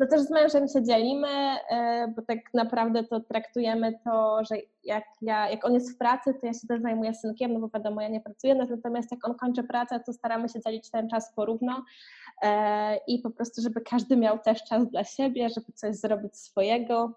No 0.00 0.06
też 0.06 0.20
z 0.20 0.30
mężem 0.30 0.68
się 0.68 0.82
dzielimy, 0.82 1.28
e, 1.28 2.12
bo 2.16 2.22
tak 2.22 2.38
naprawdę 2.54 3.04
to 3.04 3.20
traktujemy 3.20 3.92
to, 4.04 4.44
że 4.44 4.56
jak, 4.84 5.04
ja, 5.22 5.50
jak 5.50 5.64
on 5.64 5.74
jest 5.74 5.94
w 5.94 5.98
pracy, 5.98 6.34
to 6.34 6.46
ja 6.46 6.52
się 6.52 6.66
też 6.68 6.80
zajmuję 6.80 7.14
synkiem, 7.14 7.52
no 7.52 7.60
bo 7.60 7.68
wiadomo, 7.68 8.00
ja 8.00 8.08
nie 8.08 8.20
pracuję, 8.20 8.54
natomiast 8.54 9.10
jak 9.10 9.28
on 9.28 9.34
kończy 9.34 9.62
pracę, 9.64 10.00
to 10.06 10.12
staramy 10.12 10.48
się 10.48 10.60
dzielić 10.60 10.90
ten 10.90 11.08
czas 11.08 11.32
porówno 11.34 11.84
i 13.06 13.18
po 13.18 13.30
prostu, 13.30 13.62
żeby 13.62 13.80
każdy 13.80 14.16
miał 14.16 14.38
też 14.38 14.64
czas 14.64 14.90
dla 14.90 15.04
siebie, 15.04 15.48
żeby 15.48 15.72
coś 15.72 15.96
zrobić 15.96 16.36
swojego, 16.36 17.12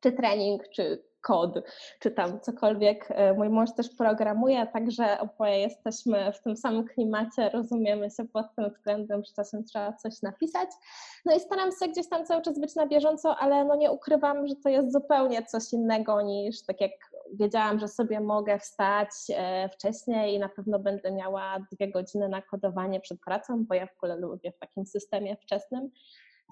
czy 0.00 0.12
trening, 0.12 0.68
czy 0.68 1.07
kod, 1.20 1.58
czy 2.00 2.10
tam 2.10 2.40
cokolwiek. 2.40 3.06
E, 3.10 3.34
mój 3.34 3.48
mąż 3.48 3.74
też 3.74 3.88
programuje, 3.88 4.66
także 4.66 5.20
oboje 5.20 5.58
jesteśmy 5.58 6.32
w 6.32 6.42
tym 6.42 6.56
samym 6.56 6.84
klimacie, 6.84 7.50
rozumiemy 7.50 8.10
się 8.10 8.24
pod 8.24 8.46
tym 8.56 8.70
względem, 8.70 9.24
że 9.24 9.32
czasem 9.36 9.64
trzeba 9.64 9.92
coś 9.92 10.22
napisać. 10.22 10.68
No 11.26 11.36
i 11.36 11.40
staram 11.40 11.70
się 11.70 11.88
gdzieś 11.88 12.08
tam 12.08 12.26
cały 12.26 12.42
czas 12.42 12.58
być 12.58 12.74
na 12.74 12.86
bieżąco, 12.86 13.36
ale 13.36 13.64
no 13.64 13.76
nie 13.76 13.90
ukrywam, 13.90 14.46
że 14.46 14.54
to 14.56 14.68
jest 14.68 14.92
zupełnie 14.92 15.46
coś 15.46 15.72
innego 15.72 16.22
niż 16.22 16.62
tak 16.62 16.80
jak 16.80 16.92
wiedziałam, 17.32 17.78
że 17.78 17.88
sobie 17.88 18.20
mogę 18.20 18.58
wstać 18.58 19.08
e, 19.30 19.68
wcześniej 19.68 20.34
i 20.34 20.38
na 20.38 20.48
pewno 20.48 20.78
będę 20.78 21.12
miała 21.12 21.58
dwie 21.72 21.90
godziny 21.90 22.28
na 22.28 22.42
kodowanie 22.42 23.00
przed 23.00 23.20
pracą, 23.20 23.64
bo 23.64 23.74
ja 23.74 23.86
w 23.86 23.96
ogóle 23.96 24.16
lubię 24.16 24.52
w 24.52 24.58
takim 24.58 24.86
systemie 24.86 25.36
wczesnym. 25.36 25.90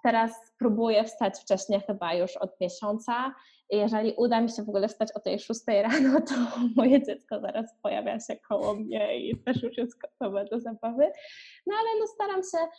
Teraz 0.03 0.33
próbuję 0.59 1.05
wstać 1.05 1.39
wcześniej, 1.39 1.81
chyba 1.81 2.15
już 2.15 2.37
od 2.37 2.61
miesiąca. 2.61 3.35
Jeżeli 3.71 4.15
uda 4.17 4.41
mi 4.41 4.51
się 4.51 4.63
w 4.63 4.69
ogóle 4.69 4.89
wstać 4.89 5.13
o 5.13 5.21
tej 5.21 5.39
6 5.39 5.61
rano, 5.67 6.21
to 6.21 6.35
moje 6.77 7.03
dziecko 7.03 7.41
zaraz 7.41 7.75
pojawia 7.83 8.21
się 8.21 8.37
koło 8.37 8.75
mnie 8.75 9.19
i 9.19 9.37
też 9.37 9.63
już 9.63 9.79
jest 9.79 9.99
gotowe 9.99 10.45
do 10.45 10.61
zabawy. 10.61 11.13
No 11.67 11.75
ale 11.81 12.01
no 12.01 12.07
staram 12.07 12.43
się 12.43 12.73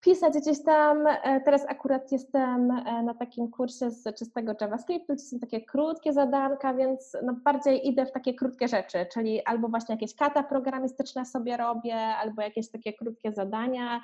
pisać 0.00 0.34
gdzieś 0.34 0.64
tam. 0.64 1.06
E, 1.06 1.40
teraz 1.44 1.64
akurat 1.68 2.12
jestem 2.12 2.70
e, 2.70 3.02
na 3.02 3.14
takim 3.14 3.50
kursie 3.50 3.90
z 3.90 4.18
czystego 4.18 4.54
JavaScriptu, 4.60 5.16
to 5.16 5.22
są 5.22 5.38
takie 5.38 5.60
krótkie 5.60 6.12
zadanka, 6.12 6.74
więc 6.74 7.16
no 7.22 7.36
bardziej 7.44 7.88
idę 7.88 8.06
w 8.06 8.12
takie 8.12 8.34
krótkie 8.34 8.68
rzeczy, 8.68 9.06
czyli 9.12 9.44
albo 9.44 9.68
właśnie 9.68 9.94
jakieś 9.94 10.14
kata 10.14 10.42
programistyczne 10.42 11.26
sobie 11.26 11.56
robię, 11.56 11.96
albo 11.96 12.42
jakieś 12.42 12.70
takie 12.70 12.92
krótkie 12.92 13.32
zadania. 13.32 14.00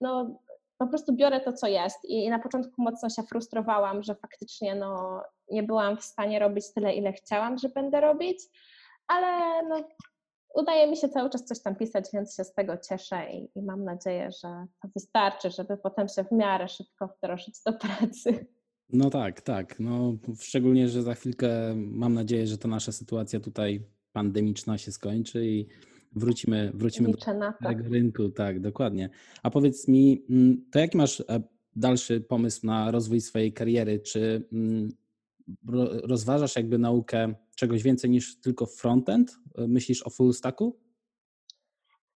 No, 0.00 0.40
po 0.78 0.86
prostu 0.86 1.16
biorę 1.16 1.40
to, 1.40 1.52
co 1.52 1.66
jest. 1.66 1.98
I 2.04 2.30
na 2.30 2.38
początku 2.38 2.82
mocno 2.82 3.10
się 3.10 3.22
frustrowałam, 3.22 4.02
że 4.02 4.14
faktycznie 4.14 4.74
no, 4.74 5.22
nie 5.50 5.62
byłam 5.62 5.96
w 5.96 6.04
stanie 6.04 6.38
robić 6.38 6.64
tyle, 6.74 6.94
ile 6.94 7.12
chciałam, 7.12 7.58
że 7.58 7.68
będę 7.68 8.00
robić, 8.00 8.38
ale 9.06 9.62
no, 9.68 9.88
udaje 10.54 10.90
mi 10.90 10.96
się 10.96 11.08
cały 11.08 11.30
czas 11.30 11.44
coś 11.44 11.62
tam 11.62 11.76
pisać, 11.76 12.04
więc 12.12 12.36
się 12.36 12.44
z 12.44 12.54
tego 12.54 12.76
cieszę 12.88 13.32
i, 13.32 13.58
i 13.58 13.62
mam 13.62 13.84
nadzieję, 13.84 14.30
że 14.42 14.66
to 14.82 14.88
wystarczy, 14.94 15.50
żeby 15.50 15.76
potem 15.76 16.08
się 16.08 16.24
w 16.24 16.32
miarę 16.32 16.68
szybko 16.68 17.08
wdrożyć 17.08 17.54
do 17.66 17.72
pracy. 17.72 18.46
No 18.88 19.10
tak, 19.10 19.40
tak. 19.40 19.80
No, 19.80 20.12
szczególnie, 20.40 20.88
że 20.88 21.02
za 21.02 21.14
chwilkę 21.14 21.74
mam 21.76 22.14
nadzieję, 22.14 22.46
że 22.46 22.58
ta 22.58 22.68
nasza 22.68 22.92
sytuacja 22.92 23.40
tutaj 23.40 23.86
pandemiczna 24.12 24.78
się 24.78 24.92
skończy 24.92 25.46
i 25.46 25.68
wrócimy, 26.16 26.72
wrócimy 26.74 27.12
do 27.12 27.18
tego 27.68 27.88
rynku. 27.88 28.28
Tak, 28.28 28.60
dokładnie. 28.60 29.10
A 29.42 29.50
powiedz 29.50 29.88
mi, 29.88 30.24
mm, 30.30 30.64
to 30.70 30.78
jaki 30.78 30.96
masz 30.96 31.20
e, 31.20 31.42
dalszy 31.76 32.20
pomysł 32.20 32.66
na 32.66 32.90
rozwój 32.90 33.20
swojej 33.20 33.52
kariery? 33.52 34.00
Czy 34.00 34.48
mm, 34.52 34.88
rozważasz 36.02 36.56
jakby 36.56 36.78
naukę 36.78 37.34
czegoś 37.56 37.82
więcej 37.82 38.10
niż 38.10 38.40
tylko 38.40 38.66
frontend? 38.66 39.38
Myślisz 39.68 40.06
o 40.06 40.10
full 40.10 40.32
stacku? 40.32 40.83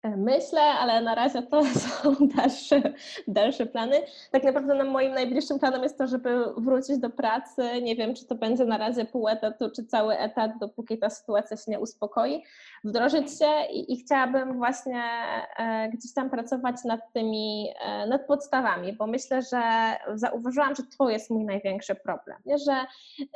Myślę, 0.05 0.61
ale 0.61 1.03
na 1.03 1.15
razie 1.15 1.43
to 1.43 1.65
są 1.85 2.15
dalsze, 2.37 2.83
dalsze 3.29 3.67
plany. 3.67 3.97
Tak 4.31 4.45
naprawdę 4.45 4.75
no, 4.75 4.85
moim 4.85 5.15
najbliższym 5.15 5.59
planem 5.59 5.83
jest 5.83 5.99
to, 5.99 6.07
żeby 6.07 6.45
wrócić 6.57 6.99
do 6.99 7.11
pracy. 7.11 7.83
Nie 7.83 7.97
wiem, 7.97 8.15
czy 8.15 8.27
to 8.27 8.35
będzie 8.35 8.65
na 8.65 8.79
razie 8.79 9.05
pół 9.05 9.29
etatu, 9.29 9.71
czy 9.71 9.85
cały 9.85 10.19
etat, 10.19 10.51
dopóki 10.61 10.99
ta 10.99 11.11
sytuacja 11.11 11.57
się 11.57 11.71
nie 11.71 11.81
uspokoi. 11.81 12.45
Wdrożyć 12.85 13.39
się 13.39 13.51
i, 13.73 13.93
i 13.93 13.97
chciałabym 13.97 14.57
właśnie 14.57 15.03
e, 15.59 15.89
gdzieś 15.89 16.15
tam 16.15 16.31
pracować 16.31 16.77
nad 16.85 17.01
tymi, 17.13 17.69
e, 17.85 18.07
nad 18.07 18.27
podstawami, 18.27 18.93
bo 18.93 19.07
myślę, 19.07 19.43
że 19.43 19.63
zauważyłam, 20.15 20.75
że 20.75 20.83
to 20.99 21.09
jest 21.11 21.31
mój 21.31 21.45
największy 21.45 21.95
problem. 21.95 22.39
Nie, 22.47 22.59
że 22.59 22.73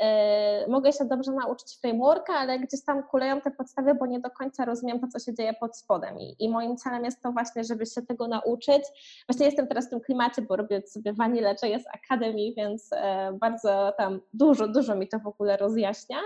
e, 0.01 0.69
mogę 0.69 0.93
się 0.93 1.05
dobrze 1.05 1.33
nauczyć 1.33 1.79
frameworka, 1.81 2.33
ale 2.33 2.59
gdzieś 2.59 2.85
tam 2.85 3.03
kuleją 3.03 3.41
te 3.41 3.51
podstawy, 3.51 3.95
bo 3.95 4.07
nie 4.07 4.21
do 4.21 4.31
końca 4.31 4.65
rozumiem 4.65 5.01
to, 5.01 5.07
co 5.07 5.19
się 5.19 5.35
dzieje 5.35 5.55
pod 5.61 5.77
spodem. 5.77 6.19
I, 6.19 6.37
i 6.39 6.49
moim 6.59 6.77
celem 6.77 7.05
jest 7.05 7.23
to 7.23 7.33
właśnie, 7.33 7.65
żeby 7.65 7.87
się 7.87 8.03
tego 8.03 8.29
nauczyć. 8.29 8.83
Właśnie 9.29 9.47
jestem 9.47 9.67
teraz 9.67 9.87
w 9.87 9.91
tym 9.91 10.01
klimacie, 10.01 10.43
bo 10.43 10.57
robię 10.57 10.83
sobie 10.87 11.13
Vanilla 11.13 11.51
JS 11.51 11.85
Academy, 11.93 12.53
więc 12.57 12.93
e, 12.93 13.33
bardzo 13.41 13.93
tam 13.99 14.21
dużo, 14.33 14.69
dużo 14.69 14.97
mi 14.97 15.09
to 15.09 15.19
w 15.19 15.27
ogóle 15.27 15.57
rozjaśnia. 15.57 16.19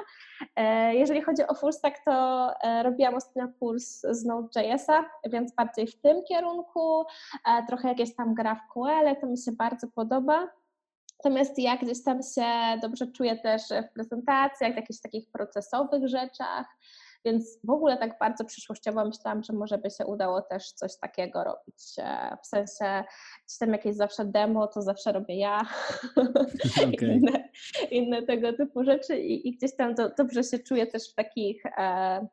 E, 0.57 0.95
jeżeli 0.95 1.23
chodzi 1.23 1.47
o 1.47 1.55
full 1.55 1.73
stack, 1.73 2.05
to 2.05 2.12
e, 2.62 2.83
robiłam 2.83 3.14
ostatnio 3.14 3.49
kurs 3.59 4.01
z 4.01 4.25
Node.js'a, 4.25 5.05
więc 5.25 5.55
bardziej 5.55 5.87
w 5.87 6.01
tym 6.01 6.23
kierunku, 6.29 7.05
trochę 7.68 7.88
jakieś 7.88 8.16
tam 8.16 8.35
GraphQL, 8.35 9.21
to 9.21 9.27
mi 9.27 9.38
się 9.38 9.53
bardzo 9.53 9.87
podoba. 9.95 10.49
Natomiast 11.25 11.59
ja 11.59 11.77
gdzieś 11.77 12.05
tam 12.05 12.21
się 12.23 12.79
dobrze 12.83 13.07
czuję 13.07 13.38
też 13.38 13.62
w 13.90 13.95
prezentacjach, 13.95 14.73
w 14.73 14.77
jakichś 14.77 15.01
takich 15.01 15.31
procesowych 15.31 16.09
rzeczach, 16.09 16.66
więc 17.24 17.58
w 17.64 17.70
ogóle 17.70 17.96
tak 17.96 18.18
bardzo 18.18 18.44
przyszłościowo 18.44 19.04
myślałam, 19.04 19.42
że 19.42 19.52
może 19.52 19.78
by 19.78 19.90
się 19.90 20.06
udało 20.06 20.42
też 20.42 20.72
coś 20.72 20.96
takiego 20.96 21.44
robić. 21.44 21.94
W 22.42 22.46
sensie, 22.46 23.04
gdzieś 23.46 23.58
tam 23.58 23.70
jakieś 23.70 23.96
zawsze 23.96 24.24
demo, 24.24 24.66
to 24.66 24.82
zawsze 24.82 25.12
robię 25.12 25.38
ja. 25.38 25.62
Okay. 26.82 27.14
inne, 27.14 27.48
inne, 27.90 28.22
tego 28.22 28.52
typu 28.52 28.85
rzeczy 28.85 29.18
i, 29.18 29.48
i 29.48 29.56
gdzieś 29.56 29.76
tam 29.76 29.94
to, 29.94 30.08
dobrze 30.18 30.44
się 30.44 30.58
czuję 30.58 30.87
też 30.87 31.11
w 31.11 31.14
takich. 31.14 31.66
E, 31.66 32.26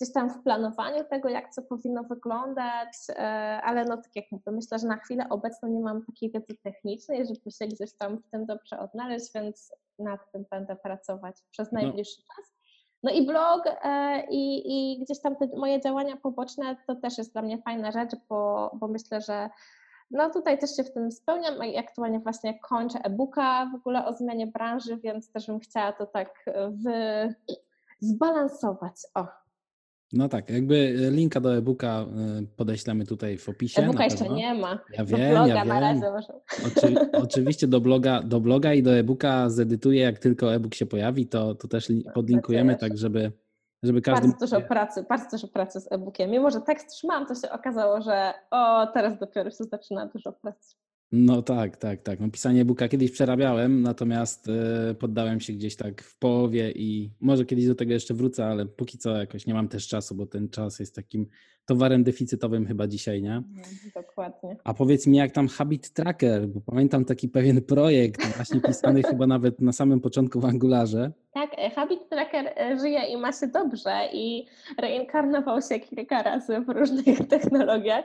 gdzieś 0.00 0.12
tam 0.12 0.30
w 0.30 0.42
planowaniu 0.42 1.04
tego, 1.04 1.28
jak 1.28 1.50
co 1.50 1.62
powinno 1.62 2.04
wyglądać, 2.04 2.88
e, 3.08 3.22
ale 3.62 3.84
no 3.84 3.96
tak 3.96 4.16
jak 4.16 4.24
mówię, 4.32 4.52
myślę, 4.52 4.78
że 4.78 4.86
na 4.86 4.96
chwilę 4.96 5.26
obecną 5.30 5.68
nie 5.68 5.80
mam 5.80 6.04
takiej 6.06 6.30
wiedzy 6.30 6.56
technicznej, 6.62 7.26
żeby 7.26 7.50
się 7.50 7.66
gdzieś 7.66 7.92
tam 7.92 8.18
w 8.18 8.30
tym 8.30 8.46
dobrze 8.46 8.78
odnaleźć, 8.78 9.32
więc 9.34 9.72
nad 9.98 10.32
tym 10.32 10.44
będę 10.50 10.76
pracować 10.76 11.36
przez 11.50 11.72
no. 11.72 11.80
najbliższy 11.80 12.22
no. 12.28 12.34
czas. 12.36 12.61
No 13.02 13.10
i 13.10 13.26
blog 13.26 13.62
e, 13.66 14.22
i, 14.30 14.62
i 14.66 14.98
gdzieś 15.04 15.20
tam 15.20 15.36
te 15.36 15.46
moje 15.56 15.80
działania 15.80 16.16
poboczne 16.16 16.76
to 16.86 16.96
też 16.96 17.18
jest 17.18 17.32
dla 17.32 17.42
mnie 17.42 17.58
fajna 17.58 17.92
rzecz, 17.92 18.10
bo, 18.28 18.70
bo 18.74 18.88
myślę, 18.88 19.20
że 19.20 19.50
no 20.10 20.30
tutaj 20.30 20.58
też 20.58 20.76
się 20.76 20.84
w 20.84 20.92
tym 20.92 21.12
spełniam 21.12 21.64
i 21.64 21.78
aktualnie 21.78 22.20
właśnie 22.20 22.58
kończę 22.58 22.98
e-booka 23.04 23.70
w 23.72 23.74
ogóle 23.74 24.06
o 24.06 24.14
zmianie 24.14 24.46
branży, 24.46 24.96
więc 24.96 25.30
też 25.30 25.46
bym 25.46 25.60
chciała 25.60 25.92
to 25.92 26.06
tak 26.06 26.44
wy, 26.70 27.34
zbalansować. 28.00 28.94
O, 29.14 29.26
no 30.12 30.28
tak, 30.28 30.50
jakby 30.50 30.94
linka 31.10 31.40
do 31.40 31.56
e-booka 31.56 31.88
e, 31.88 32.06
podeślemy 32.56 33.06
tutaj 33.06 33.38
w 33.38 33.48
opisie. 33.48 33.82
E-booka 33.82 34.04
jeszcze 34.04 34.28
nie 34.28 34.54
ma. 34.54 34.78
Ja 34.92 35.04
wiem, 35.04 35.20
do 35.20 35.26
bloga 35.30 35.46
ja 35.46 35.54
wiem. 35.54 35.68
na 35.68 35.80
razie 35.80 36.10
może. 36.10 36.32
Oczy, 36.66 36.94
oczywiście 37.24 37.66
do 37.68 37.80
bloga, 37.80 38.22
do 38.22 38.40
bloga 38.40 38.74
i 38.74 38.82
do 38.82 38.94
e-booka 38.94 39.50
zedytuję, 39.50 40.02
jak 40.02 40.18
tylko 40.18 40.54
e-book 40.54 40.74
się 40.74 40.86
pojawi, 40.86 41.26
to, 41.26 41.54
to 41.54 41.68
też 41.68 41.92
podlinkujemy, 42.14 42.76
tak 42.76 42.98
żeby, 42.98 43.32
żeby 43.82 44.02
każdy... 44.02 44.28
Bardzo 44.28 44.46
dużo 44.46 44.60
pracy, 44.60 45.04
bardzo 45.08 45.36
dużo 45.36 45.48
pracy 45.48 45.80
z 45.80 45.92
e-bookiem. 45.92 46.30
Mimo, 46.30 46.50
że 46.50 46.60
tekst 46.60 46.88
trzymałam, 46.88 47.26
to 47.26 47.34
się 47.34 47.50
okazało, 47.50 48.02
że 48.02 48.32
o, 48.50 48.86
teraz 48.86 49.18
dopiero 49.18 49.50
się 49.50 49.64
zaczyna 49.64 50.06
dużo 50.06 50.32
pracy. 50.32 50.76
No 51.12 51.42
tak, 51.42 51.76
tak, 51.76 52.02
tak. 52.02 52.20
No, 52.20 52.30
pisanie 52.30 52.60
e-booka 52.60 52.88
kiedyś 52.88 53.10
przerabiałem, 53.10 53.82
natomiast 53.82 54.48
y, 54.48 54.94
poddałem 54.94 55.40
się 55.40 55.52
gdzieś 55.52 55.76
tak 55.76 56.02
w 56.02 56.18
połowie 56.18 56.70
i 56.70 57.14
może 57.20 57.44
kiedyś 57.44 57.66
do 57.66 57.74
tego 57.74 57.92
jeszcze 57.92 58.14
wrócę, 58.14 58.46
ale 58.46 58.66
póki 58.66 58.98
co 58.98 59.16
jakoś 59.16 59.46
nie 59.46 59.54
mam 59.54 59.68
też 59.68 59.88
czasu, 59.88 60.14
bo 60.14 60.26
ten 60.26 60.48
czas 60.48 60.78
jest 60.78 60.94
takim 60.94 61.26
towarem 61.66 62.04
deficytowym 62.04 62.66
chyba 62.66 62.86
dzisiaj, 62.86 63.22
nie? 63.22 63.42
No, 63.54 63.62
dokładnie. 63.94 64.56
A 64.64 64.74
powiedz 64.74 65.06
mi, 65.06 65.16
jak 65.16 65.32
tam 65.32 65.48
Habit 65.48 65.92
Tracker, 65.92 66.48
bo 66.48 66.60
pamiętam 66.60 67.04
taki 67.04 67.28
pewien 67.28 67.62
projekt, 67.62 68.36
właśnie 68.36 68.60
pisany 68.60 69.02
chyba 69.10 69.26
nawet 69.26 69.60
na 69.60 69.72
samym 69.72 70.00
początku 70.00 70.40
w 70.40 70.44
Angularze. 70.44 71.12
Tak, 71.32 71.50
e, 71.58 71.70
Habit 71.70 72.08
Tracker 72.08 72.52
e, 72.56 72.78
żyje 72.78 73.04
i 73.04 73.16
ma 73.16 73.32
się 73.32 73.46
dobrze 73.46 74.08
i 74.12 74.46
reinkarnował 74.78 75.62
się 75.62 75.80
kilka 75.80 76.22
razy 76.22 76.60
w 76.60 76.68
różnych 76.68 77.18
technologiach, 77.28 78.04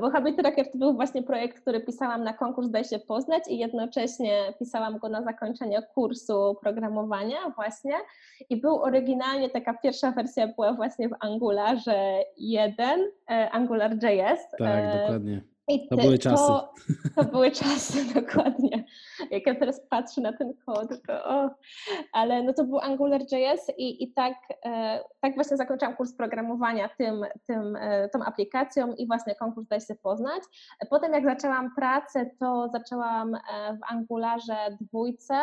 bo 0.00 0.10
Habit 0.10 0.36
Tracker 0.36 0.72
to 0.72 0.78
był 0.78 0.94
właśnie 0.94 1.22
projekt, 1.22 1.60
który 1.60 1.80
pisałam 1.80 2.24
na 2.24 2.32
konkurs 2.32 2.70
Daj 2.70 2.84
się 2.84 2.98
poznać 2.98 3.42
i 3.48 3.58
jednocześnie 3.58 4.54
pisałam 4.58 4.98
go 4.98 5.08
na 5.08 5.22
zakończenie 5.22 5.82
kursu 5.94 6.56
programowania 6.62 7.36
właśnie 7.56 7.94
i 8.50 8.60
był 8.60 8.82
oryginalnie, 8.82 9.50
taka 9.50 9.74
pierwsza 9.74 10.10
wersja 10.10 10.48
była 10.48 10.72
właśnie 10.72 11.08
w 11.08 11.14
Angularze 11.20 12.24
1, 12.36 12.87
e, 13.30 13.50
Angular.js. 13.50 14.50
Tak, 14.58 14.96
dokładnie. 15.00 15.42
I 15.68 15.88
to 15.88 15.96
były 15.96 16.18
czasy. 16.18 16.46
To, 16.46 16.72
to, 17.16 17.24
były 17.24 17.50
czasy, 17.50 18.04
dokładnie. 18.20 18.84
Jak 19.30 19.46
ja 19.46 19.54
teraz 19.54 19.80
patrzę 19.90 20.20
na 20.20 20.32
ten 20.32 20.54
kod, 20.66 20.88
to 21.06 21.24
o, 21.24 21.50
ale 22.12 22.42
no 22.42 22.52
to 22.52 22.64
był 22.64 22.78
AngularJS 22.78 23.70
i, 23.78 24.04
i 24.04 24.12
tak, 24.12 24.34
e, 24.64 25.00
tak 25.20 25.34
właśnie 25.34 25.56
zakończyłam 25.56 25.96
kurs 25.96 26.14
programowania 26.14 26.88
tym, 26.98 27.24
tym, 27.46 27.76
e, 27.76 28.08
tą 28.08 28.24
aplikacją 28.24 28.94
i 28.94 29.06
właśnie 29.06 29.34
konkurs 29.34 29.68
Daj 29.68 29.80
się 29.80 29.94
poznać. 29.94 30.42
Potem 30.90 31.12
jak 31.12 31.24
zaczęłam 31.24 31.74
pracę, 31.74 32.30
to 32.40 32.68
zaczęłam 32.72 33.34
e, 33.34 33.40
w 33.76 33.92
Angularze 33.92 34.56
dwójce, 34.80 35.34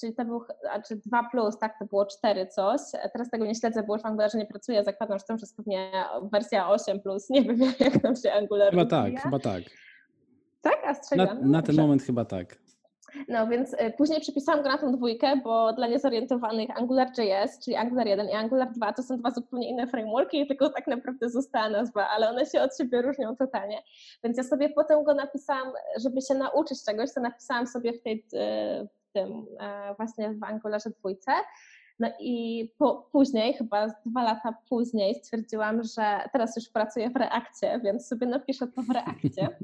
czyli 0.00 0.14
to 0.14 0.24
był, 0.24 0.44
znaczy 0.60 1.00
2 1.06 1.28
plus, 1.30 1.58
tak, 1.58 1.78
to 1.78 1.84
było 1.84 2.06
4 2.06 2.46
coś. 2.46 2.80
Teraz 3.12 3.30
tego 3.30 3.46
nie 3.46 3.54
śledzę, 3.54 3.82
bo 3.82 3.94
już 3.94 4.02
w 4.02 4.06
Angularze 4.06 4.38
nie 4.38 4.46
pracuję, 4.46 4.84
zakładam, 4.84 5.18
że 5.18 5.24
to 5.24 5.32
już 5.32 5.42
jest 5.42 5.56
pewnie 5.56 5.90
wersja 6.32 6.68
8 6.68 7.00
plus, 7.00 7.30
nie 7.30 7.42
wiem 7.42 7.60
jak 7.80 8.02
tam 8.02 8.16
się 8.16 8.32
Angular 8.32 8.70
Chyba 8.70 8.86
tak, 8.86 9.20
chyba 9.20 9.38
tak. 9.38 9.62
Tak? 10.62 10.78
A 10.84 10.94
strzeliłam? 10.94 11.40
Na, 11.40 11.46
na 11.46 11.62
ten 11.62 11.76
moment 11.76 12.02
chyba 12.02 12.24
tak. 12.24 12.66
No 13.28 13.46
więc 13.46 13.72
y, 13.72 13.92
później 13.98 14.20
przypisałam 14.20 14.62
go 14.62 14.68
na 14.68 14.78
tą 14.78 14.92
dwójkę, 14.92 15.36
bo 15.44 15.72
dla 15.72 15.86
niezorientowanych 15.86 16.78
AngularJS, 16.78 17.58
czyli 17.64 17.76
Angular 17.76 18.06
1 18.06 18.28
i 18.28 18.32
Angular 18.32 18.72
2 18.72 18.92
to 18.92 19.02
są 19.02 19.18
dwa 19.18 19.30
zupełnie 19.30 19.70
inne 19.70 19.86
frameworki, 19.86 20.46
tylko 20.46 20.68
tak 20.68 20.86
naprawdę 20.86 21.30
została 21.30 21.68
nazwa, 21.68 22.08
ale 22.08 22.30
one 22.30 22.46
się 22.46 22.60
od 22.62 22.78
siebie 22.78 23.02
różnią 23.02 23.36
totalnie. 23.36 23.82
Więc 24.24 24.36
ja 24.36 24.44
sobie 24.44 24.68
potem 24.68 25.04
go 25.04 25.14
napisałam, 25.14 25.72
żeby 26.00 26.22
się 26.22 26.34
nauczyć 26.34 26.84
czegoś, 26.84 27.14
to 27.14 27.20
napisałam 27.20 27.66
sobie 27.66 27.92
w 27.92 28.02
tej, 28.02 28.26
y, 28.34 28.88
tym 29.16 29.46
e, 29.60 29.94
właśnie 29.94 30.34
w 30.34 30.44
Angularze 30.44 30.90
dwójce. 30.90 31.32
No 31.98 32.08
i 32.20 32.68
po, 32.78 33.08
później, 33.12 33.54
chyba 33.54 33.86
dwa 34.06 34.22
lata 34.22 34.54
później 34.68 35.14
stwierdziłam, 35.14 35.82
że 35.82 36.20
teraz 36.32 36.56
już 36.56 36.68
pracuję 36.68 37.10
w 37.10 37.16
reakcie, 37.16 37.80
więc 37.84 38.08
sobie 38.08 38.26
napiszę 38.26 38.66
to 38.66 38.82
w 38.82 38.90
reakcie. 38.90 39.48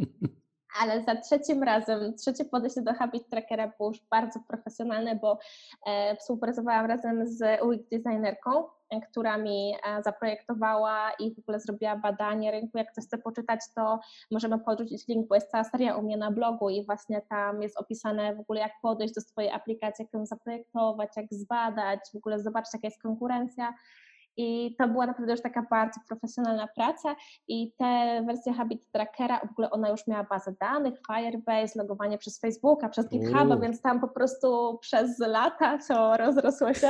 Ale 0.80 1.02
za 1.02 1.16
trzecim 1.16 1.62
razem, 1.62 2.14
trzecie 2.14 2.44
podejście 2.44 2.82
do 2.82 2.94
Habit 2.94 3.28
Trackera 3.28 3.72
było 3.78 3.88
już 3.88 4.00
bardzo 4.10 4.40
profesjonalne, 4.48 5.16
bo 5.16 5.38
e, 5.86 6.16
współpracowałam 6.16 6.86
razem 6.86 7.26
z 7.26 7.62
UX 7.62 7.88
designerką, 7.90 8.64
która 9.00 9.38
mi 9.38 9.74
e, 9.86 10.02
zaprojektowała 10.02 11.10
i 11.18 11.34
w 11.34 11.38
ogóle 11.38 11.60
zrobiła 11.60 11.96
badanie 11.96 12.50
rynku. 12.50 12.78
Jak 12.78 12.92
ktoś 12.92 13.04
chce 13.04 13.18
poczytać, 13.18 13.60
to 13.74 14.00
możemy 14.30 14.58
podrzucić 14.58 15.08
link, 15.08 15.28
bo 15.28 15.34
jest 15.34 15.50
cała 15.50 15.64
seria 15.64 15.96
u 15.96 16.02
mnie 16.02 16.16
na 16.16 16.30
blogu 16.30 16.70
i 16.70 16.86
właśnie 16.86 17.22
tam 17.30 17.62
jest 17.62 17.78
opisane 17.78 18.34
w 18.34 18.40
ogóle 18.40 18.60
jak 18.60 18.72
podejść 18.82 19.14
do 19.14 19.20
swojej 19.20 19.50
aplikacji, 19.50 20.04
jak 20.04 20.12
ją 20.14 20.26
zaprojektować, 20.26 21.10
jak 21.16 21.26
zbadać, 21.30 22.00
w 22.12 22.16
ogóle 22.16 22.40
zobaczyć 22.40 22.74
jaka 22.74 22.86
jest 22.86 23.02
konkurencja. 23.02 23.74
I 24.36 24.76
to 24.78 24.88
była 24.88 25.06
naprawdę 25.06 25.32
już 25.32 25.42
taka 25.42 25.62
bardzo 25.70 26.00
profesjonalna 26.08 26.66
praca 26.66 27.16
i 27.48 27.72
te 27.78 28.22
wersje 28.26 28.52
Habit 28.52 28.92
Trackera, 28.92 29.40
w 29.40 29.50
ogóle 29.50 29.70
ona 29.70 29.88
już 29.88 30.06
miała 30.06 30.24
bazę 30.24 30.54
danych, 30.60 30.94
Firebase, 31.06 31.78
logowanie 31.78 32.18
przez 32.18 32.40
Facebooka, 32.40 32.88
przez 32.88 33.08
GitHuba, 33.08 33.56
więc 33.56 33.80
tam 33.82 34.00
po 34.00 34.08
prostu 34.08 34.78
przez 34.80 35.18
lata 35.18 35.78
to 35.88 36.16
rozrosło 36.24 36.74
się. 36.74 36.88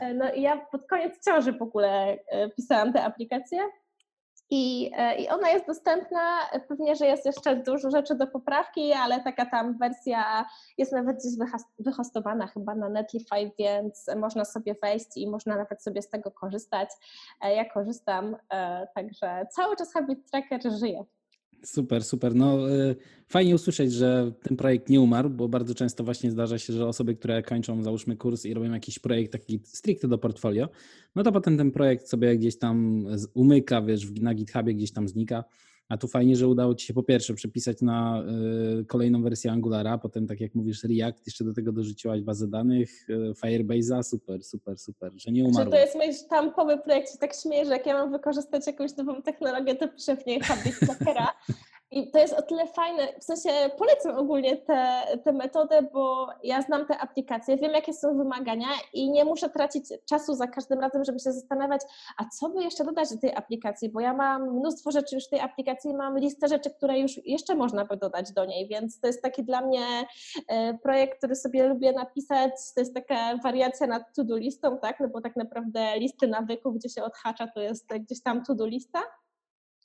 E, 0.00 0.14
no 0.14 0.32
i 0.32 0.42
ja 0.42 0.56
pod 0.56 0.86
koniec 0.86 1.24
ciąży 1.24 1.52
w 1.52 1.62
ogóle 1.62 2.18
e, 2.28 2.50
pisałam 2.50 2.92
te 2.92 3.04
aplikacje 3.04 3.58
i, 4.50 4.90
e, 4.96 5.16
I 5.16 5.28
ona 5.28 5.50
jest 5.50 5.66
dostępna, 5.66 6.38
pewnie, 6.68 6.96
że 6.96 7.06
jest 7.06 7.26
jeszcze 7.26 7.56
dużo 7.56 7.90
rzeczy 7.90 8.14
do 8.14 8.26
poprawki, 8.26 8.92
ale 8.92 9.20
taka 9.20 9.46
tam 9.46 9.78
wersja 9.78 10.46
jest 10.78 10.92
nawet 10.92 11.16
gdzieś 11.16 11.32
wyhostowana 11.78 12.46
chyba 12.46 12.74
na 12.74 12.88
Netlify, 12.88 13.50
więc 13.58 14.06
można 14.16 14.44
sobie 14.44 14.74
wejść 14.82 15.16
i 15.16 15.30
można 15.30 15.56
nawet 15.56 15.82
sobie 15.82 16.02
z 16.02 16.10
tego 16.10 16.30
korzystać. 16.30 16.88
Ja 17.42 17.64
korzystam, 17.64 18.36
także 18.94 19.46
cały 19.50 19.76
czas 19.76 19.92
Habit 19.92 20.30
Tracker 20.30 20.72
żyje. 20.80 21.04
Super, 21.64 22.04
super. 22.04 22.34
No 22.34 22.70
y, 22.70 22.96
fajnie 23.28 23.54
usłyszeć, 23.54 23.92
że 23.92 24.32
ten 24.42 24.56
projekt 24.56 24.88
nie 24.88 25.00
umarł, 25.00 25.30
bo 25.30 25.48
bardzo 25.48 25.74
często 25.74 26.04
właśnie 26.04 26.30
zdarza 26.30 26.58
się, 26.58 26.72
że 26.72 26.86
osoby, 26.86 27.14
które 27.14 27.42
kończą 27.42 27.82
załóżmy 27.82 28.16
kurs 28.16 28.44
i 28.44 28.54
robią 28.54 28.72
jakiś 28.72 28.98
projekt 28.98 29.32
taki 29.32 29.60
stricte 29.64 30.08
do 30.08 30.18
portfolio, 30.18 30.68
no 31.14 31.22
to 31.22 31.32
potem 31.32 31.56
ten 31.56 31.70
projekt 31.70 32.08
sobie 32.08 32.38
gdzieś 32.38 32.58
tam 32.58 33.06
umyka, 33.34 33.82
wiesz, 33.82 34.10
na 34.20 34.34
GitHubie 34.34 34.74
gdzieś 34.74 34.92
tam 34.92 35.08
znika. 35.08 35.44
A 35.88 35.96
tu 35.96 36.08
fajnie, 36.08 36.36
że 36.36 36.48
udało 36.48 36.74
Ci 36.74 36.86
się 36.86 36.94
po 36.94 37.02
pierwsze 37.02 37.34
przepisać 37.34 37.82
na 37.82 38.22
y, 38.80 38.84
kolejną 38.84 39.22
wersję 39.22 39.52
Angulara, 39.52 39.98
potem 39.98 40.26
tak 40.26 40.40
jak 40.40 40.54
mówisz 40.54 40.84
React, 40.84 41.26
jeszcze 41.26 41.44
do 41.44 41.54
tego 41.54 41.72
dorzuciłaś 41.72 42.20
bazę 42.20 42.48
danych, 42.48 43.10
y, 43.10 43.32
Firebase'a, 43.32 44.02
super, 44.02 44.44
super, 44.44 44.78
super, 44.78 45.12
że 45.16 45.32
nie 45.32 45.44
umarło. 45.44 45.64
Czy 45.64 45.70
to 45.70 45.76
jest 45.76 45.94
mój 45.94 46.14
sztampowy 46.14 46.78
projekt, 46.78 47.12
się 47.12 47.18
tak 47.18 47.34
śmieję, 47.34 47.64
że 47.64 47.72
jak 47.72 47.86
ja 47.86 47.94
mam 47.94 48.12
wykorzystać 48.12 48.66
jakąś 48.66 48.96
nową 48.96 49.22
technologię, 49.22 49.74
to 49.74 49.88
piszę 49.88 50.16
w 50.16 50.26
niej 50.26 50.40
Habit 50.40 50.78
Trackera. 50.78 51.28
I 51.90 52.10
to 52.10 52.18
jest 52.18 52.34
o 52.34 52.42
tyle 52.42 52.66
fajne, 52.66 53.08
w 53.20 53.24
sensie 53.24 53.50
polecam 53.78 54.18
ogólnie 54.18 54.56
tę 55.24 55.32
metodę, 55.32 55.82
bo 55.82 56.28
ja 56.42 56.62
znam 56.62 56.86
te 56.86 56.98
aplikacje, 56.98 57.56
wiem 57.56 57.72
jakie 57.72 57.92
są 57.92 58.16
wymagania 58.16 58.66
i 58.92 59.10
nie 59.10 59.24
muszę 59.24 59.50
tracić 59.50 59.84
czasu 60.08 60.34
za 60.34 60.46
każdym 60.46 60.80
razem, 60.80 61.04
żeby 61.04 61.18
się 61.18 61.32
zastanawiać, 61.32 61.80
a 62.16 62.24
co 62.24 62.48
by 62.48 62.62
jeszcze 62.62 62.84
dodać 62.84 63.10
do 63.10 63.18
tej 63.20 63.34
aplikacji, 63.34 63.88
bo 63.88 64.00
ja 64.00 64.14
mam 64.14 64.56
mnóstwo 64.56 64.90
rzeczy 64.90 65.14
już 65.14 65.26
w 65.26 65.30
tej 65.30 65.40
aplikacji, 65.40 65.94
mam 65.94 66.18
listę 66.18 66.48
rzeczy, 66.48 66.70
które 66.70 66.98
już 66.98 67.26
jeszcze 67.26 67.54
można 67.54 67.84
by 67.84 67.96
dodać 67.96 68.32
do 68.32 68.44
niej, 68.44 68.68
więc 68.68 69.00
to 69.00 69.06
jest 69.06 69.22
taki 69.22 69.44
dla 69.44 69.60
mnie 69.60 70.06
e, 70.48 70.78
projekt, 70.78 71.18
który 71.18 71.34
sobie 71.36 71.68
lubię 71.68 71.92
napisać, 71.92 72.52
to 72.74 72.80
jest 72.80 72.94
taka 72.94 73.36
wariacja 73.36 73.86
nad 73.86 74.02
to-do 74.16 74.36
listą, 74.36 74.78
tak, 74.78 75.00
no 75.00 75.08
bo 75.08 75.20
tak 75.20 75.36
naprawdę 75.36 75.98
listy 75.98 76.26
nawyków, 76.26 76.74
gdzie 76.76 76.88
się 76.88 77.02
odhacza, 77.02 77.46
to 77.54 77.60
jest 77.60 77.86
gdzieś 78.00 78.22
tam 78.22 78.44
to-do 78.44 78.66
lista. 78.66 79.02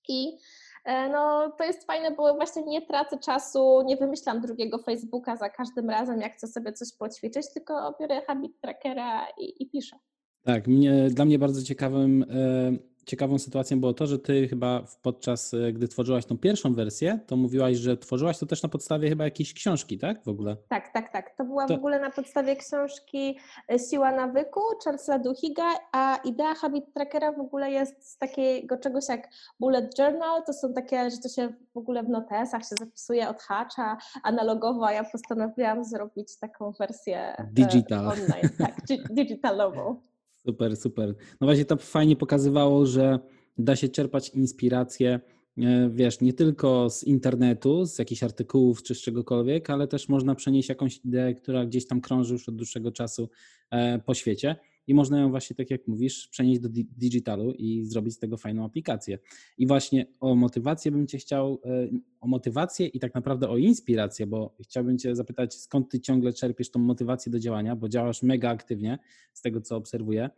I 0.08 0.38
no 0.86 1.52
to 1.58 1.63
jest 1.63 1.88
fajne, 1.88 2.12
bo 2.12 2.36
właśnie 2.36 2.63
nie 2.63 2.82
tracę 2.82 3.17
czasu, 3.17 3.82
nie 3.86 3.98
wymyślam 3.98 4.41
drugiego 4.41 4.78
Facebooka 4.78 5.36
za 5.36 5.50
każdym 5.50 5.89
razem, 5.89 6.22
jak 6.22 6.34
chcę 6.34 6.48
sobie 6.48 6.74
coś 6.74 6.88
poćwiczyć, 7.00 7.46
tylko 7.54 7.96
biorę 8.00 8.22
habit 8.28 8.62
trackera 8.62 9.28
i, 9.38 9.63
i 9.63 9.69
piszę. 9.69 9.96
Tak, 10.43 10.67
mnie, 10.67 11.08
dla 11.10 11.26
mnie 11.26 11.39
bardzo 11.39 11.63
ciekawym 11.63 12.24
e, 12.24 12.93
ciekawą 13.06 13.39
sytuacją 13.39 13.80
było 13.80 13.94
to, 13.94 14.08
że 14.08 14.20
ty 14.20 14.48
chyba 14.48 14.84
podczas, 15.02 15.54
e, 15.54 15.74
gdy 15.74 15.88
tworzyłaś 15.88 16.26
tą 16.26 16.38
pierwszą 16.38 16.74
wersję, 16.74 17.20
to 17.28 17.38
mówiłaś, 17.38 17.78
że 17.78 17.98
tworzyłaś 17.98 18.38
to 18.38 18.46
też 18.46 18.63
na 18.63 18.70
podstawie 18.70 19.10
chyba 19.10 19.24
jakiejś 19.24 19.54
książki, 19.54 19.98
tak? 19.98 20.24
W 20.24 20.28
ogóle. 20.28 20.58
Tak, 20.70 20.94
tak, 20.94 21.13
tak. 21.13 21.36
To 21.38 21.46
była 21.46 21.66
to... 21.66 21.74
w 21.74 21.78
ogóle 21.78 22.00
na 22.00 22.12
podstawie 22.12 22.56
książki 22.56 23.38
e, 23.72 23.80
Siła 23.80 24.12
nawyku 24.12 24.62
Charlesa 24.84 25.20
Duhiga, 25.20 25.70
a 25.92 26.18
idea 26.18 26.56
Habit 26.56 26.94
Trackera 26.94 27.32
w 27.32 27.39
ogóle 27.39 27.72
jest 27.72 28.12
z 28.12 28.18
takiego 28.18 28.78
czegoś 28.78 29.10
jak 29.10 29.30
bullet 29.60 30.00
journal. 30.00 30.44
To 30.46 30.54
są 30.54 30.74
takie, 30.74 31.12
że 31.12 31.18
to 31.18 31.30
się 31.30 31.54
w 31.74 31.78
ogóle 31.78 32.04
w 32.04 32.10
notesach 32.10 32.62
się 32.62 32.76
zapisuje, 32.80 33.30
odhacza 33.30 33.98
analogowo, 34.24 34.88
a 34.88 34.92
ja 34.92 35.04
postanowiłam 35.04 35.86
zrobić 35.86 36.39
taką 36.39 36.72
wersję 36.72 37.38
e, 37.38 37.48
Digital. 37.52 38.08
online, 38.08 38.50
tak, 38.58 38.76
digitalową. 39.18 40.12
Super, 40.46 40.78
super. 40.78 41.16
No 41.42 41.48
właśnie 41.48 41.66
to 41.66 41.78
fajnie 41.78 42.16
pokazywało, 42.16 42.86
że 42.86 43.20
da 43.58 43.76
się 43.76 43.90
czerpać 43.90 44.30
inspirację, 44.30 45.20
e, 45.58 45.90
wiesz, 45.90 46.22
nie 46.22 46.34
tylko 46.34 46.90
z 46.90 47.04
internetu, 47.04 47.86
z 47.86 48.00
jakichś 48.00 48.24
artykułów 48.24 48.84
czy 48.84 48.96
z 48.96 49.02
czegokolwiek, 49.02 49.70
ale 49.70 49.88
też 49.88 50.10
można 50.10 50.36
przenieść 50.36 50.70
jakąś 50.70 50.98
ideę, 51.06 51.34
która 51.34 51.66
gdzieś 51.66 51.88
tam 51.88 52.02
krąży 52.02 52.34
już 52.34 52.50
od 52.50 52.56
dłuższego 52.56 52.92
czasu 52.92 53.30
e, 53.72 54.00
po 54.00 54.14
świecie 54.14 54.56
i 54.88 54.93
można 54.93 55.19
ją 55.19 55.30
właśnie, 55.30 55.56
tak 55.56 55.72
jak 55.72 55.88
mówisz, 55.88 56.28
przenieść 56.28 56.62
do 56.62 56.69
digitalu 56.98 57.52
i 57.52 57.84
zrobić 57.84 58.13
z 58.13 58.19
tego 58.19 58.38
fajną 58.38 58.65
aplikację. 58.65 59.19
I 59.58 59.67
właśnie 59.67 60.06
o 60.19 60.36
motywację 60.36 60.91
bym 60.91 61.08
Cię 61.08 61.17
chciał, 61.17 61.62
e, 61.65 61.88
o 62.22 62.28
motywację 62.28 62.88
i 62.88 63.00
tak 63.00 63.15
naprawdę 63.15 63.50
o 63.50 63.58
inspirację, 63.58 64.28
bo 64.28 64.56
chciałbym 64.63 64.98
Cię 64.98 65.15
zapytać, 65.15 65.56
skąd 65.56 65.89
Ty 65.89 66.00
ciągle 66.00 66.34
czerpiesz 66.34 66.72
tą 66.72 66.80
motywację 66.80 67.32
do 67.32 67.39
działania, 67.39 67.76
bo 67.76 67.89
działasz 67.89 68.24
mega 68.24 68.50
aktywnie, 68.50 69.00
z 69.34 69.41
tego 69.41 69.62
co 69.62 69.76
obserwuję, 69.76 70.30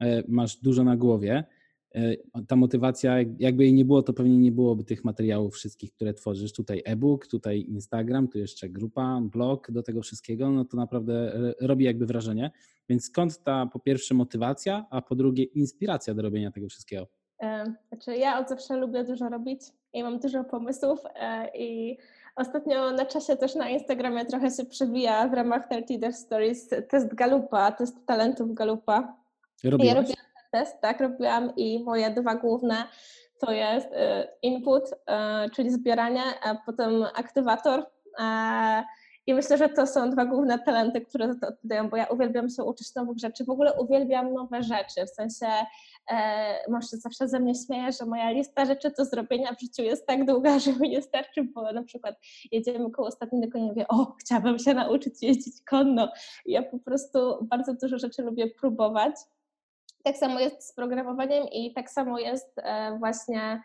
e, 0.00 0.22
masz 0.28 0.56
dużo 0.56 0.84
na 0.84 0.96
głowie, 0.96 1.44
E, 1.94 2.16
ta 2.48 2.56
motywacja, 2.56 3.16
jakby 3.38 3.64
jej 3.64 3.74
nie 3.74 3.84
było, 3.84 4.02
to 4.02 4.12
pewnie 4.12 4.38
nie 4.38 4.52
byłoby 4.52 4.84
tych 4.84 5.04
materiałów 5.04 5.54
wszystkich, 5.54 5.92
które 5.92 6.14
tworzysz. 6.14 6.52
Tutaj 6.52 6.82
e-book, 6.84 7.26
tutaj 7.26 7.60
Instagram, 7.60 8.28
tu 8.28 8.38
jeszcze 8.38 8.68
grupa, 8.68 9.20
blog 9.22 9.70
do 9.70 9.82
tego 9.82 10.02
wszystkiego, 10.02 10.50
no 10.50 10.64
to 10.64 10.76
naprawdę 10.76 11.32
robi 11.60 11.84
jakby 11.84 12.06
wrażenie. 12.06 12.50
Więc 12.88 13.04
skąd 13.04 13.42
ta 13.42 13.66
po 13.66 13.78
pierwsze 13.78 14.14
motywacja, 14.14 14.86
a 14.90 15.02
po 15.02 15.14
drugie 15.14 15.44
inspiracja 15.44 16.14
do 16.14 16.22
robienia 16.22 16.50
tego 16.50 16.68
wszystkiego? 16.68 17.06
E, 17.42 17.64
znaczy 17.88 18.16
ja 18.16 18.40
od 18.40 18.48
zawsze 18.48 18.76
lubię 18.76 19.04
dużo 19.04 19.28
robić 19.28 19.60
i 19.92 20.02
mam 20.02 20.18
dużo 20.18 20.44
pomysłów 20.44 21.00
e, 21.14 21.50
i 21.58 21.98
Ostatnio 22.38 22.90
na 22.90 23.06
czasie 23.06 23.36
też 23.36 23.54
na 23.54 23.68
Instagramie 23.68 24.24
trochę 24.24 24.50
się 24.50 24.64
przewija 24.64 25.28
w 25.28 25.34
ramach 25.34 25.66
30 25.66 25.98
Days 25.98 26.18
Stories 26.18 26.68
test 26.88 27.14
Galupa, 27.14 27.72
test 27.72 28.06
talentów 28.06 28.54
Galupa. 28.54 29.16
Robiłaś? 29.64 30.08
Ja 30.08 30.14
test, 30.50 30.80
tak, 30.80 31.00
robiłam 31.00 31.52
i 31.56 31.84
moje 31.84 32.10
dwa 32.10 32.34
główne 32.34 32.84
to 33.38 33.52
jest 33.52 33.92
y, 33.92 33.96
input, 34.42 34.84
y, 34.84 35.50
czyli 35.50 35.70
zbieranie, 35.70 36.22
a 36.42 36.54
potem 36.54 37.02
aktywator. 37.14 37.86
I 39.28 39.34
myślę, 39.34 39.58
że 39.58 39.68
to 39.68 39.86
są 39.86 40.10
dwa 40.10 40.24
główne 40.24 40.58
talenty, 40.58 41.00
które 41.00 41.34
to 41.34 41.48
odpowiadają, 41.48 41.88
bo 41.90 41.96
ja 41.96 42.06
uwielbiam 42.06 42.48
się 42.48 42.64
uczyć 42.64 42.94
nowych 42.94 43.18
rzeczy. 43.18 43.44
W 43.44 43.50
ogóle 43.50 43.72
uwielbiam 43.72 44.32
nowe 44.32 44.62
rzeczy. 44.62 45.06
W 45.06 45.10
sensie 45.10 45.46
e, 46.10 46.70
może 46.70 46.86
zawsze 46.86 47.28
ze 47.28 47.40
mnie 47.40 47.54
śmieje, 47.54 47.92
że 47.92 48.06
moja 48.06 48.30
lista 48.30 48.64
rzeczy 48.64 48.90
do 48.98 49.04
zrobienia 49.04 49.54
w 49.54 49.60
życiu 49.60 49.82
jest 49.82 50.06
tak 50.06 50.24
długa, 50.24 50.58
że 50.64 50.72
mi 50.72 50.88
nie 50.88 51.02
starczy, 51.02 51.42
bo 51.42 51.72
na 51.72 51.82
przykład 51.82 52.14
jedziemy 52.52 52.90
koło 52.90 53.08
ostatniego 53.08 53.52
konia 53.52 53.64
i 53.64 53.68
mówię, 53.68 53.88
o, 53.88 54.14
chciałabym 54.20 54.58
się 54.58 54.74
nauczyć 54.74 55.22
jeździć 55.22 55.54
konno. 55.70 56.12
I 56.46 56.52
ja 56.52 56.62
po 56.62 56.78
prostu 56.78 57.18
bardzo 57.42 57.74
dużo 57.74 57.98
rzeczy 57.98 58.22
lubię 58.22 58.50
próbować. 58.50 59.14
Tak 60.04 60.16
samo 60.16 60.40
jest 60.40 60.68
z 60.68 60.74
programowaniem 60.74 61.44
i 61.52 61.72
tak 61.72 61.90
samo 61.90 62.18
jest 62.18 62.58
e, 62.58 62.98
właśnie 62.98 63.62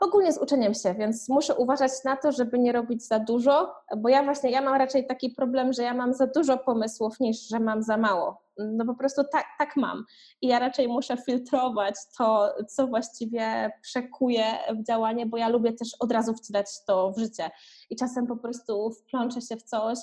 ogólnie 0.00 0.32
z 0.32 0.38
uczeniem 0.38 0.74
się, 0.74 0.94
więc 0.94 1.28
muszę 1.28 1.54
uważać 1.54 1.90
na 2.04 2.16
to, 2.16 2.32
żeby 2.32 2.58
nie 2.58 2.72
robić 2.72 3.06
za 3.06 3.18
dużo, 3.18 3.74
bo 3.96 4.08
ja 4.08 4.22
właśnie, 4.22 4.50
ja 4.50 4.62
mam 4.62 4.74
raczej 4.74 5.06
taki 5.06 5.30
problem, 5.30 5.72
że 5.72 5.82
ja 5.82 5.94
mam 5.94 6.14
za 6.14 6.26
dużo 6.26 6.58
pomysłów 6.58 7.20
niż, 7.20 7.48
że 7.48 7.60
mam 7.60 7.82
za 7.82 7.96
mało. 7.96 8.46
No 8.58 8.84
po 8.86 8.94
prostu 8.94 9.22
tak, 9.32 9.46
tak 9.58 9.76
mam. 9.76 10.04
I 10.42 10.48
ja 10.48 10.58
raczej 10.58 10.88
muszę 10.88 11.16
filtrować 11.16 11.94
to, 12.18 12.54
co 12.68 12.86
właściwie 12.86 13.70
przekuję 13.82 14.44
w 14.80 14.86
działanie, 14.86 15.26
bo 15.26 15.36
ja 15.36 15.48
lubię 15.48 15.72
też 15.72 15.88
od 16.00 16.12
razu 16.12 16.34
wcielać 16.34 16.66
to 16.86 17.12
w 17.12 17.18
życie. 17.18 17.50
I 17.90 17.96
czasem 17.96 18.26
po 18.26 18.36
prostu 18.36 18.90
wplączę 18.90 19.40
się 19.40 19.56
w 19.56 19.62
coś, 19.62 19.98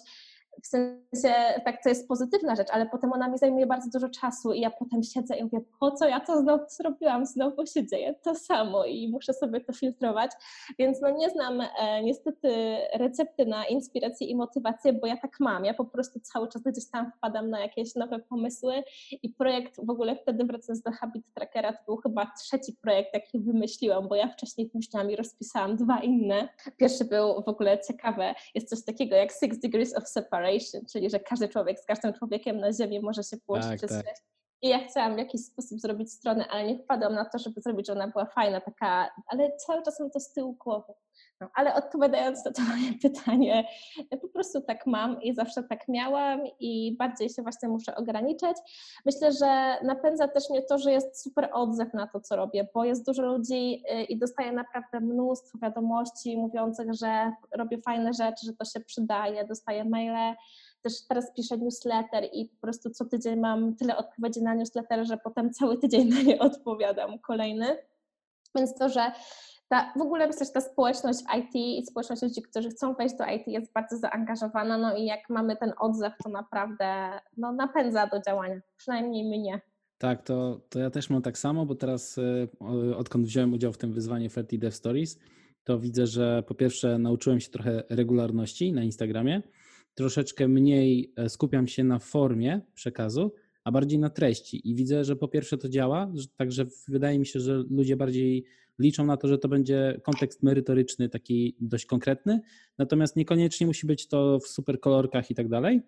w 0.61 0.67
sensie 0.67 1.35
tak 1.65 1.83
to 1.83 1.89
jest 1.89 2.07
pozytywna 2.07 2.55
rzecz, 2.55 2.67
ale 2.71 2.85
potem 2.85 3.13
ona 3.13 3.27
mi 3.27 3.37
zajmuje 3.37 3.67
bardzo 3.67 3.89
dużo 3.99 4.09
czasu 4.09 4.53
i 4.53 4.59
ja 4.59 4.71
potem 4.71 5.03
siedzę 5.03 5.35
i 5.35 5.43
mówię, 5.43 5.61
po 5.79 5.91
co 5.91 6.07
ja 6.07 6.19
to 6.19 6.41
znowu 6.41 6.63
zrobiłam, 6.69 7.25
znowu 7.25 7.65
się 7.65 7.87
dzieje 7.87 8.15
to 8.23 8.35
samo 8.35 8.85
i 8.85 9.07
muszę 9.07 9.33
sobie 9.33 9.61
to 9.61 9.73
filtrować, 9.73 10.31
więc 10.79 11.01
no 11.01 11.09
nie 11.09 11.29
znam 11.29 11.61
e, 11.61 12.03
niestety 12.03 12.77
recepty 12.93 13.45
na 13.45 13.65
inspirację 13.65 14.27
i 14.27 14.35
motywację, 14.35 14.93
bo 14.93 15.07
ja 15.07 15.17
tak 15.17 15.39
mam, 15.39 15.65
ja 15.65 15.73
po 15.73 15.85
prostu 15.85 16.19
cały 16.19 16.47
czas 16.47 16.61
gdzieś 16.61 16.89
tam 16.89 17.11
wpadam 17.11 17.49
na 17.49 17.59
jakieś 17.59 17.95
nowe 17.95 18.19
pomysły 18.19 18.83
i 19.23 19.29
projekt 19.29 19.85
w 19.85 19.89
ogóle 19.89 20.15
wtedy 20.15 20.43
wracając 20.45 20.81
do 20.81 20.91
Habit 20.91 21.33
Trackera, 21.33 21.73
to 21.73 21.79
był 21.85 21.97
chyba 21.97 22.31
trzeci 22.39 22.73
projekt, 22.81 23.13
jaki 23.13 23.39
wymyśliłam, 23.39 24.07
bo 24.07 24.15
ja 24.15 24.27
wcześniej 24.27 24.71
myślami 24.73 25.15
rozpisałam 25.15 25.75
dwa 25.75 25.99
inne. 25.99 26.49
Pierwszy 26.77 27.05
był 27.05 27.43
w 27.43 27.47
ogóle 27.47 27.79
ciekawe, 27.87 28.35
jest 28.55 28.69
coś 28.69 28.85
takiego 28.85 29.15
jak 29.15 29.31
Six 29.31 29.59
Degrees 29.59 29.97
of 29.97 30.07
Separation, 30.07 30.42
czyli 30.91 31.09
że 31.09 31.19
każdy 31.19 31.49
człowiek 31.49 31.79
z 31.79 31.85
każdym 31.85 32.13
człowiekiem 32.13 32.57
na 32.57 32.73
Ziemi 32.73 32.99
może 32.99 33.23
się 33.23 33.37
połączyć 33.37 33.69
tak, 33.69 33.77
przez 33.77 33.91
tak. 33.91 34.15
I 34.61 34.69
ja 34.69 34.87
chciałam 34.87 35.15
w 35.15 35.17
jakiś 35.17 35.45
sposób 35.45 35.79
zrobić 35.79 36.11
stronę, 36.11 36.47
ale 36.47 36.67
nie 36.67 36.79
wpadłam 36.79 37.13
na 37.13 37.25
to, 37.25 37.39
żeby 37.39 37.61
zrobić, 37.61 37.87
że 37.87 37.93
ona 37.93 38.07
była 38.07 38.25
fajna, 38.25 38.61
taka, 38.61 39.09
ale 39.27 39.55
cały 39.55 39.83
czas 39.83 39.99
mam 39.99 40.11
to 40.11 40.19
z 40.19 40.33
tyłu 40.33 40.53
głowy. 40.53 40.93
No, 41.43 41.49
ale 41.53 41.75
odpowiadając 41.75 42.45
na 42.45 42.51
to 42.51 42.61
moje 42.71 42.93
pytanie, 43.01 43.67
po 44.21 44.27
prostu 44.27 44.61
tak 44.61 44.87
mam 44.87 45.21
i 45.21 45.33
zawsze 45.33 45.63
tak 45.63 45.87
miałam 45.87 46.41
i 46.59 46.95
bardziej 46.99 47.29
się 47.29 47.41
właśnie 47.41 47.69
muszę 47.69 47.95
ograniczać. 47.95 48.57
Myślę, 49.05 49.31
że 49.31 49.77
napędza 49.83 50.27
też 50.27 50.49
mnie 50.49 50.61
to, 50.61 50.77
że 50.77 50.91
jest 50.91 51.23
super 51.23 51.49
odzew 51.53 51.93
na 51.93 52.07
to, 52.07 52.19
co 52.19 52.35
robię, 52.35 52.67
bo 52.73 52.85
jest 52.85 53.05
dużo 53.05 53.21
ludzi 53.21 53.83
y, 53.91 54.03
i 54.03 54.17
dostaję 54.17 54.51
naprawdę 54.51 54.99
mnóstwo 54.99 55.57
wiadomości 55.61 56.37
mówiących, 56.37 56.93
że 56.93 57.31
robię 57.51 57.77
fajne 57.77 58.13
rzeczy, 58.13 58.45
że 58.45 58.53
to 58.53 58.65
się 58.65 58.79
przydaje, 58.79 59.45
dostaję 59.45 59.85
maile, 59.85 60.35
też 60.81 60.93
teraz 61.07 61.33
piszę 61.33 61.57
newsletter 61.57 62.29
i 62.33 62.45
po 62.45 62.61
prostu 62.61 62.89
co 62.89 63.05
tydzień 63.05 63.39
mam 63.39 63.75
tyle 63.75 63.97
odpowiedzi 63.97 64.43
na 64.43 64.53
newsletter, 64.53 65.07
że 65.07 65.17
potem 65.17 65.53
cały 65.53 65.77
tydzień 65.77 66.09
na 66.09 66.21
nie 66.21 66.39
odpowiadam 66.49 67.19
kolejny. 67.19 67.77
Więc 68.55 68.75
to, 68.75 68.89
że 68.89 69.11
ta, 69.67 69.93
w 69.95 70.01
ogóle 70.01 70.27
myślę, 70.27 70.45
że 70.45 70.51
ta 70.51 70.61
społeczność 70.61 71.19
IT 71.37 71.55
i 71.55 71.85
społeczność 71.85 72.21
ludzi, 72.21 72.41
którzy 72.41 72.69
chcą 72.69 72.93
wejść 72.93 73.15
do 73.15 73.25
IT 73.25 73.47
jest 73.47 73.73
bardzo 73.73 73.97
zaangażowana, 73.97 74.77
no 74.77 74.97
i 74.97 75.05
jak 75.05 75.29
mamy 75.29 75.55
ten 75.55 75.73
odzew, 75.79 76.13
to 76.23 76.29
naprawdę 76.29 77.09
no, 77.37 77.53
napędza 77.53 78.07
do 78.07 78.21
działania, 78.21 78.61
przynajmniej 78.77 79.39
mnie. 79.39 79.61
Tak, 79.97 80.21
to, 80.21 80.61
to 80.69 80.79
ja 80.79 80.89
też 80.89 81.09
mam 81.09 81.21
tak 81.21 81.37
samo, 81.37 81.65
bo 81.65 81.75
teraz 81.75 82.17
y, 82.17 82.49
odkąd 82.97 83.25
wziąłem 83.25 83.53
udział 83.53 83.73
w 83.73 83.77
tym 83.77 83.93
wyzwanie 83.93 84.29
30 84.29 84.59
Dev 84.59 84.75
Stories, 84.75 85.19
to 85.63 85.79
widzę, 85.79 86.07
że 86.07 86.43
po 86.47 86.55
pierwsze 86.55 86.97
nauczyłem 86.99 87.39
się 87.39 87.49
trochę 87.49 87.83
regularności 87.89 88.73
na 88.73 88.83
Instagramie, 88.83 89.41
troszeczkę 89.95 90.47
mniej 90.47 91.13
e, 91.15 91.29
skupiam 91.29 91.67
się 91.67 91.83
na 91.83 91.99
formie 91.99 92.61
przekazu, 92.73 93.33
a 93.63 93.71
bardziej 93.71 93.99
na 93.99 94.09
treści. 94.09 94.69
I 94.69 94.75
widzę, 94.75 95.03
że 95.03 95.15
po 95.15 95.27
pierwsze 95.27 95.57
to 95.57 95.69
działa, 95.69 96.11
także 96.37 96.65
wydaje 96.87 97.19
mi 97.19 97.25
się, 97.25 97.39
że 97.39 97.63
ludzie 97.69 97.97
bardziej 97.97 98.45
liczą 98.79 99.05
na 99.05 99.17
to, 99.17 99.27
że 99.27 99.37
to 99.37 99.47
będzie 99.47 100.01
kontekst 100.03 100.43
merytoryczny, 100.43 101.09
taki 101.09 101.55
dość 101.59 101.85
konkretny, 101.85 102.41
natomiast 102.77 103.15
niekoniecznie 103.15 103.67
musi 103.67 103.87
być 103.87 104.07
to 104.07 104.39
w 104.39 104.47
super 104.47 104.79
kolorkach 104.79 105.31
i 105.31 105.35
tak 105.35 105.49
dalej. 105.49 105.81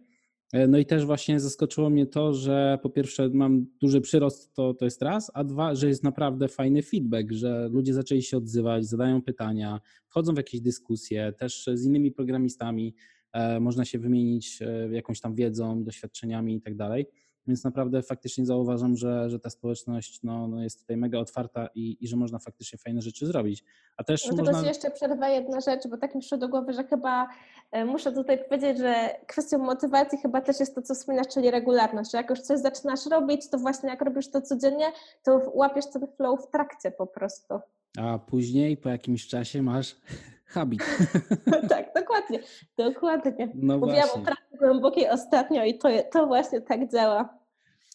E, 0.54 0.68
no 0.68 0.78
i 0.78 0.86
też 0.86 1.06
właśnie 1.06 1.40
zaskoczyło 1.40 1.90
mnie 1.90 2.06
to, 2.06 2.34
że 2.34 2.80
po 2.84 2.90
pierwsze 2.90 3.30
mam 3.30 3.66
duży 3.82 4.02
przyrost, 4.02 4.54
to, 4.54 4.74
to 4.74 4.86
jest 4.86 5.02
raz, 5.02 5.32
a 5.34 5.44
dwa, 5.44 5.76
że 5.76 5.88
jest 5.88 6.04
naprawdę 6.04 6.48
fajny 6.48 6.84
feedback, 6.84 7.32
że 7.32 7.70
ludzie 7.72 7.94
zaczęli 7.94 8.22
się 8.22 8.38
odzywać, 8.38 8.86
zadają 8.86 9.22
pytania, 9.22 9.82
wchodzą 10.08 10.34
w 10.34 10.38
jakieś 10.38 10.62
dyskusje, 10.62 11.34
też 11.40 11.70
z 11.74 11.86
innymi 11.86 12.12
programistami 12.12 12.96
e, 13.34 13.60
można 13.60 13.86
się 13.86 14.00
wymienić 14.00 14.62
e, 14.62 14.90
jakąś 14.92 15.20
tam 15.20 15.36
wiedzą, 15.36 15.84
doświadczeniami 15.84 16.56
i 16.56 16.62
tak 16.62 16.76
dalej. 16.76 17.06
Więc 17.48 17.64
naprawdę 17.64 18.02
faktycznie 18.02 18.46
zauważam, 18.46 18.96
że, 18.96 19.30
że 19.30 19.40
ta 19.40 19.50
społeczność 19.50 20.24
no, 20.24 20.48
no 20.48 20.64
jest 20.64 20.80
tutaj 20.80 20.98
mega 20.98 21.20
otwarta 21.20 21.70
i, 21.76 21.98
i 22.02 22.08
że 22.08 22.18
można 22.18 22.40
faktycznie 22.40 22.80
fajne 22.80 23.02
rzeczy 23.02 23.26
zrobić. 23.26 23.64
A 23.98 24.04
też 24.04 24.28
no, 24.32 24.38
można... 24.38 24.68
Jeszcze 24.68 24.92
przerwę 24.92 25.32
jedna 25.32 25.62
rzecz, 25.62 25.88
bo 25.88 25.98
tak 25.98 26.16
mi 26.16 26.22
przyszło 26.22 26.38
do 26.38 26.50
głowy, 26.50 26.74
że 26.74 26.84
chyba 26.84 27.28
e, 27.72 27.86
muszę 27.86 28.12
tutaj 28.12 28.44
powiedzieć, 28.44 28.78
że 28.78 29.16
kwestią 29.28 29.58
motywacji 29.58 30.18
chyba 30.18 30.42
też 30.42 30.60
jest 30.60 30.76
to, 30.76 30.82
co 30.82 30.96
wspominasz, 30.96 31.28
czyli 31.28 31.52
regularność. 31.52 32.12
Że 32.12 32.18
jak 32.18 32.30
już 32.30 32.42
coś 32.42 32.60
zaczynasz 32.60 33.06
robić, 33.06 33.50
to 33.50 33.58
właśnie 33.58 33.90
jak 33.90 34.02
robisz 34.02 34.32
to 34.32 34.42
codziennie, 34.42 34.86
to 35.24 35.52
łapiesz 35.54 35.86
ten 35.94 36.08
flow 36.08 36.46
w 36.48 36.52
trakcie 36.52 36.92
po 36.92 37.08
prostu. 37.08 37.60
A 37.98 38.20
później 38.20 38.78
po 38.78 38.90
jakimś 38.90 39.28
czasie 39.28 39.62
masz 39.62 39.96
habit. 40.46 40.82
tak, 41.70 41.94
dokładnie, 41.96 42.40
dokładnie. 42.78 43.52
No 43.56 43.78
Mówiłam 43.78 44.02
właśnie. 44.02 44.22
o 44.22 44.26
pracy 44.26 44.58
głębokiej 44.60 45.10
ostatnio 45.10 45.66
i 45.66 45.78
to, 45.78 45.90
to 46.12 46.28
właśnie 46.28 46.62
tak 46.62 46.92
działa. 46.92 47.46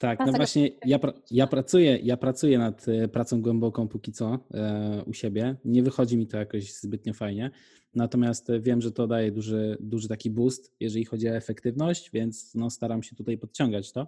Tak, 0.01 0.19
no 0.27 0.33
właśnie 0.33 0.69
ja, 0.87 0.99
ja, 1.31 1.47
pracuję, 1.47 1.99
ja 2.03 2.17
pracuję 2.17 2.59
nad 2.59 2.87
e, 2.89 3.09
pracą 3.09 3.43
głęboką 3.43 3.89
póki 3.89 4.13
co 4.13 4.39
e, 4.55 5.03
u 5.07 5.13
siebie. 5.13 5.57
Nie 5.65 5.83
wychodzi 5.83 6.17
mi 6.17 6.27
to 6.27 6.39
jakoś 6.39 6.73
zbytnio 6.73 7.15
fajnie, 7.15 7.51
natomiast 7.95 8.49
wiem, 8.61 8.81
że 8.81 8.93
to 8.93 9.07
daje 9.07 9.33
duży, 9.33 9.77
duży 9.81 10.09
taki 10.09 10.31
boost, 10.31 10.75
jeżeli 10.81 11.05
chodzi 11.05 11.29
o 11.29 11.37
efektywność, 11.37 12.11
więc 12.11 12.55
no, 12.55 12.71
staram 12.71 13.03
się 13.03 13.17
tutaj 13.17 13.39
podciągać 13.39 13.93
to. 13.93 14.07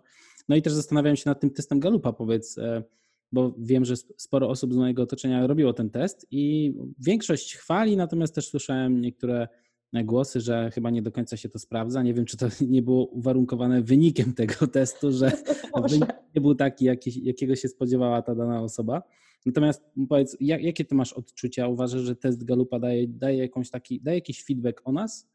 No 0.49 0.57
i 0.57 0.63
też 0.63 0.73
zastanawiam 0.73 1.17
się 1.17 1.31
nad 1.31 1.41
tym 1.41 1.51
testem 1.51 1.81
Galupa, 1.81 2.13
powiedz, 2.13 2.59
e, 2.59 2.83
bo 3.33 3.55
wiem, 3.59 3.85
że 3.85 3.97
sporo 3.97 4.49
osób 4.49 4.75
z 4.75 4.77
mojego 4.77 5.03
otoczenia 5.03 5.47
robiło 5.47 5.73
ten 5.73 5.90
test 5.90 6.27
i 6.31 6.75
większość 6.99 7.57
chwali, 7.57 7.97
natomiast 7.97 8.35
też 8.35 8.49
słyszałem 8.49 9.01
niektóre 9.01 9.49
głosy, 9.92 10.40
że 10.40 10.71
chyba 10.71 10.90
nie 10.90 11.03
do 11.03 11.12
końca 11.12 11.37
się 11.37 11.49
to 11.49 11.59
sprawdza. 11.59 12.03
Nie 12.03 12.14
wiem, 12.14 12.25
czy 12.25 12.37
to 12.37 12.47
nie 12.68 12.83
było 12.83 13.07
uwarunkowane 13.07 13.83
wynikiem 13.83 14.35
tego 14.35 14.66
testu, 14.79 15.12
że 15.12 15.33
wynik 15.88 16.11
nie 16.35 16.40
był 16.40 16.55
taki, 16.55 16.85
jaki, 16.85 17.25
jakiego 17.25 17.57
się 17.57 17.68
spodziewała 17.68 18.23
ta 18.23 18.35
dana 18.35 18.62
osoba. 18.62 19.03
Natomiast 19.47 19.85
powiedz, 20.09 20.37
jak, 20.40 20.62
jakie 20.62 20.85
ty 20.85 20.95
masz 20.95 21.12
odczucia? 21.12 21.68
Uważasz, 21.68 22.01
że 22.01 22.16
test 22.16 22.45
Galupa 22.45 22.79
daje, 22.79 23.09
daje, 23.09 23.38
jakąś 23.38 23.71
taki, 23.71 24.01
daje 24.01 24.16
jakiś 24.16 24.45
feedback 24.45 24.81
o 24.85 24.92
nas? 24.92 25.29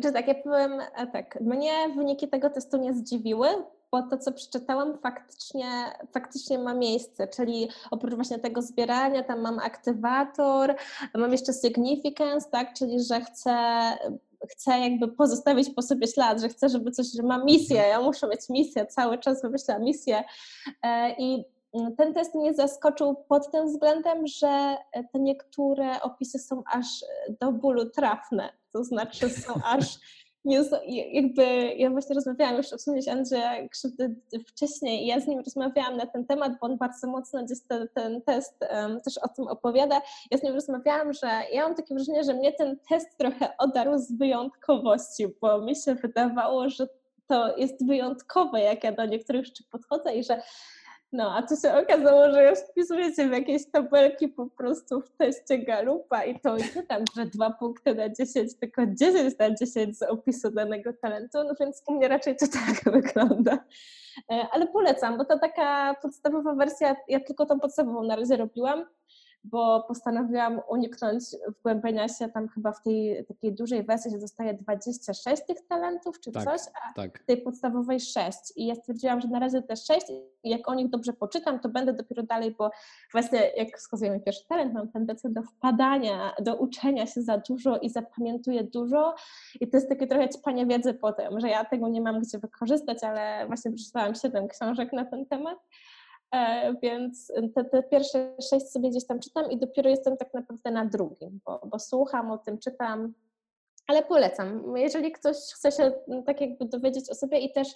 Znaczy 0.00 0.14
tak, 0.14 0.28
ja 0.28 0.34
powiem 0.34 0.72
e, 0.96 1.06
tak, 1.06 1.40
mnie 1.40 1.72
wyniki 1.96 2.28
tego 2.28 2.50
testu 2.50 2.76
nie 2.76 2.94
zdziwiły, 2.94 3.46
bo 3.92 4.02
to, 4.02 4.18
co 4.18 4.32
przeczytałam, 4.32 4.98
faktycznie, 4.98 5.66
faktycznie 6.12 6.58
ma 6.58 6.74
miejsce, 6.74 7.28
czyli 7.28 7.68
oprócz 7.90 8.14
właśnie 8.14 8.38
tego 8.38 8.62
zbierania, 8.62 9.22
tam 9.22 9.40
mam 9.40 9.58
aktywator, 9.58 10.74
mam 11.14 11.32
jeszcze 11.32 11.52
significance, 11.52 12.50
tak, 12.50 12.74
czyli 12.74 13.04
że 13.04 13.20
chcę 13.20 13.52
chcę 14.50 14.78
jakby 14.78 15.08
pozostawić 15.08 15.70
po 15.70 15.82
sobie 15.82 16.06
ślad, 16.06 16.40
że 16.40 16.48
chcę, 16.48 16.68
żeby 16.68 16.90
coś, 16.90 17.06
że 17.06 17.22
mam 17.22 17.44
misję, 17.44 17.76
ja 17.76 18.00
muszę 18.00 18.28
mieć 18.28 18.48
misję, 18.48 18.86
cały 18.86 19.18
czas 19.18 19.42
wymyślam 19.42 19.82
misję. 19.82 20.24
E, 20.82 21.14
i 21.18 21.44
ten 21.96 22.14
test 22.14 22.34
mnie 22.34 22.54
zaskoczył 22.54 23.14
pod 23.28 23.50
tym 23.50 23.66
względem, 23.66 24.26
że 24.26 24.76
te 25.12 25.18
niektóre 25.18 26.02
opisy 26.02 26.38
są 26.38 26.62
aż 26.72 26.86
do 27.40 27.52
bólu 27.52 27.90
trafne, 27.90 28.52
to 28.72 28.84
znaczy 28.84 29.30
są 29.30 29.54
aż 29.64 29.98
nie, 30.44 30.64
jakby 31.12 31.44
ja 31.76 31.90
właśnie 31.90 32.14
rozmawiałam 32.14 32.56
już 32.56 32.66
wspomnieć 32.66 33.08
Andrzeja 33.08 33.68
Krzywdy 33.68 34.14
wcześniej 34.48 35.02
i 35.02 35.06
ja 35.06 35.20
z 35.20 35.26
nim 35.26 35.38
rozmawiałam 35.38 35.96
na 35.96 36.06
ten 36.06 36.26
temat, 36.26 36.52
bo 36.60 36.66
on 36.66 36.76
bardzo 36.76 37.06
mocno 37.06 37.44
gdzieś 37.44 37.58
ten, 37.68 37.88
ten 37.94 38.22
test 38.22 38.54
um, 38.70 39.00
też 39.00 39.18
o 39.18 39.28
tym 39.28 39.48
opowiada. 39.48 40.02
Ja 40.30 40.38
z 40.38 40.42
nim 40.42 40.54
rozmawiałam, 40.54 41.12
że 41.12 41.26
ja 41.52 41.62
mam 41.62 41.74
takie 41.74 41.94
wrażenie, 41.94 42.24
że 42.24 42.34
mnie 42.34 42.52
ten 42.52 42.78
test 42.88 43.18
trochę 43.18 43.56
odarł 43.58 43.98
z 43.98 44.12
wyjątkowości, 44.12 45.26
bo 45.40 45.60
mi 45.60 45.76
się 45.76 45.94
wydawało, 45.94 46.68
że 46.68 46.86
to 47.28 47.56
jest 47.56 47.86
wyjątkowe, 47.86 48.60
jak 48.60 48.84
ja 48.84 48.92
do 48.92 49.06
niektórych 49.06 49.44
rzeczy 49.44 49.64
podchodzę 49.70 50.14
i 50.14 50.24
że 50.24 50.42
no, 51.12 51.34
a 51.36 51.42
tu 51.42 51.56
się 51.56 51.74
okazało, 51.74 52.32
że 52.32 52.50
już 52.50 52.58
wpisujecie 52.58 53.28
w 53.28 53.32
jakieś 53.32 53.70
tabelki 53.70 54.28
po 54.28 54.46
prostu 54.46 55.00
w 55.00 55.10
teście 55.10 55.58
Galupa 55.58 56.24
i 56.24 56.40
to 56.40 56.56
nie 56.56 56.82
tam, 56.88 57.04
że 57.16 57.26
dwa 57.26 57.50
punkty 57.50 57.94
na 57.94 58.08
10, 58.08 58.56
tylko 58.56 58.86
10 58.86 59.38
na 59.38 59.54
10 59.54 59.98
z 59.98 60.02
opisu 60.02 60.50
danego 60.50 60.92
talentu, 60.92 61.38
no 61.44 61.54
więc 61.60 61.82
u 61.86 61.92
mnie 61.92 62.08
raczej 62.08 62.36
to 62.36 62.46
tak 62.46 62.84
wygląda. 62.94 63.58
E, 64.30 64.46
ale 64.52 64.66
polecam, 64.66 65.18
bo 65.18 65.24
to 65.24 65.38
taka 65.38 65.94
podstawowa 66.02 66.54
wersja, 66.54 66.96
ja 67.08 67.20
tylko 67.20 67.46
tą 67.46 67.60
podstawową 67.60 68.02
na 68.02 68.16
razie 68.16 68.36
robiłam, 68.36 68.84
bo 69.44 69.84
postanowiłam 69.88 70.60
uniknąć 70.68 71.24
wgłębienia 71.48 72.08
się 72.08 72.28
tam 72.28 72.48
chyba 72.48 72.72
w 72.72 72.82
tej 72.82 73.24
takiej 73.26 73.54
dużej 73.54 73.84
wersji, 73.84 74.10
że 74.10 74.18
dostaje 74.18 74.54
26 74.54 75.42
tych 75.46 75.66
talentów 75.68 76.20
czy 76.20 76.32
tak, 76.32 76.44
coś, 76.44 76.60
a 76.60 76.94
tak. 76.94 77.22
w 77.22 77.26
tej 77.26 77.42
podstawowej 77.42 78.00
6. 78.00 78.38
I 78.56 78.66
ja 78.66 78.74
stwierdziłam, 78.74 79.20
że 79.20 79.28
na 79.28 79.38
razie 79.38 79.62
te 79.62 79.76
6 79.76 80.06
i 80.44 80.50
jak 80.50 80.68
o 80.68 80.74
nich 80.74 80.90
dobrze 80.90 81.12
poczytam, 81.12 81.60
to 81.60 81.68
będę 81.68 81.92
dopiero 81.92 82.22
dalej, 82.22 82.54
bo 82.58 82.70
właśnie 83.12 83.50
jak 83.56 83.78
wskazuje 83.78 84.10
mi 84.10 84.20
pierwszy 84.20 84.46
talent, 84.48 84.74
mam 84.74 84.88
tendencję 84.88 85.30
do 85.30 85.42
wpadania, 85.42 86.34
do 86.40 86.56
uczenia 86.56 87.06
się 87.06 87.22
za 87.22 87.38
dużo 87.38 87.78
i 87.78 87.90
zapamiętuję 87.90 88.64
dużo 88.64 89.14
i 89.60 89.68
to 89.68 89.76
jest 89.76 89.88
takie 89.88 90.06
trochę 90.06 90.28
ćpanie 90.28 90.66
wiedzy 90.66 90.94
potem, 90.94 91.40
że 91.40 91.48
ja 91.48 91.64
tego 91.64 91.88
nie 91.88 92.00
mam 92.00 92.20
gdzie 92.20 92.38
wykorzystać, 92.38 93.04
ale 93.04 93.46
właśnie 93.46 93.72
przeczytałam 93.72 94.14
7 94.14 94.48
książek 94.48 94.92
na 94.92 95.04
ten 95.04 95.26
temat 95.26 95.58
więc 96.82 97.32
te, 97.54 97.64
te, 97.64 97.82
pierwsze 97.82 98.34
sześć 98.50 98.70
sobie 98.70 98.90
gdzieś 98.90 99.06
tam 99.06 99.20
czytam 99.20 99.50
i 99.50 99.58
dopiero 99.58 99.90
jestem 99.90 100.16
tak 100.16 100.34
naprawdę 100.34 100.70
na 100.70 100.84
drugim, 100.84 101.40
bo, 101.44 101.60
bo 101.66 101.78
słucham 101.78 102.30
o 102.30 102.38
tym, 102.38 102.58
czytam, 102.58 103.14
ale 103.86 104.02
polecam. 104.02 104.76
Jeżeli 104.76 105.12
ktoś 105.12 105.36
chce 105.36 105.72
się 105.72 105.92
tak 106.26 106.40
jakby 106.40 106.64
dowiedzieć 106.64 107.10
o 107.10 107.14
sobie 107.14 107.38
i 107.38 107.52
też 107.52 107.68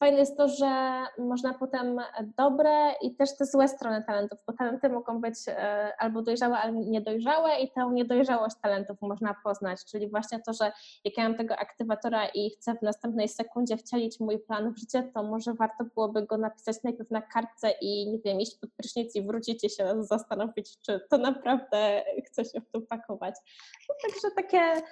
Fajne 0.00 0.18
jest 0.18 0.36
to, 0.36 0.48
że 0.48 1.02
można 1.18 1.54
potem 1.54 2.00
dobre 2.36 2.92
i 3.02 3.14
też 3.14 3.36
te 3.36 3.46
złe 3.46 3.68
strony 3.68 4.04
talentów, 4.06 4.38
bo 4.46 4.52
talenty 4.52 4.88
mogą 4.88 5.20
być 5.20 5.34
e, 5.48 5.92
albo 5.98 6.22
dojrzałe, 6.22 6.58
albo 6.58 6.80
niedojrzałe 6.80 7.60
i 7.60 7.70
tę 7.70 7.90
niedojrzałość 7.92 8.56
talentów 8.62 9.00
można 9.00 9.34
poznać, 9.44 9.84
czyli 9.84 10.10
właśnie 10.10 10.40
to, 10.46 10.52
że 10.52 10.72
jak 11.04 11.18
ja 11.18 11.28
mam 11.28 11.38
tego 11.38 11.56
aktywatora 11.56 12.26
i 12.28 12.50
chcę 12.50 12.74
w 12.74 12.82
następnej 12.82 13.28
sekundzie 13.28 13.76
wcielić 13.76 14.20
mój 14.20 14.38
plan 14.38 14.74
w 14.74 14.78
życie, 14.78 15.10
to 15.14 15.22
może 15.22 15.54
warto 15.54 15.84
byłoby 15.84 16.26
go 16.26 16.38
napisać 16.38 16.76
najpierw 16.84 17.10
na 17.10 17.22
kartce 17.22 17.70
i 17.80 18.12
nie 18.12 18.18
wiem, 18.18 18.40
iść 18.40 18.58
pod 18.58 18.70
prysznic 18.70 19.16
i 19.16 19.22
wrócić 19.22 19.64
i 19.64 19.70
się 19.70 20.02
zastanowić, 20.02 20.78
czy 20.80 21.00
to 21.10 21.18
naprawdę 21.18 22.04
chce 22.26 22.44
się 22.44 22.60
w 22.60 22.70
to 22.70 22.80
pakować. 22.80 23.34
No, 23.88 23.94
także 24.02 24.36
takie 24.36 24.82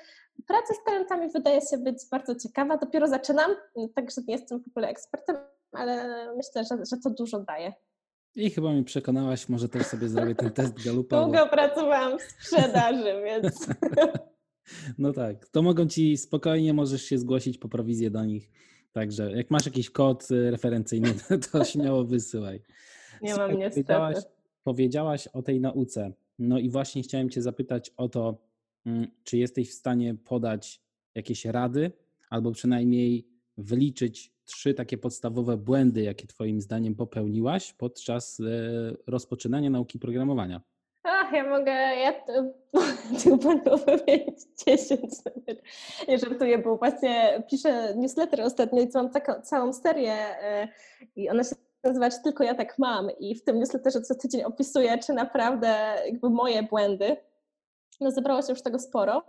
praca 0.46 0.74
z 0.74 0.84
talentami 0.84 1.30
wydaje 1.30 1.60
się 1.60 1.78
być 1.78 1.96
bardzo 2.10 2.34
ciekawa. 2.34 2.76
Dopiero 2.76 3.08
zaczynam, 3.08 3.50
także 3.94 4.20
nie 4.28 4.34
jestem 4.34 4.62
w 4.62 4.68
ogóle 4.68 4.88
ekspertem, 4.88 5.36
ale 5.72 6.26
myślę, 6.36 6.64
że, 6.64 6.84
że 6.84 6.96
to 7.02 7.10
dużo 7.10 7.40
daje. 7.40 7.72
I 8.36 8.50
chyba 8.50 8.72
mi 8.72 8.84
przekonałaś, 8.84 9.48
może 9.48 9.68
też 9.68 9.86
sobie 9.86 10.08
zrobię 10.08 10.34
ten 10.34 10.50
test 10.50 10.84
Galupa. 10.84 11.22
Długo 11.22 11.38
bo... 11.38 11.50
pracowałam 11.50 12.18
w 12.18 12.22
sprzedaży, 12.22 13.20
więc... 13.24 13.68
No 14.98 15.12
tak, 15.12 15.48
to 15.48 15.62
mogą 15.62 15.86
Ci 15.86 16.16
spokojnie, 16.16 16.74
możesz 16.74 17.02
się 17.02 17.18
zgłosić 17.18 17.58
po 17.58 17.68
prowizję 17.68 18.10
do 18.10 18.24
nich. 18.24 18.50
Także 18.92 19.32
jak 19.32 19.50
masz 19.50 19.66
jakiś 19.66 19.90
kod 19.90 20.28
referencyjny, 20.50 21.14
to 21.52 21.64
śmiało 21.72 22.04
wysyłaj. 22.04 22.62
Nie 23.22 23.30
Słuchaj, 23.30 23.48
mam 23.48 23.58
niestety. 23.58 23.86
Powiedziałaś, 23.86 24.16
powiedziałaś 24.64 25.26
o 25.26 25.42
tej 25.42 25.60
nauce. 25.60 26.12
No 26.38 26.58
i 26.58 26.70
właśnie 26.70 27.02
chciałem 27.02 27.30
Cię 27.30 27.42
zapytać 27.42 27.92
o 27.96 28.08
to, 28.08 28.38
czy 29.24 29.38
jesteś 29.38 29.70
w 29.70 29.74
stanie 29.74 30.14
podać 30.14 30.80
jakieś 31.14 31.44
rady, 31.44 31.92
albo 32.30 32.52
przynajmniej 32.52 33.28
wyliczyć 33.58 34.32
trzy 34.44 34.74
takie 34.74 34.98
podstawowe 34.98 35.56
błędy, 35.56 36.02
jakie 36.02 36.26
Twoim 36.26 36.60
zdaniem 36.60 36.94
popełniłaś 36.94 37.72
podczas 37.72 38.40
e, 38.40 38.44
rozpoczynania 39.06 39.70
nauki 39.70 39.98
programowania? 39.98 40.60
Ach, 41.02 41.32
ja 41.32 41.50
mogę, 41.50 41.72
ja 41.72 42.12
tych 43.22 43.36
błędów 43.36 43.84
wymienić 43.86 44.38
10 44.66 45.00
nawet. 45.24 45.62
Nie 46.08 46.18
żartuję, 46.18 46.58
bo 46.58 46.76
właśnie 46.76 47.42
piszę 47.50 47.94
newsletter 47.96 48.40
ostatnio 48.40 48.82
i 48.82 48.88
mam 48.94 49.10
taką 49.10 49.40
całą 49.42 49.72
serię 49.72 50.14
e, 50.42 50.68
i 51.16 51.30
ona 51.30 51.44
się 51.44 51.56
nazywa 51.84 52.10
Tylko 52.10 52.44
ja 52.44 52.54
tak 52.54 52.78
mam 52.78 53.10
i 53.18 53.34
w 53.34 53.44
tym 53.44 53.58
newsletterze 53.58 54.00
co 54.00 54.14
tydzień 54.14 54.42
opisuję, 54.42 54.98
czy 54.98 55.12
naprawdę 55.12 55.94
jakby 56.06 56.30
moje 56.30 56.62
błędy 56.62 57.16
no 58.00 58.10
zebrało 58.10 58.42
się 58.42 58.48
już 58.50 58.62
tego 58.62 58.78
sporo, 58.78 59.22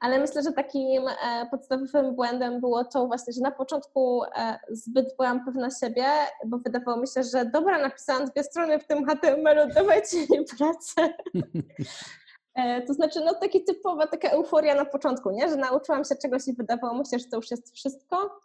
ale 0.00 0.18
myślę, 0.18 0.42
że 0.42 0.52
takim 0.52 1.08
e, 1.08 1.46
podstawowym 1.50 2.14
błędem 2.14 2.60
było 2.60 2.84
to 2.84 3.06
właśnie, 3.06 3.32
że 3.32 3.40
na 3.40 3.50
początku 3.50 4.22
e, 4.24 4.58
zbyt 4.70 5.16
byłam 5.16 5.44
pewna 5.44 5.68
siebie, 5.70 6.06
bo 6.46 6.58
wydawało 6.58 6.96
mi 6.96 7.08
się, 7.08 7.22
że 7.22 7.44
dobra, 7.44 7.78
napisałam 7.78 8.24
dwie 8.24 8.42
strony 8.42 8.78
w 8.78 8.86
tym 8.86 9.06
HTML-u, 9.06 9.74
dawajcie 9.74 10.16
mi 10.18 10.44
pracę. 10.58 11.14
E, 12.54 12.82
to 12.82 12.94
znaczy, 12.94 13.20
no 13.24 13.34
taki 13.34 13.64
typowa 13.64 14.06
taka 14.06 14.28
euforia 14.28 14.74
na 14.74 14.84
początku, 14.84 15.30
nie? 15.30 15.48
że 15.48 15.56
nauczyłam 15.56 16.04
się 16.04 16.16
czegoś 16.22 16.48
i 16.48 16.52
wydawało 16.52 16.98
mi 16.98 17.06
się, 17.06 17.18
że 17.18 17.24
to 17.24 17.36
już 17.36 17.50
jest 17.50 17.74
wszystko. 17.76 18.40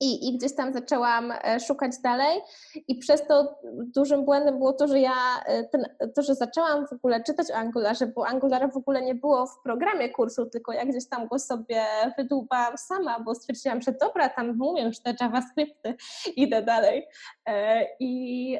I, 0.00 0.28
I 0.28 0.38
gdzieś 0.38 0.54
tam 0.54 0.72
zaczęłam 0.72 1.32
e, 1.32 1.60
szukać 1.60 1.92
dalej, 2.02 2.40
i 2.88 2.94
przez 2.94 3.26
to 3.26 3.58
dużym 3.94 4.24
błędem 4.24 4.58
było 4.58 4.72
to, 4.72 4.88
że 4.88 5.00
ja, 5.00 5.42
e, 5.46 5.64
ten, 5.64 5.84
to, 6.14 6.22
że 6.22 6.34
zaczęłam 6.34 6.86
w 6.86 6.92
ogóle 6.92 7.22
czytać 7.22 7.50
o 7.50 7.54
Angularze, 7.54 8.06
bo 8.06 8.26
Angulara 8.26 8.68
w 8.68 8.76
ogóle 8.76 9.02
nie 9.02 9.14
było 9.14 9.46
w 9.46 9.62
programie 9.64 10.10
kursu, 10.10 10.46
tylko 10.46 10.72
ja 10.72 10.86
gdzieś 10.86 11.08
tam 11.08 11.28
go 11.28 11.38
sobie 11.38 11.84
wydłubałam 12.18 12.78
sama, 12.78 13.20
bo 13.20 13.34
stwierdziłam, 13.34 13.82
że 13.82 13.92
dobra, 13.92 14.28
tam 14.28 14.56
mówię 14.56 14.82
już 14.82 15.00
te 15.00 15.14
JavaScripty, 15.20 15.94
idę 16.36 16.62
dalej. 16.62 17.06
E, 17.46 17.86
I 18.00 18.58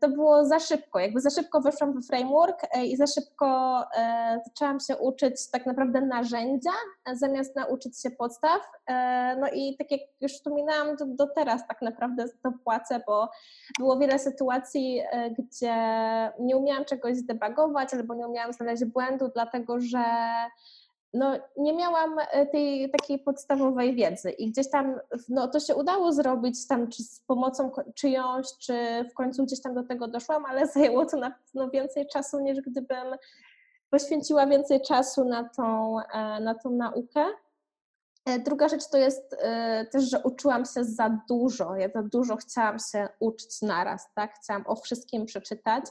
to 0.00 0.08
było 0.08 0.44
za 0.44 0.60
szybko, 0.60 0.98
jakby 0.98 1.20
za 1.20 1.30
szybko 1.30 1.60
weszłam 1.60 2.02
w 2.02 2.06
framework 2.06 2.66
i 2.84 2.96
za 2.96 3.06
szybko 3.06 3.80
zaczęłam 4.46 4.80
się 4.80 4.96
uczyć 4.96 5.50
tak 5.50 5.66
naprawdę 5.66 6.00
narzędzia, 6.00 6.70
zamiast 7.12 7.56
nauczyć 7.56 8.02
się 8.02 8.10
podstaw. 8.10 8.60
No 9.40 9.48
i 9.52 9.76
tak 9.76 9.90
jak 9.90 10.00
już 10.20 10.32
wspominałam, 10.32 10.69
do, 10.98 11.06
do 11.06 11.26
teraz 11.26 11.66
tak 11.68 11.82
naprawdę 11.82 12.24
to 12.42 12.52
płacę, 12.64 13.00
bo 13.06 13.28
było 13.78 13.98
wiele 13.98 14.18
sytuacji, 14.18 15.00
e, 15.12 15.30
gdzie 15.30 15.74
nie 16.40 16.56
umiałam 16.56 16.84
czegoś 16.84 17.16
zdebagować 17.16 17.94
albo 17.94 18.14
nie 18.14 18.28
umiałam 18.28 18.52
znaleźć 18.52 18.84
błędu, 18.84 19.30
dlatego 19.34 19.80
że 19.80 20.04
no, 21.14 21.38
nie 21.56 21.72
miałam 21.72 22.16
e, 22.18 22.46
tej 22.46 22.90
takiej 22.90 23.18
podstawowej 23.18 23.94
wiedzy 23.94 24.30
i 24.30 24.50
gdzieś 24.50 24.70
tam 24.70 25.00
no, 25.28 25.48
to 25.48 25.60
się 25.60 25.74
udało 25.74 26.12
zrobić 26.12 26.66
tam 26.66 26.88
czy 26.88 27.02
z 27.02 27.20
pomocą 27.20 27.70
czyjąś, 27.94 28.46
czy 28.58 28.74
w 29.10 29.14
końcu 29.14 29.44
gdzieś 29.44 29.62
tam 29.62 29.74
do 29.74 29.82
tego 29.82 30.08
doszłam, 30.08 30.44
ale 30.44 30.66
zajęło 30.74 31.06
to 31.06 31.16
na 31.16 31.30
pewno 31.30 31.70
więcej 31.70 32.06
czasu 32.06 32.40
niż 32.40 32.60
gdybym 32.60 33.16
poświęciła 33.90 34.46
więcej 34.46 34.80
czasu 34.80 35.24
na 35.24 35.48
tą, 35.48 35.96
e, 36.00 36.40
na 36.40 36.54
tą 36.54 36.70
naukę. 36.70 37.24
E, 38.24 38.38
druga 38.38 38.68
rzecz 38.68 38.88
to 38.88 38.98
jest 38.98 39.36
e, 39.38 39.86
też, 39.92 40.10
że 40.10 40.22
uczyłam 40.22 40.64
się 40.64 40.84
za 40.84 41.20
dużo. 41.28 41.76
Ja 41.76 41.88
za 41.88 42.02
dużo 42.02 42.36
chciałam 42.36 42.78
się 42.92 43.08
uczyć 43.20 43.62
naraz, 43.62 44.14
tak? 44.14 44.34
Chciałam 44.34 44.64
o 44.66 44.76
wszystkim 44.76 45.26
przeczytać. 45.26 45.84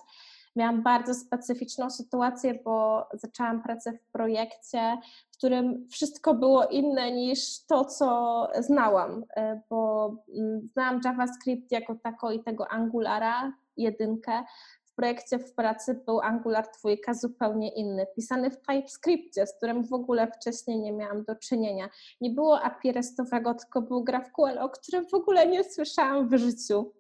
Miałam 0.56 0.84
bardzo 0.84 1.14
specyficzną 1.14 1.90
sytuację, 1.90 2.54
bo 2.66 3.08
zaczęłam 3.14 3.64
pracę 3.64 3.94
w 3.94 4.12
projekcie, 4.12 4.98
w 5.32 5.38
którym 5.38 5.88
wszystko 5.92 6.34
było 6.34 6.66
inne 6.66 7.12
niż 7.12 7.66
to, 7.66 7.86
co 7.86 8.48
znałam, 8.60 9.24
e, 9.36 9.62
bo 9.70 10.12
mm, 10.36 10.70
znałam 10.74 11.02
JavaScript 11.06 11.72
jako 11.72 11.96
tako 11.96 12.32
i 12.32 12.44
tego 12.44 12.72
Angulara, 12.72 13.54
jedynkę, 13.78 14.44
projekcie 15.00 15.40
w 15.40 15.54
pracy 15.54 16.02
był 16.06 16.20
Angular 16.20 16.68
2 16.84 17.14
zupełnie 17.14 17.70
inny, 17.70 18.08
pisany 18.16 18.52
w 18.52 18.58
TypeScriptie, 18.58 19.48
z 19.48 19.58
którym 19.58 19.84
w 19.84 19.94
ogóle 19.94 20.32
wcześniej 20.32 20.80
nie 20.80 20.92
miałam 20.92 21.24
do 21.24 21.36
czynienia. 21.36 21.90
Nie 22.22 22.30
było 22.30 22.62
API 22.62 22.92
restowego, 22.92 23.54
tylko 23.54 23.82
był 23.82 24.04
GraphQL, 24.04 24.58
o 24.60 24.70
którym 24.70 25.08
w 25.08 25.14
ogóle 25.14 25.48
nie 25.48 25.64
słyszałam 25.64 26.30
w 26.30 26.38
życiu. 26.38 26.94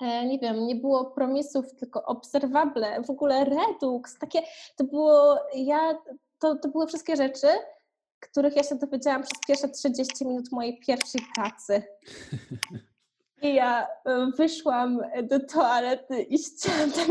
E, 0.00 0.26
nie 0.26 0.38
wiem, 0.38 0.66
nie 0.66 0.76
było 0.76 1.04
promisów, 1.04 1.76
tylko 1.76 2.04
obserwable, 2.04 3.02
w 3.02 3.10
ogóle 3.10 3.44
Redux, 3.44 4.18
takie, 4.18 4.42
to 4.76 4.84
było, 4.84 5.38
ja, 5.54 5.98
to, 6.38 6.56
to 6.56 6.68
były 6.68 6.86
wszystkie 6.86 7.16
rzeczy, 7.16 7.48
których 8.20 8.56
ja 8.56 8.62
się 8.62 8.74
dowiedziałam 8.74 9.22
przez 9.22 9.38
pierwsze 9.48 9.68
30 9.68 10.26
minut 10.26 10.52
mojej 10.52 10.80
pierwszej 10.80 11.20
pracy. 11.34 11.82
I 13.42 13.54
ja 13.54 13.86
e, 14.04 14.30
wyszłam 14.36 15.00
do 15.22 15.40
toalety 15.40 16.22
i 16.22 16.38
chciałam 16.38 16.92
tak, 16.92 17.06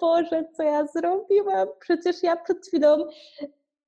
Boże, 0.00 0.44
co 0.56 0.62
ja 0.62 0.86
zrobiłam? 0.86 1.68
Przecież 1.80 2.22
ja 2.22 2.36
przed 2.36 2.66
chwilą 2.66 3.06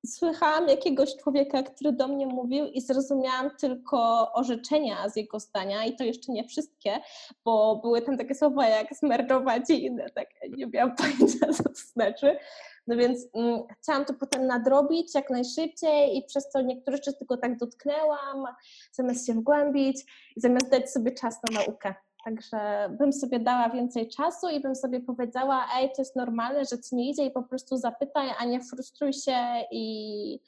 słyszałam 0.06 0.68
jakiegoś 0.68 1.16
człowieka, 1.16 1.62
który 1.62 1.92
do 1.92 2.08
mnie 2.08 2.26
mówił 2.26 2.66
i 2.66 2.80
zrozumiałam 2.80 3.50
tylko 3.60 4.32
orzeczenia 4.32 5.08
z 5.08 5.16
jego 5.16 5.40
zdania 5.40 5.84
i 5.84 5.96
to 5.96 6.04
jeszcze 6.04 6.32
nie 6.32 6.44
wszystkie, 6.44 7.00
bo 7.44 7.76
były 7.76 8.02
tam 8.02 8.18
takie 8.18 8.34
słowa 8.34 8.68
jak 8.68 8.96
smerdować 8.96 9.70
i 9.70 9.84
inne, 9.84 10.10
tak 10.10 10.28
nie 10.56 10.66
miałam 10.66 10.96
pojęcia, 10.96 11.46
co 11.52 11.62
to 11.62 11.74
znaczy. 11.74 12.38
No 12.86 12.96
więc 12.96 13.26
mm, 13.34 13.60
chciałam 13.80 14.04
to 14.04 14.14
potem 14.14 14.46
nadrobić 14.46 15.14
jak 15.14 15.30
najszybciej 15.30 16.16
i 16.16 16.22
przez 16.22 16.50
to 16.50 16.60
niektóre 16.60 16.96
rzeczy 16.96 17.12
tylko 17.12 17.36
tak 17.36 17.58
dotknęłam, 17.58 18.44
zamiast 18.92 19.26
się 19.26 19.34
wgłębić 19.34 20.04
i 20.36 20.40
zamiast 20.40 20.70
dać 20.70 20.90
sobie 20.90 21.12
czas 21.12 21.40
na 21.50 21.60
naukę. 21.60 21.94
Także 22.24 22.88
bym 22.98 23.12
sobie 23.12 23.40
dała 23.40 23.70
więcej 23.70 24.08
czasu 24.08 24.48
i 24.48 24.60
bym 24.60 24.76
sobie 24.76 25.00
powiedziała, 25.00 25.66
ej, 25.76 25.88
to 25.96 26.02
jest 26.02 26.16
normalne, 26.16 26.64
że 26.64 26.78
ci 26.78 26.96
nie 26.96 27.10
idzie 27.10 27.24
i 27.24 27.30
po 27.30 27.42
prostu 27.42 27.76
zapytaj, 27.76 28.30
a 28.38 28.44
nie 28.44 28.60
frustruj 28.60 29.12
się 29.12 29.36
i, 29.70 30.40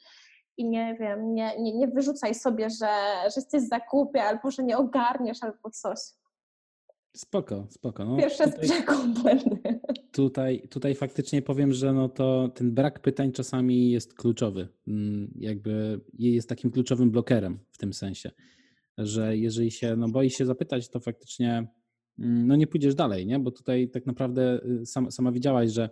i 0.57 0.65
nie 0.65 0.97
wiem, 0.99 1.33
nie, 1.33 1.59
nie, 1.59 1.77
nie 1.77 1.87
wyrzucaj 1.87 2.35
sobie, 2.35 2.69
że, 2.69 2.89
że 3.23 3.33
jesteś 3.35 3.61
zakupie 3.61 4.23
albo 4.23 4.51
że 4.51 4.63
nie 4.63 4.77
ogarniesz 4.77 5.43
albo 5.43 5.69
coś. 5.69 5.99
Spoko, 7.15 7.67
spoko. 7.69 8.05
No, 8.05 8.17
Pierwsze 8.17 8.51
tutaj, 8.51 8.67
z 8.67 8.71
brzegu 8.71 9.21
błędy. 9.21 9.79
Tutaj, 10.11 10.67
tutaj 10.69 10.95
faktycznie 10.95 11.41
powiem, 11.41 11.73
że 11.73 11.93
no 11.93 12.09
to 12.09 12.49
ten 12.55 12.71
brak 12.71 12.99
pytań 12.99 13.31
czasami 13.31 13.91
jest 13.91 14.13
kluczowy. 14.13 14.67
Mm, 14.87 15.31
jakby 15.39 16.01
jest 16.19 16.49
takim 16.49 16.71
kluczowym 16.71 17.11
blokerem 17.11 17.59
w 17.71 17.77
tym 17.77 17.93
sensie, 17.93 18.31
że 18.97 19.37
jeżeli 19.37 19.71
się 19.71 19.95
no, 19.95 20.09
boi 20.09 20.29
się 20.29 20.45
zapytać, 20.45 20.89
to 20.89 20.99
faktycznie 20.99 21.67
mm, 22.19 22.47
no, 22.47 22.55
nie 22.55 22.67
pójdziesz 22.67 22.95
dalej, 22.95 23.25
nie? 23.25 23.39
Bo 23.39 23.51
tutaj 23.51 23.89
tak 23.89 24.05
naprawdę 24.05 24.59
y, 24.81 24.85
sama, 24.85 25.11
sama 25.11 25.31
widziałaś, 25.31 25.71
że 25.71 25.89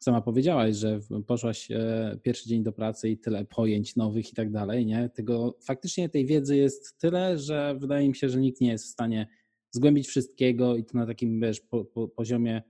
sama 0.00 0.20
powiedziałaś, 0.20 0.76
że 0.76 1.00
poszłaś 1.26 1.70
e, 1.70 2.18
pierwszy 2.22 2.48
dzień 2.48 2.62
do 2.62 2.72
pracy 2.72 3.08
i 3.08 3.18
tyle 3.18 3.44
pojęć 3.44 3.96
nowych 3.96 4.32
i 4.32 4.34
tak 4.34 4.50
dalej, 4.50 4.86
nie? 4.86 5.08
Tego 5.14 5.56
faktycznie 5.60 6.08
tej 6.08 6.26
wiedzy 6.26 6.56
jest 6.56 6.98
tyle, 6.98 7.38
że 7.38 7.74
wydaje 7.78 8.08
mi 8.08 8.16
się, 8.16 8.28
że 8.28 8.40
nikt 8.40 8.60
nie 8.60 8.70
jest 8.70 8.84
w 8.84 8.88
stanie 8.88 9.26
zgłębić 9.70 10.08
wszystkiego 10.08 10.76
i 10.76 10.84
to 10.84 10.98
na 10.98 11.06
takim 11.06 11.40
wiesz, 11.40 11.60
po, 11.60 11.84
po, 11.84 12.08
poziomie 12.08 12.62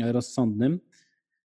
rozsądnym. 0.00 0.80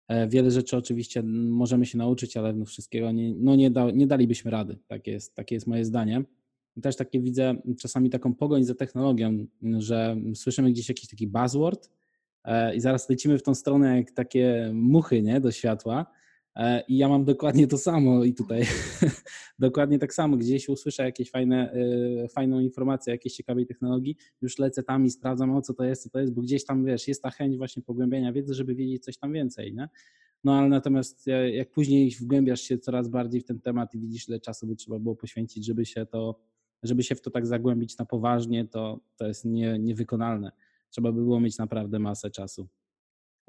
E, 0.07 0.27
wiele 0.27 0.51
rzeczy 0.51 0.77
oczywiście 0.77 1.23
możemy 1.23 1.85
się 1.85 1.97
nauczyć, 1.97 2.37
ale 2.37 2.53
no 2.53 2.65
wszystkiego 2.65 3.11
nie, 3.11 3.33
no 3.37 3.55
nie, 3.55 3.71
da, 3.71 3.91
nie 3.91 4.07
dalibyśmy 4.07 4.51
rady. 4.51 4.77
Tak 4.87 5.07
jest, 5.07 5.35
takie 5.35 5.55
jest 5.55 5.67
moje 5.67 5.85
zdanie. 5.85 6.23
I 6.75 6.81
też 6.81 6.95
takie 6.95 7.19
widzę 7.19 7.55
czasami 7.79 8.09
taką 8.09 8.33
pogoń 8.33 8.63
za 8.63 8.75
technologią, 8.75 9.45
że 9.77 10.17
słyszymy 10.35 10.71
gdzieś 10.71 10.89
jakiś 10.89 11.09
taki 11.09 11.27
buzzword 11.27 11.89
e, 12.43 12.75
i 12.75 12.79
zaraz 12.79 13.09
lecimy 13.09 13.37
w 13.37 13.43
tą 13.43 13.55
stronę 13.55 13.97
jak 13.97 14.11
takie 14.11 14.71
muchy 14.73 15.21
nie, 15.21 15.41
do 15.41 15.51
światła 15.51 16.05
I 16.87 16.97
ja 16.97 17.09
mam 17.09 17.25
dokładnie 17.25 17.67
to 17.67 17.77
samo 17.77 18.23
i 18.23 18.33
tutaj 18.33 18.63
dokładnie 19.59 19.99
tak 19.99 20.13
samo. 20.13 20.37
Gdzieś 20.37 20.69
usłyszę 20.69 21.03
jakieś 21.03 21.31
fajne, 21.31 21.73
e, 22.23 22.27
fajną 22.27 22.59
informację 22.59 23.11
o 23.11 23.13
jakiejś 23.13 23.35
ciekawej 23.35 23.65
technologii, 23.65 24.17
już 24.41 24.59
lecę 24.59 24.83
tam 24.83 25.05
i 25.05 25.09
sprawdzam, 25.09 25.55
o 25.55 25.61
co 25.61 25.73
to 25.73 25.83
jest, 25.83 26.03
co 26.03 26.09
to 26.09 26.19
jest, 26.19 26.33
bo 26.33 26.41
gdzieś 26.41 26.65
tam, 26.65 26.85
wiesz, 26.85 27.07
jest 27.07 27.23
ta 27.23 27.29
chęć 27.29 27.57
właśnie 27.57 27.83
pogłębiania 27.83 28.33
wiedzy, 28.33 28.53
żeby 28.53 28.75
wiedzieć 28.75 29.03
coś 29.03 29.17
tam 29.17 29.33
więcej, 29.33 29.73
nie? 29.73 29.89
No 30.43 30.57
ale 30.57 30.69
natomiast 30.69 31.27
e, 31.27 31.51
jak 31.51 31.71
później 31.71 32.11
wgłębiasz 32.11 32.61
się 32.61 32.77
coraz 32.77 33.09
bardziej 33.09 33.41
w 33.41 33.45
ten 33.45 33.59
temat 33.59 33.93
i 33.93 33.99
widzisz, 33.99 34.29
ile 34.29 34.39
czasu 34.39 34.67
by 34.67 34.75
trzeba 34.75 34.99
było 34.99 35.15
poświęcić, 35.15 35.65
żeby 35.65 35.85
się 35.85 36.05
to, 36.05 36.39
żeby 36.83 37.03
się 37.03 37.15
w 37.15 37.21
to 37.21 37.31
tak 37.31 37.47
zagłębić 37.47 37.97
na 37.97 38.05
poważnie, 38.05 38.67
to, 38.67 38.99
to 39.15 39.27
jest 39.27 39.45
nie, 39.45 39.79
niewykonalne. 39.79 40.51
Trzeba 40.89 41.11
by 41.11 41.21
było 41.21 41.39
mieć 41.39 41.57
naprawdę 41.57 41.99
masę 41.99 42.31
czasu 42.31 42.67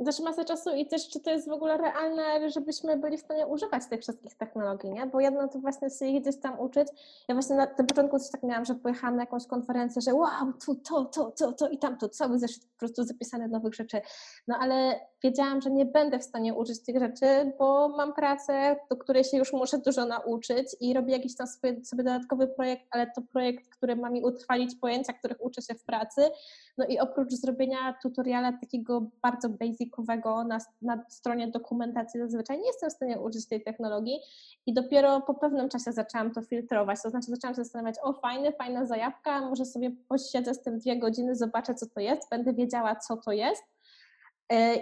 też 0.05 0.21
masę 0.21 0.45
czasu 0.45 0.71
i 0.71 0.87
też 0.87 1.09
czy 1.09 1.21
to 1.21 1.31
jest 1.31 1.49
w 1.49 1.53
ogóle 1.53 1.77
realne, 1.77 2.51
żebyśmy 2.51 2.97
byli 2.97 3.17
w 3.17 3.21
stanie 3.21 3.47
używać 3.47 3.83
tych 3.91 4.01
wszystkich 4.01 4.35
technologii, 4.35 4.91
nie? 4.91 5.07
Bo 5.07 5.21
jedno 5.21 5.49
to 5.49 5.59
właśnie 5.59 5.91
się 5.91 6.21
gdzieś 6.21 6.37
tam 6.41 6.61
uczyć. 6.61 6.89
Ja 7.29 7.35
właśnie 7.35 7.57
na 7.57 7.67
tym 7.67 7.87
początku 7.87 8.19
też 8.19 8.31
tak 8.31 8.43
miałam, 8.43 8.65
że 8.65 8.75
pojechałam 8.75 9.17
na 9.17 9.23
jakąś 9.23 9.47
konferencję, 9.47 10.03
że 10.03 10.15
wow, 10.15 10.53
tu, 10.65 10.75
to, 10.75 11.05
to, 11.05 11.31
to, 11.31 11.53
to 11.53 11.69
i 11.69 11.79
tamto, 11.79 12.09
cały 12.09 12.39
zeszyt 12.39 12.65
po 12.65 12.79
prostu 12.79 13.05
zapisane 13.05 13.49
nowych 13.49 13.75
rzeczy. 13.75 14.01
No 14.49 14.57
ale 14.61 15.01
wiedziałam, 15.23 15.61
że 15.61 15.71
nie 15.71 15.87
będę 15.87 16.19
w 16.19 16.25
stanie 16.25 16.55
uczyć 16.55 16.83
tych 16.83 16.99
rzeczy, 16.99 17.53
bo 17.59 17.89
mam 17.89 18.13
pracę, 18.13 18.77
do 18.91 18.97
której 18.97 19.25
się 19.25 19.37
już 19.37 19.53
muszę 19.53 19.79
dużo 19.79 20.05
nauczyć 20.05 20.77
i 20.81 20.95
robię 20.95 21.13
jakiś 21.13 21.37
tam 21.37 21.47
sobie, 21.47 21.85
sobie 21.85 22.05
dodatkowy 22.05 22.49
projekt, 22.49 22.83
ale 22.91 23.11
to 23.11 23.23
projekt, 23.33 23.69
który 23.69 23.97
ma 23.97 24.11
mi 24.11 24.23
utrwalić 24.23 24.75
pojęcia, 24.75 25.13
których 25.13 25.45
uczę 25.45 25.63
się 25.63 25.75
w 25.75 25.85
pracy. 25.85 26.31
No 26.79 26.87
i 26.87 26.99
oprócz 26.99 27.33
zrobienia 27.33 27.95
tutoriala 28.03 28.53
takiego 28.53 29.07
bardzo 29.23 29.49
basicowego 29.87 30.45
na, 30.45 30.59
na 30.83 31.05
stronie 31.09 31.49
dokumentacji 31.49 32.21
zazwyczaj 32.21 32.59
nie 32.59 32.67
jestem 32.67 32.91
w 32.91 32.93
stanie 32.93 33.21
uczyć 33.21 33.49
tej 33.49 33.63
technologii 33.63 34.21
i 34.67 34.75
dopiero 34.75 35.21
po 35.21 35.35
pewnym 35.35 35.69
czasie 35.69 35.93
zaczęłam 35.93 36.31
to 36.31 36.43
filtrować, 36.43 37.03
to 37.03 37.11
znaczy 37.11 37.27
zaczęłam 37.27 37.55
się 37.55 37.65
zastanawiać, 37.65 37.97
o 38.03 38.13
fajny, 38.13 38.53
fajna 38.53 38.87
zajawka, 38.87 39.41
może 39.41 39.65
sobie 39.65 39.91
posiedzę 40.09 40.55
z 40.55 40.63
tym 40.63 40.79
dwie 40.79 40.99
godziny, 40.99 41.37
zobaczę 41.37 41.75
co 41.75 41.87
to 41.87 42.01
jest, 42.01 42.31
będę 42.31 42.53
wiedziała 42.53 42.97
co 42.97 43.17
to 43.17 43.33
jest, 43.33 43.65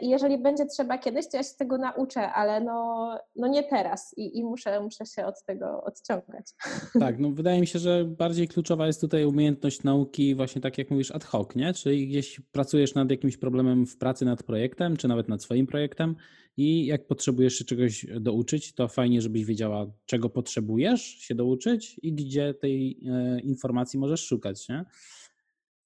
I 0.03 0.09
jeżeli 0.09 0.39
będzie 0.39 0.67
trzeba 0.67 0.99
kiedyś, 0.99 1.29
to 1.29 1.37
ja 1.37 1.43
się 1.43 1.55
tego 1.59 1.79
nauczę, 1.79 2.33
ale 2.33 2.61
no, 2.61 3.19
no 3.37 3.49
nie 3.49 3.63
teraz 3.63 4.15
i, 4.17 4.39
i 4.39 4.45
muszę, 4.45 4.81
muszę 4.81 5.07
się 5.07 5.27
od 5.27 5.45
tego 5.45 5.83
odciągać. 5.85 6.47
Tak, 7.01 7.19
no 7.19 7.31
wydaje 7.31 7.61
mi 7.61 7.67
się, 7.67 7.79
że 7.79 8.05
bardziej 8.05 8.49
kluczowa 8.49 8.87
jest 8.87 9.01
tutaj 9.01 9.25
umiejętność 9.25 9.83
nauki, 9.83 10.35
właśnie 10.35 10.63
tak 10.63 10.79
jak 10.79 10.91
mówisz, 10.91 11.11
ad 11.11 11.25
hoc, 11.25 11.55
nie? 11.57 11.75
Czyli 11.75 12.09
gdzieś 12.09 12.41
pracujesz 12.53 12.95
nad 12.95 13.11
jakimś 13.11 13.37
problemem 13.37 13.87
w 13.87 13.97
pracy 13.97 14.25
nad 14.25 14.43
projektem, 14.43 14.97
czy 14.97 15.09
nawet 15.09 15.29
nad 15.29 15.43
swoim 15.43 15.67
projektem 15.67 16.17
i 16.57 16.87
jak 16.87 17.07
potrzebujesz 17.07 17.55
się 17.59 17.65
czegoś 17.65 18.07
douczyć, 18.21 18.75
to 18.75 18.89
fajnie, 18.89 19.21
żebyś 19.23 19.45
wiedziała, 19.45 19.87
czego 20.07 20.31
potrzebujesz 20.31 21.03
się 21.03 21.35
douczyć 21.35 22.01
i 22.03 22.13
gdzie 22.13 22.55
tej 22.55 23.01
e, 23.07 23.41
informacji 23.41 23.99
możesz 23.99 24.27
szukać, 24.27 24.69
nie? 24.69 24.85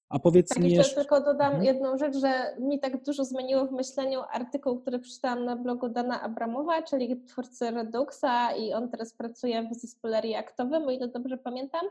A 0.09 0.19
powiedz 0.19 0.49
tak, 0.49 0.63
mi 0.63 0.71
jeszcze 0.71 0.95
tylko 0.95 1.21
dodam 1.21 1.47
mhm. 1.47 1.63
jedną 1.63 1.97
rzecz, 1.97 2.17
że 2.17 2.55
mi 2.59 2.79
tak 2.79 3.03
dużo 3.03 3.25
zmieniło 3.25 3.65
w 3.65 3.71
myśleniu 3.71 4.21
artykuł, 4.31 4.79
który 4.79 4.99
przeczytałam 4.99 5.45
na 5.45 5.55
blogu 5.55 5.89
Dana 5.89 6.21
Abramowa, 6.21 6.83
czyli 6.83 7.23
twórcy 7.23 7.71
Reduxa 7.71 8.55
i 8.57 8.73
on 8.73 8.89
teraz 8.89 9.13
pracuje 9.13 9.69
w 9.69 9.73
zespole 9.73 10.21
reaktowym, 10.21 10.87
o 10.87 10.91
ile 10.91 11.07
dobrze 11.07 11.37
pamiętam. 11.37 11.81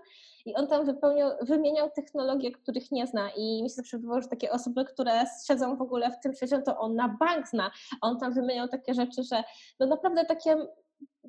I 0.46 0.54
on 0.54 0.66
tam 0.66 0.86
wypełniał, 0.86 1.30
wymieniał 1.42 1.90
technologie, 1.90 2.52
których 2.52 2.92
nie 2.92 3.06
zna 3.06 3.30
i 3.36 3.62
mi 3.62 3.68
się 3.68 3.74
zawsze 3.74 3.96
wydawało, 3.96 4.20
że 4.20 4.28
takie 4.28 4.50
osoby, 4.50 4.84
które 4.84 5.24
siedzą 5.46 5.76
w 5.76 5.82
ogóle 5.82 6.10
w 6.10 6.20
tym 6.20 6.34
świecie, 6.34 6.62
to 6.62 6.78
on 6.78 6.94
na 6.94 7.16
bank 7.20 7.48
zna. 7.48 7.70
A 8.00 8.08
on 8.08 8.18
tam 8.18 8.32
wymieniał 8.32 8.68
takie 8.68 8.94
rzeczy, 8.94 9.22
że 9.22 9.44
no 9.80 9.86
naprawdę 9.86 10.24
takie 10.24 10.56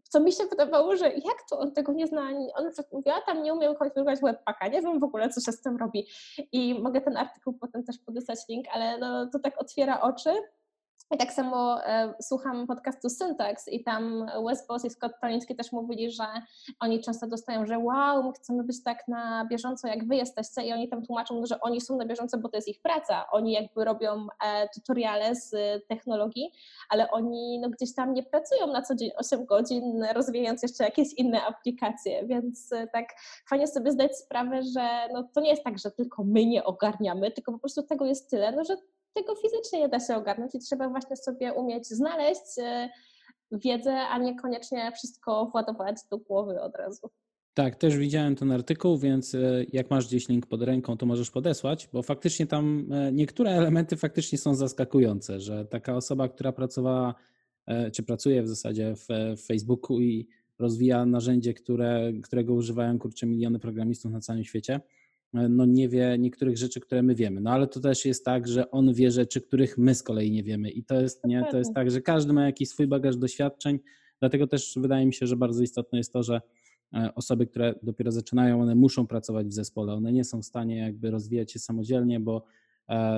co 0.03 0.19
mi 0.19 0.31
się 0.31 0.45
wydawało, 0.45 0.95
że 0.95 1.09
jak 1.09 1.43
to 1.49 1.59
on 1.59 1.71
tego 1.71 1.93
nie 1.93 2.07
zna, 2.07 2.21
on 2.55 2.71
mówił, 2.91 3.13
a 3.13 3.21
tam 3.21 3.43
nie 3.43 3.53
umiem 3.53 3.75
konfigurować 3.75 4.19
webpacka, 4.21 4.67
nie 4.67 4.81
wiem 4.81 4.99
w 4.99 5.03
ogóle, 5.03 5.29
co 5.29 5.41
się 5.41 5.51
z 5.51 5.61
tym 5.61 5.77
robi. 5.77 6.07
I 6.51 6.81
mogę 6.81 7.01
ten 7.01 7.17
artykuł 7.17 7.53
potem 7.53 7.83
też 7.83 7.97
podesłać 7.97 8.39
link, 8.49 8.65
ale 8.71 8.97
no, 8.97 9.27
to 9.27 9.39
tak 9.39 9.61
otwiera 9.61 10.01
oczy 10.01 10.29
i 11.11 11.17
tak 11.17 11.33
samo 11.33 11.85
e, 11.85 12.13
słucham 12.21 12.67
podcastu 12.67 13.09
Syntax 13.09 13.67
i 13.67 13.83
tam 13.83 14.25
Wes 14.47 14.67
Boss 14.67 14.85
i 14.85 14.89
Scott 14.89 15.11
Toliński 15.21 15.55
też 15.55 15.71
mówili, 15.71 16.11
że 16.11 16.23
oni 16.79 17.01
często 17.01 17.27
dostają, 17.27 17.65
że 17.65 17.79
wow, 17.79 18.23
my 18.23 18.33
chcemy 18.33 18.63
być 18.63 18.83
tak 18.83 19.07
na 19.07 19.45
bieżąco, 19.45 19.87
jak 19.87 20.07
wy 20.07 20.15
jesteście 20.15 20.61
i 20.61 20.73
oni 20.73 20.89
tam 20.89 21.05
tłumaczą, 21.05 21.45
że 21.45 21.61
oni 21.61 21.81
są 21.81 21.97
na 21.97 22.05
bieżąco, 22.05 22.37
bo 22.37 22.49
to 22.49 22.57
jest 22.57 22.67
ich 22.67 22.81
praca. 22.81 23.25
Oni 23.31 23.51
jakby 23.51 23.85
robią 23.85 24.27
e, 24.45 24.69
tutoriale 24.75 25.35
z 25.35 25.51
technologii, 25.87 26.51
ale 26.89 27.11
oni 27.11 27.59
no, 27.59 27.69
gdzieś 27.69 27.95
tam 27.95 28.13
nie 28.13 28.23
pracują 28.23 28.67
na 28.67 28.81
co 28.81 28.95
dzień 28.95 29.09
8 29.17 29.45
godzin, 29.45 30.03
rozwijając 30.13 30.63
jeszcze 30.63 30.83
jakieś 30.83 31.13
inne 31.13 31.45
aplikacje, 31.45 32.27
więc 32.27 32.71
e, 32.71 32.87
tak 32.87 33.05
fajnie 33.49 33.67
sobie 33.67 33.91
zdać 33.91 34.17
sprawę, 34.17 34.61
że 34.63 34.89
no, 35.13 35.29
to 35.33 35.41
nie 35.41 35.49
jest 35.49 35.63
tak, 35.63 35.79
że 35.79 35.91
tylko 35.91 36.23
my 36.23 36.45
nie 36.45 36.63
ogarniamy, 36.63 37.31
tylko 37.31 37.51
po 37.51 37.59
prostu 37.59 37.83
tego 37.83 38.05
jest 38.05 38.29
tyle, 38.29 38.51
no, 38.51 38.63
że 38.63 38.77
tego 39.13 39.35
fizycznie 39.35 39.79
nie 39.79 39.89
da 39.89 39.99
się 39.99 40.15
ogarnąć 40.15 40.55
i 40.55 40.59
trzeba 40.59 40.89
właśnie 40.89 41.15
sobie 41.15 41.53
umieć 41.53 41.87
znaleźć 41.87 42.59
e, 42.59 42.89
wiedzę, 43.51 43.93
a 43.93 44.17
niekoniecznie 44.17 44.91
wszystko 44.91 45.45
władować 45.51 45.97
do 46.11 46.17
głowy 46.17 46.61
od 46.61 46.75
razu. 46.75 47.09
Tak, 47.53 47.75
też 47.75 47.97
widziałem 47.97 48.35
ten 48.35 48.51
artykuł, 48.51 48.97
więc 48.97 49.35
e, 49.35 49.39
jak 49.73 49.89
masz 49.89 50.07
gdzieś 50.07 50.29
link 50.29 50.45
pod 50.45 50.61
ręką, 50.61 50.97
to 50.97 51.05
możesz 51.05 51.31
podesłać, 51.31 51.89
bo 51.93 52.03
faktycznie 52.03 52.47
tam 52.47 52.89
e, 52.91 53.11
niektóre 53.11 53.51
elementy 53.51 53.97
faktycznie 53.97 54.37
są 54.37 54.55
zaskakujące, 54.55 55.39
że 55.39 55.65
taka 55.65 55.95
osoba, 55.95 56.29
która 56.29 56.51
pracowała, 56.51 57.15
czy 57.93 58.03
pracuje 58.03 58.43
w 58.43 58.47
zasadzie 58.47 58.95
w, 58.95 59.07
Facebooku 59.47 59.99
i 59.99 60.27
rozwija 60.59 61.05
narzędzie, 61.05 61.53
które, 61.53 62.11
którego 62.23 62.53
używają 62.53 62.99
kurczę 62.99 63.25
miliony 63.25 63.59
programistów 63.59 64.11
na 64.11 64.19
całym 64.19 64.43
świecie, 64.43 64.79
no 65.33 65.65
nie 65.65 65.89
wie 65.89 66.15
niektórych 66.19 66.57
rzeczy, 66.57 66.79
które 66.79 67.03
my 67.03 67.15
wiemy. 67.15 67.41
No 67.41 67.51
ale 67.51 67.67
to 67.67 67.79
też 67.79 68.05
jest 68.05 68.25
tak, 68.25 68.47
że 68.47 68.71
on 68.71 68.93
wie 68.93 69.11
rzeczy, 69.11 69.41
których 69.41 69.77
my 69.77 69.95
z 69.95 70.03
kolei 70.03 70.31
nie 70.31 70.43
wiemy. 70.43 70.69
I 70.69 70.83
to 70.83 71.01
jest, 71.01 71.25
nie, 71.25 71.45
to 71.51 71.57
jest 71.57 71.73
tak, 71.73 71.91
że 71.91 72.01
każdy 72.01 72.33
ma 72.33 72.45
jakiś 72.45 72.69
swój 72.69 72.87
bagaż 72.87 73.17
doświadczeń. 73.17 73.79
Dlatego 74.19 74.47
też 74.47 74.73
wydaje 74.77 75.05
mi 75.05 75.13
się, 75.13 75.27
że 75.27 75.35
bardzo 75.35 75.63
istotne 75.63 75.97
jest 75.97 76.13
to, 76.13 76.23
że 76.23 76.41
e, 76.93 77.15
osoby, 77.15 77.47
które 77.47 77.75
dopiero 77.83 78.11
zaczynają, 78.11 78.61
one 78.61 78.75
muszą 78.75 79.07
pracować 79.07 79.47
w 79.47 79.53
zespole. 79.53 79.93
One 79.93 80.11
nie 80.11 80.23
są 80.23 80.41
w 80.41 80.45
stanie 80.45 80.77
jakby 80.77 81.11
rozwijać 81.11 81.51
się 81.51 81.59
samodzielnie, 81.59 82.19
bo 82.19 82.45
E, 82.45 82.68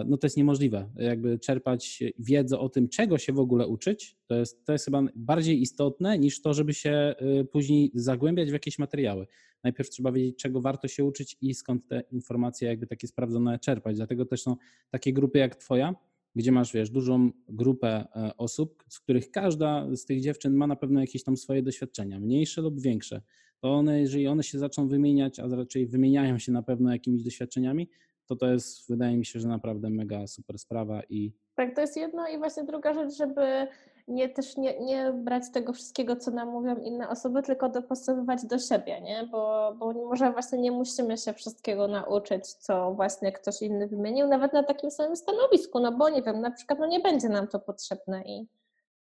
no 0.06 0.18
to 0.18 0.28
jest 0.28 0.38
niemożliwe. 0.38 0.90
Jakby 0.96 1.40
czerpać 1.40 2.04
wiedzę 2.20 2.60
o 2.60 2.70
tym, 2.70 2.90
czego 2.90 3.18
się 3.18 3.34
w 3.34 3.40
ogóle 3.40 3.68
uczyć, 3.68 4.18
to 4.28 4.36
jest, 4.36 4.66
to 4.66 4.74
jest 4.74 4.86
chyba 4.86 5.04
bardziej 5.16 5.62
istotne 5.62 6.20
niż 6.20 6.42
to, 6.42 6.54
żeby 6.54 6.74
się 6.74 7.16
y, 7.42 7.46
później 7.46 7.92
zagłębiać 7.96 8.50
w 8.50 8.54
jakieś 8.54 8.80
materiały. 8.80 9.28
Najpierw 9.64 9.90
trzeba 9.90 10.12
wiedzieć, 10.12 10.38
czego 10.38 10.62
warto 10.62 10.88
się 10.88 11.06
uczyć 11.06 11.38
i 11.42 11.54
skąd 11.54 11.88
te 11.88 12.04
informacje 12.12 12.68
jakby 12.68 12.88
takie 12.88 13.08
sprawdzone 13.08 13.60
czerpać. 13.60 13.96
Dlatego 13.96 14.26
też 14.26 14.42
są 14.42 14.56
takie 14.90 15.14
grupy 15.14 15.40
jak 15.40 15.56
twoja, 15.56 15.96
gdzie 16.36 16.52
masz, 16.52 16.74
wiesz, 16.74 16.90
dużą 16.90 17.32
grupę 17.50 17.88
e, 18.16 18.38
osób, 18.38 18.84
z 18.90 19.00
których 19.00 19.32
każda 19.32 19.96
z 19.96 20.06
tych 20.06 20.22
dziewczyn 20.22 20.54
ma 20.54 20.68
na 20.68 20.76
pewno 20.76 21.00
jakieś 21.00 21.24
tam 21.24 21.38
swoje 21.38 21.64
doświadczenia, 21.64 22.20
mniejsze 22.20 22.62
lub 22.62 22.82
większe. 22.82 23.22
To 23.60 23.74
one, 23.74 24.00
jeżeli 24.00 24.28
one 24.28 24.44
się 24.44 24.60
zaczną 24.60 24.88
wymieniać, 24.88 25.40
a 25.40 25.48
raczej 25.48 25.88
wymieniają 25.88 26.40
się 26.40 26.52
na 26.52 26.64
pewno 26.64 26.92
jakimiś 26.92 27.24
doświadczeniami, 27.24 27.90
to 28.28 28.36
to 28.36 28.48
jest, 28.48 28.90
wydaje 28.90 29.18
mi 29.18 29.26
się, 29.26 29.40
że 29.40 29.48
naprawdę 29.48 29.90
mega 29.90 30.28
super 30.28 30.60
sprawa 30.60 31.02
i... 31.10 31.34
Tak, 31.56 31.76
to 31.76 31.82
jest 31.82 31.98
jedno 31.98 32.28
i 32.28 32.38
właśnie 32.38 32.64
druga 32.64 32.94
rzecz, 32.94 33.18
żeby 33.18 33.68
nie 34.08 34.30
też 34.30 34.58
nie, 34.58 34.80
nie 34.80 35.14
brać 35.14 35.44
tego 35.54 35.74
wszystkiego, 35.74 36.16
co 36.16 36.32
nam 36.32 36.50
mówią 36.50 36.76
inne 36.76 37.10
osoby, 37.10 37.42
tylko 37.42 37.70
dopasowywać 37.70 38.46
do 38.46 38.60
siebie, 38.60 39.02
nie? 39.02 39.28
Bo, 39.32 39.74
bo 39.80 39.94
może 39.94 40.32
właśnie 40.32 40.60
nie 40.60 40.72
musimy 40.72 41.18
się 41.18 41.34
wszystkiego 41.34 41.88
nauczyć, 41.88 42.48
co 42.48 42.94
właśnie 42.94 43.32
ktoś 43.32 43.62
inny 43.62 43.88
wymienił, 43.88 44.28
nawet 44.28 44.54
na 44.54 44.64
takim 44.64 44.92
samym 44.92 45.16
stanowisku, 45.16 45.80
no 45.80 45.92
bo 45.92 46.10
nie 46.10 46.22
wiem, 46.22 46.42
na 46.42 46.52
przykład 46.52 46.80
no 46.80 46.88
nie 46.88 47.00
będzie 47.00 47.30
nam 47.30 47.48
to 47.48 47.60
potrzebne 47.60 48.24
i 48.26 48.48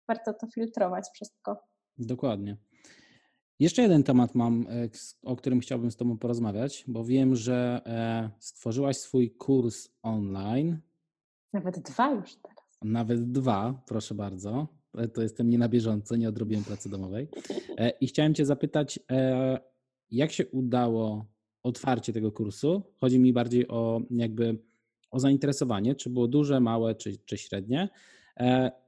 warto 0.08 0.34
to 0.34 0.47
filtrować 0.47 1.06
wszystko. 1.14 1.58
Dokładnie. 1.97 2.58
Jeszcze 3.60 3.82
jeden 3.82 4.03
temat 4.03 4.36
mam, 4.36 4.68
e, 4.70 4.89
o 5.24 5.36
którym 5.36 5.60
chciałbym 5.60 5.91
z 5.91 5.95
Tobą 5.95 6.18
porozmawiać, 6.18 6.84
bo 6.88 7.03
wiem, 7.03 7.36
że 7.36 7.82
e, 7.86 8.30
stworzyłaś 8.39 8.97
swój 8.97 9.32
kurs 9.32 9.89
online. 10.01 10.80
Nawet 11.53 11.80
dwa 11.80 12.12
już 12.12 12.36
teraz. 12.36 12.80
Nawet 12.82 13.32
dwa, 13.32 13.84
proszę 13.88 14.16
bardzo. 14.16 14.68
E, 14.97 15.08
to 15.08 15.22
jestem 15.22 15.49
nie 15.49 15.58
na 15.58 15.70
bieżąco, 15.70 16.16
nie 16.16 16.30
odrobiłem 16.30 16.64
pracy 16.64 16.89
domowej. 16.89 17.28
I 18.01 18.08
chciałem 18.08 18.34
Cię 18.34 18.45
zapytać, 18.45 18.99
jak 20.12 20.32
się 20.32 20.47
udało 20.47 21.26
otwarcie 21.64 22.14
tego 22.14 22.32
kursu? 22.32 22.82
Chodzi 22.97 23.20
mi 23.20 23.34
bardziej 23.34 23.68
o 23.68 24.01
jakby 24.10 24.58
o 25.12 25.20
zainteresowanie, 25.20 25.95
czy 25.95 26.10
było 26.10 26.28
duże, 26.28 26.60
małe, 26.60 26.95
czy, 26.95 27.18
czy 27.26 27.38
średnie. 27.38 27.89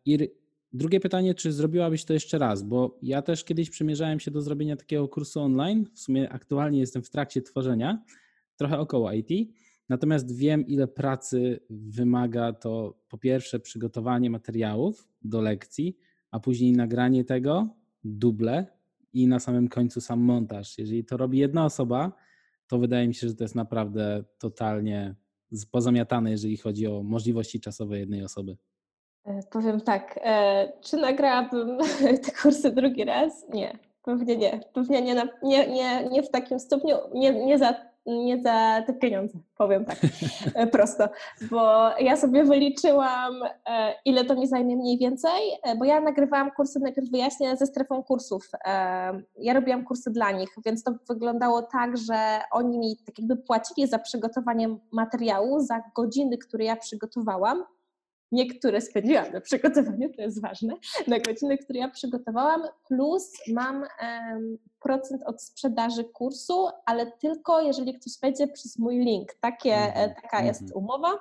I 0.06 0.30
Drugie 0.74 1.00
pytanie, 1.00 1.36
czy 1.36 1.52
zrobiłabyś 1.52 2.06
to 2.06 2.14
jeszcze 2.14 2.38
raz? 2.38 2.64
Bo 2.64 3.00
ja 3.02 3.22
też 3.22 3.44
kiedyś 3.44 3.70
przymierzałem 3.70 4.20
się 4.20 4.32
do 4.32 4.42
zrobienia 4.42 4.76
takiego 4.76 5.08
kursu 5.08 5.40
online. 5.40 5.86
W 5.94 6.00
sumie 6.00 6.30
aktualnie 6.30 6.80
jestem 6.80 7.04
w 7.04 7.10
trakcie 7.10 7.42
tworzenia, 7.42 8.04
trochę 8.58 8.80
około 8.80 9.12
IT. 9.12 9.30
Natomiast 9.90 10.36
wiem, 10.36 10.68
ile 10.68 10.88
pracy 10.88 11.60
wymaga 11.70 12.54
to 12.54 13.00
po 13.10 13.18
pierwsze 13.18 13.60
przygotowanie 13.60 14.30
materiałów 14.30 15.08
do 15.22 15.42
lekcji, 15.42 15.98
a 16.32 16.40
później 16.40 16.72
nagranie 16.72 17.24
tego, 17.24 17.76
duble 18.04 18.66
i 19.14 19.28
na 19.28 19.40
samym 19.40 19.68
końcu 19.68 20.02
sam 20.02 20.20
montaż. 20.20 20.78
Jeżeli 20.78 21.06
to 21.06 21.18
robi 21.18 21.38
jedna 21.38 21.66
osoba, 21.66 22.12
to 22.68 22.80
wydaje 22.80 23.08
mi 23.08 23.16
się, 23.16 23.28
że 23.28 23.36
to 23.36 23.44
jest 23.44 23.56
naprawdę 23.56 24.24
totalnie 24.38 25.16
pozamiatane, 25.72 26.32
jeżeli 26.32 26.58
chodzi 26.58 26.88
o 26.88 27.04
możliwości 27.04 27.60
czasowe 27.60 28.00
jednej 28.00 28.24
osoby. 28.24 28.58
E, 29.28 29.40
powiem 29.50 29.82
tak, 29.82 30.20
e, 30.24 30.72
czy 30.82 30.98
nagrałabym 30.98 31.78
te 32.26 32.32
kursy 32.42 32.72
drugi 32.72 33.06
raz? 33.06 33.50
Nie, 33.50 33.78
pewnie 34.04 34.38
nie. 34.38 34.60
Pewnie 34.74 35.02
nie, 35.02 35.16
na, 35.16 35.28
nie, 35.44 35.68
nie, 35.68 36.10
nie 36.10 36.24
w 36.24 36.30
takim 36.30 36.60
stopniu, 36.60 36.98
nie, 37.14 37.46
nie, 37.46 37.58
za, 37.58 37.76
nie 38.06 38.42
za 38.42 38.84
te 38.88 38.94
pieniądze, 38.94 39.38
powiem 39.58 39.86
tak 39.86 39.98
e, 40.56 40.68
prosto. 40.78 41.10
Bo 41.52 41.90
ja 42.00 42.18
sobie 42.18 42.44
wyliczyłam, 42.44 43.34
ile 44.06 44.26
to 44.26 44.36
mi 44.36 44.48
zajmie 44.48 44.76
mniej 44.76 44.98
więcej, 44.98 45.42
bo 45.78 45.86
ja 45.86 46.02
nagrywałam 46.02 46.52
kursy, 46.52 46.80
najpierw 46.80 47.12
wyjaśnię, 47.12 47.58
ze 47.58 47.66
strefą 47.66 48.04
kursów. 48.04 48.50
Ja 49.40 49.54
robiłam 49.54 49.86
kursy 49.86 50.12
dla 50.12 50.32
nich, 50.32 50.50
więc 50.66 50.84
to 50.84 50.92
wyglądało 51.10 51.62
tak, 51.62 51.98
że 51.98 52.40
oni 52.52 52.80
mi 52.80 52.98
tak 53.06 53.20
jakby 53.20 53.38
płacili 53.38 53.88
za 53.88 54.00
przygotowanie 54.00 54.70
materiału, 54.92 55.60
za 55.60 55.82
godziny, 55.96 56.38
które 56.38 56.66
ja 56.66 56.76
przygotowałam 56.76 57.64
niektóre 58.32 58.82
spędziłam 58.82 59.32
na 59.34 59.42
przygotowaniu, 59.42 60.14
to 60.14 60.22
jest 60.22 60.42
ważne, 60.42 60.74
na 61.08 61.20
godziny, 61.20 61.58
które 61.58 61.80
ja 61.80 61.90
przygotowałam, 61.90 62.62
plus 62.88 63.34
mam 63.48 63.76
um, 63.76 64.58
procent 64.80 65.24
od 65.26 65.44
sprzedaży 65.44 66.04
kursu, 66.04 66.68
ale 66.86 67.12
tylko 67.12 67.62
jeżeli 67.62 67.94
ktoś 67.94 68.14
wejdzie 68.22 68.48
przez 68.48 68.80
mój 68.80 68.98
link. 68.98 69.34
Takie, 69.42 69.76
mm 69.76 70.10
-hmm. 70.10 70.22
Taka 70.22 70.44
jest 70.44 70.62
mhm. 70.62 70.84
umowa. 70.84 71.20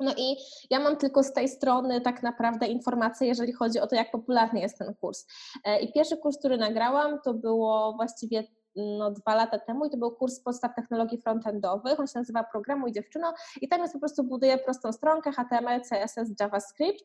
No 0.00 0.14
i 0.16 0.36
ja 0.70 0.80
mam 0.80 0.96
tylko 0.96 1.22
z 1.22 1.32
tej 1.32 1.48
strony 1.48 2.00
tak 2.00 2.22
naprawdę 2.22 2.66
informacje, 2.66 3.26
jeżeli 3.28 3.52
chodzi 3.52 3.80
o 3.80 3.86
to, 3.86 3.94
jak 3.96 4.10
popularny 4.10 4.60
jest 4.60 4.78
ten 4.78 4.94
kurs. 4.94 5.26
E, 5.64 5.80
I 5.80 5.92
pierwszy 5.92 6.16
kurs, 6.16 6.38
który 6.38 6.56
nagrałam, 6.56 7.18
to 7.24 7.34
było 7.34 7.92
właściwie 7.96 8.44
no, 8.76 9.10
dwa 9.10 9.34
lata 9.34 9.58
temu 9.58 9.84
i 9.84 9.90
to 9.90 9.96
był 9.96 10.10
kurs 10.10 10.40
podstaw 10.40 10.74
technologii 10.74 11.18
frontendowych, 11.18 12.00
on 12.00 12.06
się 12.06 12.18
nazywa 12.18 12.44
Programuj 12.44 12.92
dziewczyno 12.92 13.34
i 13.60 13.68
tam 13.68 13.80
jest 13.80 13.92
po 13.92 14.00
prostu 14.00 14.24
buduję 14.24 14.58
prostą 14.58 14.92
stronkę 14.92 15.32
HTML, 15.32 15.80
CSS, 15.80 16.30
JavaScript 16.40 17.04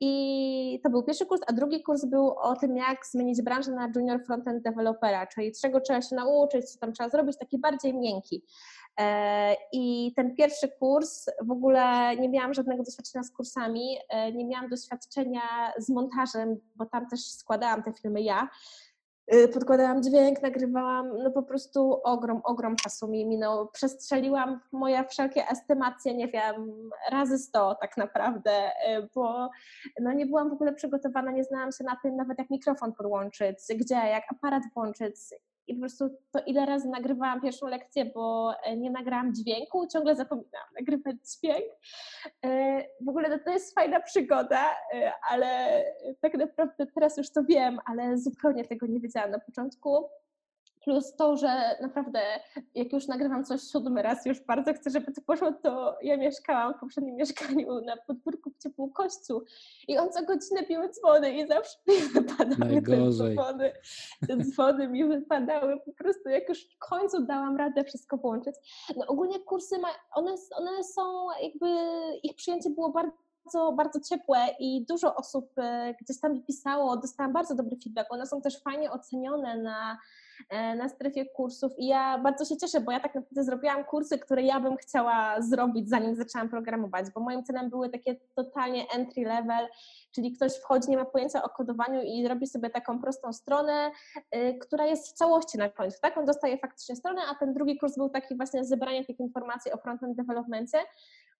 i 0.00 0.80
to 0.84 0.90
był 0.90 1.02
pierwszy 1.02 1.26
kurs, 1.26 1.40
a 1.46 1.52
drugi 1.52 1.82
kurs 1.82 2.04
był 2.04 2.28
o 2.28 2.56
tym, 2.56 2.76
jak 2.76 3.06
zmienić 3.06 3.42
branżę 3.42 3.72
na 3.72 3.92
junior 3.96 4.24
frontend 4.26 4.64
developera, 4.64 5.26
czyli 5.26 5.52
czego 5.62 5.80
trzeba 5.80 6.02
się 6.02 6.16
nauczyć, 6.16 6.72
co 6.72 6.78
tam 6.78 6.92
trzeba 6.92 7.08
zrobić, 7.08 7.38
taki 7.38 7.58
bardziej 7.58 7.94
miękki. 7.94 8.44
E, 9.00 9.56
I 9.72 10.12
ten 10.16 10.36
pierwszy 10.36 10.68
kurs 10.68 11.26
w 11.42 11.50
ogóle 11.50 12.16
nie 12.16 12.28
miałam 12.28 12.54
żadnego 12.54 12.82
doświadczenia 12.82 13.22
z 13.22 13.30
kursami, 13.30 13.98
e, 14.08 14.32
nie 14.32 14.46
miałam 14.46 14.68
doświadczenia 14.68 15.72
z 15.78 15.88
montażem, 15.88 16.56
bo 16.76 16.86
tam 16.86 17.08
też 17.08 17.20
składałam 17.20 17.82
te 17.82 17.92
filmy 17.92 18.22
ja. 18.22 18.48
E, 19.30 19.48
podkładałam 19.48 20.02
dźwięk, 20.02 20.42
nagrywałam, 20.42 21.22
no 21.22 21.30
po 21.30 21.42
prostu 21.42 22.00
ogrom, 22.04 22.40
ogrom 22.44 22.76
czasu 22.76 23.08
mi 23.08 23.26
minął. 23.26 23.68
Przestrzeliłam 23.68 24.60
moje 24.72 25.04
wszelkie 25.04 25.48
estymacje, 25.48 26.14
nie 26.14 26.28
wiem, 26.28 26.90
razy 27.10 27.38
sto 27.38 27.76
tak 27.80 27.96
naprawdę, 27.96 28.50
bo 29.14 29.50
no 30.00 30.12
nie 30.12 30.26
byłam 30.26 30.50
w 30.50 30.52
ogóle 30.52 30.72
przygotowana, 30.72 31.30
nie 31.30 31.44
znałam 31.44 31.72
się 31.72 31.84
na 31.84 31.96
tym 32.02 32.16
nawet 32.16 32.38
jak 32.38 32.50
mikrofon 32.50 32.92
podłączyć, 32.92 33.58
gdzie, 33.76 33.94
jak 33.94 34.24
aparat 34.32 34.62
włączyć, 34.74 35.16
i 35.70 35.74
po 35.74 35.80
prostu 35.80 36.10
to 36.32 36.40
ile 36.46 36.66
razy 36.66 36.88
nagrywałam 36.88 37.40
pierwszą 37.40 37.66
lekcję, 37.66 38.04
bo 38.04 38.54
e, 38.64 38.76
nie 38.76 38.90
nagrałam 38.90 39.34
dźwięku, 39.34 39.86
ciągle 39.86 40.16
zapominałam 40.16 40.68
nagrywać 40.80 41.16
dźwięk. 41.16 41.66
E, 42.44 42.82
w 43.00 43.08
ogóle 43.08 43.38
to, 43.38 43.50
jest 43.50 43.74
fajna 43.74 44.00
przygoda, 44.00 44.70
e, 44.94 45.12
ale 45.30 45.82
tak 46.20 46.34
naprawdę 46.34 46.86
teraz 46.94 47.16
już 47.16 47.30
to 47.30 47.44
wiem, 47.44 47.78
ale 47.84 48.18
zupełnie 48.18 48.64
tego 48.64 48.86
nie 48.86 49.00
wiedziałam 49.00 49.30
na 49.30 49.38
początku. 49.38 50.08
Plus 50.90 51.16
to, 51.16 51.36
że 51.36 51.76
naprawdę 51.80 52.20
jak 52.74 52.92
już 52.92 53.06
nagrywam 53.06 53.44
coś 53.44 53.62
siódmy 53.62 54.02
raz, 54.02 54.26
już 54.26 54.40
bardzo 54.40 54.74
chcę, 54.74 54.90
żeby 54.90 55.12
to 55.12 55.20
poszło, 55.26 55.52
to 55.52 55.96
ja 56.02 56.16
mieszkałam 56.16 56.74
w 56.74 56.80
poprzednim 56.80 57.16
mieszkaniu 57.16 57.80
na 57.80 57.96
podwórku 57.96 58.50
w 58.50 58.62
ciepłym 58.62 58.92
kościół 58.92 59.42
i 59.88 59.98
on 59.98 60.12
co 60.12 60.24
godzinę 60.24 60.62
biły 60.68 60.88
dzwony 60.88 61.32
i 61.32 61.48
zawsze 61.48 61.78
mi 61.88 61.96
wypadały 62.14 62.82
te 62.82 63.10
dzwony. 63.10 63.72
Te 64.28 64.36
dzwony 64.36 64.88
mi 64.88 65.04
wypadały 65.04 65.80
po 65.80 65.92
prostu, 65.92 66.28
jak 66.28 66.48
już 66.48 66.64
w 66.64 66.78
końcu 66.78 67.26
dałam 67.26 67.56
radę 67.56 67.84
wszystko 67.84 68.18
połączyć. 68.18 68.54
No 68.96 69.06
ogólnie 69.06 69.40
kursy, 69.40 69.78
ma, 69.78 69.88
one, 70.14 70.34
one 70.56 70.84
są 70.84 71.26
jakby, 71.42 71.66
ich 72.22 72.34
przyjęcie 72.34 72.70
było 72.70 72.90
bardzo 72.90 73.30
bardzo, 73.44 73.72
bardzo 73.72 74.00
ciepłe 74.00 74.46
i 74.58 74.84
dużo 74.88 75.14
osób 75.14 75.50
e, 75.58 75.94
gdzieś 76.00 76.20
tam 76.20 76.42
pisało, 76.42 76.96
dostałam 76.96 77.32
bardzo 77.32 77.54
dobry 77.54 77.76
feedback. 77.84 78.12
One 78.12 78.26
są 78.26 78.40
też 78.42 78.62
fajnie 78.62 78.90
ocenione 78.90 79.58
na, 79.62 79.98
na 80.50 80.88
strefie 80.88 81.26
kursów 81.26 81.72
i 81.78 81.86
ja 81.86 82.18
bardzo 82.18 82.44
się 82.44 82.56
cieszę, 82.56 82.80
bo 82.80 82.92
ja 82.92 83.00
tak 83.00 83.14
naprawdę 83.14 83.44
zrobiłam 83.44 83.84
kursy, 83.84 84.18
które 84.18 84.42
ja 84.42 84.60
bym 84.60 84.76
chciała 84.76 85.42
zrobić, 85.42 85.88
zanim 85.88 86.16
zaczęłam 86.16 86.48
programować, 86.48 87.06
bo 87.14 87.20
moim 87.20 87.44
celem 87.44 87.70
były 87.70 87.88
takie 87.88 88.16
totalnie 88.34 88.86
entry 88.94 89.22
level, 89.24 89.68
czyli 90.12 90.32
ktoś 90.32 90.52
wchodzi, 90.52 90.90
nie 90.90 90.96
ma 90.96 91.04
pojęcia 91.04 91.42
o 91.42 91.48
kodowaniu 91.48 92.02
i 92.02 92.28
robi 92.28 92.46
sobie 92.46 92.70
taką 92.70 93.00
prostą 93.00 93.32
stronę, 93.32 93.90
y, 94.36 94.58
która 94.60 94.86
jest 94.86 95.08
w 95.08 95.12
całości 95.12 95.58
na 95.58 95.68
końcu, 95.68 95.98
tak? 96.02 96.18
On 96.18 96.24
dostaje 96.24 96.58
faktycznie 96.58 96.96
stronę, 96.96 97.20
a 97.30 97.34
ten 97.34 97.54
drugi 97.54 97.78
kurs 97.78 97.96
był 97.96 98.08
taki 98.08 98.36
właśnie 98.36 98.64
zebranie 98.64 99.04
tych 99.04 99.20
informacji 99.20 99.72
o 99.72 99.76
frontend 99.76 100.16
developmentie, 100.16 100.78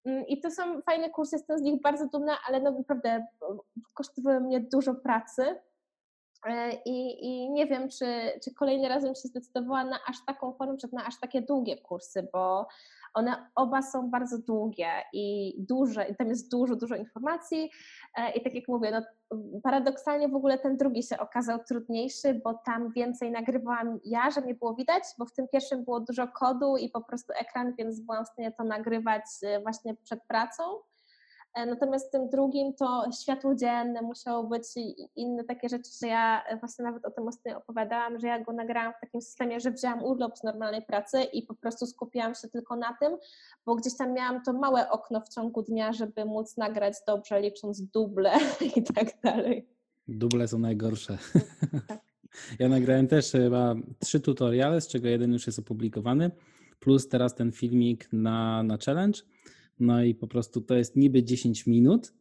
Mm, 0.04 0.26
I 0.26 0.40
to 0.40 0.50
są 0.50 0.82
fajne 0.82 1.10
kursy, 1.10 1.36
jestem 1.36 1.58
z 1.58 1.62
nich 1.62 1.82
bardzo 1.82 2.06
dumna, 2.06 2.38
ale 2.48 2.60
no 2.60 2.70
naprawdę 2.70 3.26
kosztowały 3.94 4.40
mnie 4.40 4.60
dużo 4.60 4.94
pracy. 4.94 5.42
E, 6.46 6.72
I, 6.84 7.26
I, 7.26 7.50
nie 7.50 7.66
wiem, 7.66 7.88
czy, 7.88 8.06
czy 8.44 8.54
kolejny 8.54 8.88
raz 8.88 9.04
bym 9.04 9.14
się 9.14 9.28
zdecydowała 9.28 9.84
na 9.84 9.98
aż 10.06 10.16
taką 10.26 10.52
formę, 10.52 10.76
na 10.92 11.06
aż 11.06 11.20
takie 11.20 11.42
długie 11.42 11.76
kursy, 11.76 12.28
bo 12.32 12.66
one 13.14 13.50
oba 13.54 13.82
są 13.82 14.10
bardzo 14.10 14.38
długie 14.38 14.90
i 15.12 15.54
duże, 15.58 16.08
i 16.08 16.16
tam 16.16 16.28
jest 16.28 16.50
dużo, 16.50 16.76
dużo 16.76 16.96
informacji. 16.96 17.70
E, 18.16 18.32
I 18.32 18.42
tak 18.42 18.54
jak 18.54 18.68
mówię, 18.68 18.90
no, 18.90 19.02
paradoksalnie 19.62 20.28
w 20.28 20.34
ogóle 20.34 20.58
ten 20.58 20.76
drugi 20.76 21.02
się 21.02 21.18
okazał 21.18 21.58
trudniejszy, 21.68 22.40
bo 22.44 22.54
tam 22.54 22.92
więcej 22.92 23.30
nagrywałam 23.30 23.98
ja, 24.04 24.30
że 24.30 24.40
mnie 24.40 24.54
było 24.54 24.74
widać, 24.74 25.02
bo 25.18 25.26
w 25.26 25.32
tym 25.32 25.48
pierwszym 25.48 25.84
było 25.84 26.00
dużo 26.00 26.28
kodu 26.28 26.76
i 26.76 26.88
po 26.88 27.00
prostu 27.00 27.32
ekran, 27.40 27.74
więc 27.78 28.00
byłam 28.00 28.24
w 28.24 28.28
stanie 28.28 28.52
to 28.52 28.64
nagrywać 28.64 29.22
e, 29.42 29.60
właśnie 29.60 29.94
przed 29.94 30.20
pracą. 30.28 30.62
E, 31.54 31.66
natomiast 31.66 32.08
w 32.08 32.10
tym 32.10 32.28
drugim 32.28 32.74
to 32.74 33.04
światło 33.22 33.54
dzienne 33.54 34.02
musiało 34.02 34.44
być 34.44 34.62
i 34.76 35.08
inne 35.16 35.44
takie 35.44 35.68
rzeczy, 35.68 35.90
że 36.02 36.06
ja 36.08 36.42
właśnie 36.60 36.84
nawet 36.84 37.06
o 37.06 37.10
tym 37.10 37.28
ostatnio 37.28 37.58
opowiadałam, 37.58 38.20
że 38.20 38.26
ja 38.26 38.44
go 38.44 38.52
nagrałam 38.52 38.92
w 38.92 39.00
takim 39.00 39.22
systemie, 39.22 39.60
że 39.60 39.70
wzięłam 39.70 40.04
urlop 40.04 40.38
z 40.38 40.42
normalnej 40.42 40.82
pracy 40.82 41.22
i 41.22 41.42
po 41.42 41.54
prostu 41.54 41.86
skupiłam 41.86 42.34
się 42.34 42.48
tylko 42.48 42.76
na 42.76 42.96
tym, 43.00 43.16
bo 43.66 43.76
gdzieś 43.76 43.96
tam 43.96 44.12
miałam 44.12 44.42
to 44.42 44.52
małe 44.52 44.90
okno 44.90 45.20
w 45.20 45.28
ciągu 45.28 45.62
dnia, 45.62 45.92
żeby 45.92 46.24
móc 46.24 46.56
nagrać 46.56 46.94
dobrze, 47.06 47.40
licząc 47.40 47.82
duble 47.82 48.32
i 48.76 48.82
tak 48.82 49.20
dalej. 49.22 49.68
Duble 50.08 50.48
są 50.48 50.58
najgorsze. 50.58 51.18
Tak. 51.88 52.00
Ja 52.58 52.68
nagrałem 52.68 53.08
też 53.08 53.32
chyba 53.32 53.74
trzy 53.98 54.20
tutoriale, 54.20 54.80
z 54.80 54.88
czego 54.88 55.08
jeden 55.08 55.32
już 55.32 55.46
jest 55.46 55.58
opublikowany, 55.58 56.30
plus 56.80 57.08
teraz 57.08 57.34
ten 57.34 57.52
filmik 57.52 58.08
na, 58.12 58.62
na 58.62 58.78
challenge 58.86 59.20
no 59.80 60.02
i 60.02 60.14
po 60.14 60.26
prostu 60.26 60.60
to 60.60 60.74
jest 60.74 60.96
niby 60.96 61.22
10 61.22 61.66
minut, 61.66 62.12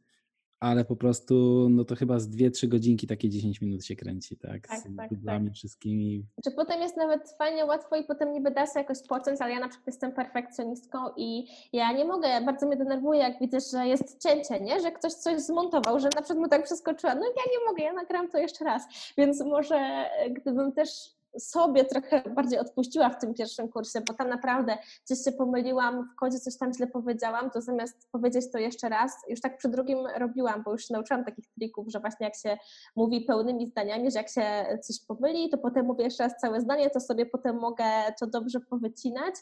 ale 0.60 0.86
po 0.86 0.95
prostu 0.95 1.68
no 1.70 1.86
to 1.86 1.95
chyba 1.95 2.20
z 2.20 2.30
2-3 2.30 2.68
godzinki 2.68 3.07
takie 3.07 3.30
10 3.30 3.62
minut 3.62 3.86
się 3.86 3.95
kręci, 3.95 4.38
tak? 4.38 4.68
tak 4.68 4.80
z 4.80 4.84
tak, 4.97 5.10
tak. 5.26 5.53
wszystkimi. 5.53 6.26
Czy 6.43 6.51
potem 6.51 6.82
jest 6.82 6.97
nawet 6.97 7.36
fajnie, 7.38 7.66
łatwo 7.66 7.95
i 7.95 8.03
potem 8.03 8.34
niby 8.34 8.51
da 8.51 8.66
się 8.66 8.72
jakoś 8.76 8.97
pociąć, 9.07 9.41
ale 9.41 9.53
ja 9.53 9.60
na 9.60 9.68
przykład 9.68 9.88
jestem 9.88 10.12
perfekcjonistką 10.12 10.97
i 11.18 11.47
ja 11.74 11.91
nie 11.91 12.05
mogę, 12.05 12.41
bardzo 12.45 12.68
mnie 12.68 12.78
denerwuje, 12.78 13.20
jak 13.20 13.39
widzę, 13.39 13.57
że 13.72 13.88
jest 13.88 14.24
cięcie, 14.24 14.60
nie? 14.60 14.82
Że 14.82 14.91
ktoś 14.91 15.14
coś 15.14 15.41
zmontował, 15.41 15.99
że 15.99 16.10
na 16.16 16.22
przykład 16.22 16.38
mu 16.38 16.47
tak 16.47 16.64
przeskoczyła. 16.64 17.16
No 17.16 17.22
ja 17.22 17.43
nie 17.51 17.66
mogę, 17.70 17.84
ja 17.84 17.93
nagram 17.93 18.30
to 18.30 18.38
jeszcze 18.38 18.66
raz. 18.66 18.84
Więc 19.18 19.41
może 19.41 19.76
e, 19.76 20.30
gdybym 20.30 20.72
też 20.72 21.18
sobie 21.39 21.86
trochę 21.86 22.21
bardziej 22.36 22.59
odpuściła 22.59 23.09
w 23.09 23.19
tym 23.19 23.34
pierwszym 23.34 23.69
kursie, 23.69 24.01
bo 24.07 24.13
tam 24.13 24.30
naprawdę 24.30 24.77
gdzieś 25.05 25.23
się 25.23 25.32
pomyliłam, 25.32 26.09
w 26.13 26.15
kodzie 26.15 26.39
coś 26.39 26.57
tam 26.57 26.73
źle 26.73 26.88
powiedziałam, 26.88 27.51
to 27.51 27.61
zamiast 27.61 28.11
powiedzieć 28.11 28.51
to 28.51 28.57
jeszcze 28.57 28.89
raz, 28.89 29.11
już 29.30 29.41
tak 29.41 29.57
przy 29.57 29.69
drugim 29.69 30.07
robiłam, 30.17 30.63
bo 30.63 30.71
już 30.71 30.88
się 30.88 30.93
nauczyłam 30.93 31.25
takich 31.25 31.45
trików, 31.47 31.86
że 31.89 31.99
właśnie 31.99 32.25
jak 32.25 32.36
się 32.36 32.57
mówi 32.95 33.21
pełnymi 33.21 33.67
zdaniami, 33.67 34.11
że 34.11 34.19
jak 34.19 34.30
się 34.30 34.77
coś 34.84 35.05
pomyli, 35.07 35.49
to 35.49 35.57
potem 35.57 35.86
mówię 35.86 36.03
jeszcze 36.03 36.23
raz 36.23 36.38
całe 36.41 36.61
zdanie, 36.61 36.89
to 36.89 36.99
sobie 36.99 37.25
potem 37.25 37.59
mogę 37.59 37.86
to 38.19 38.27
dobrze 38.27 38.59
powycinać, 38.59 39.36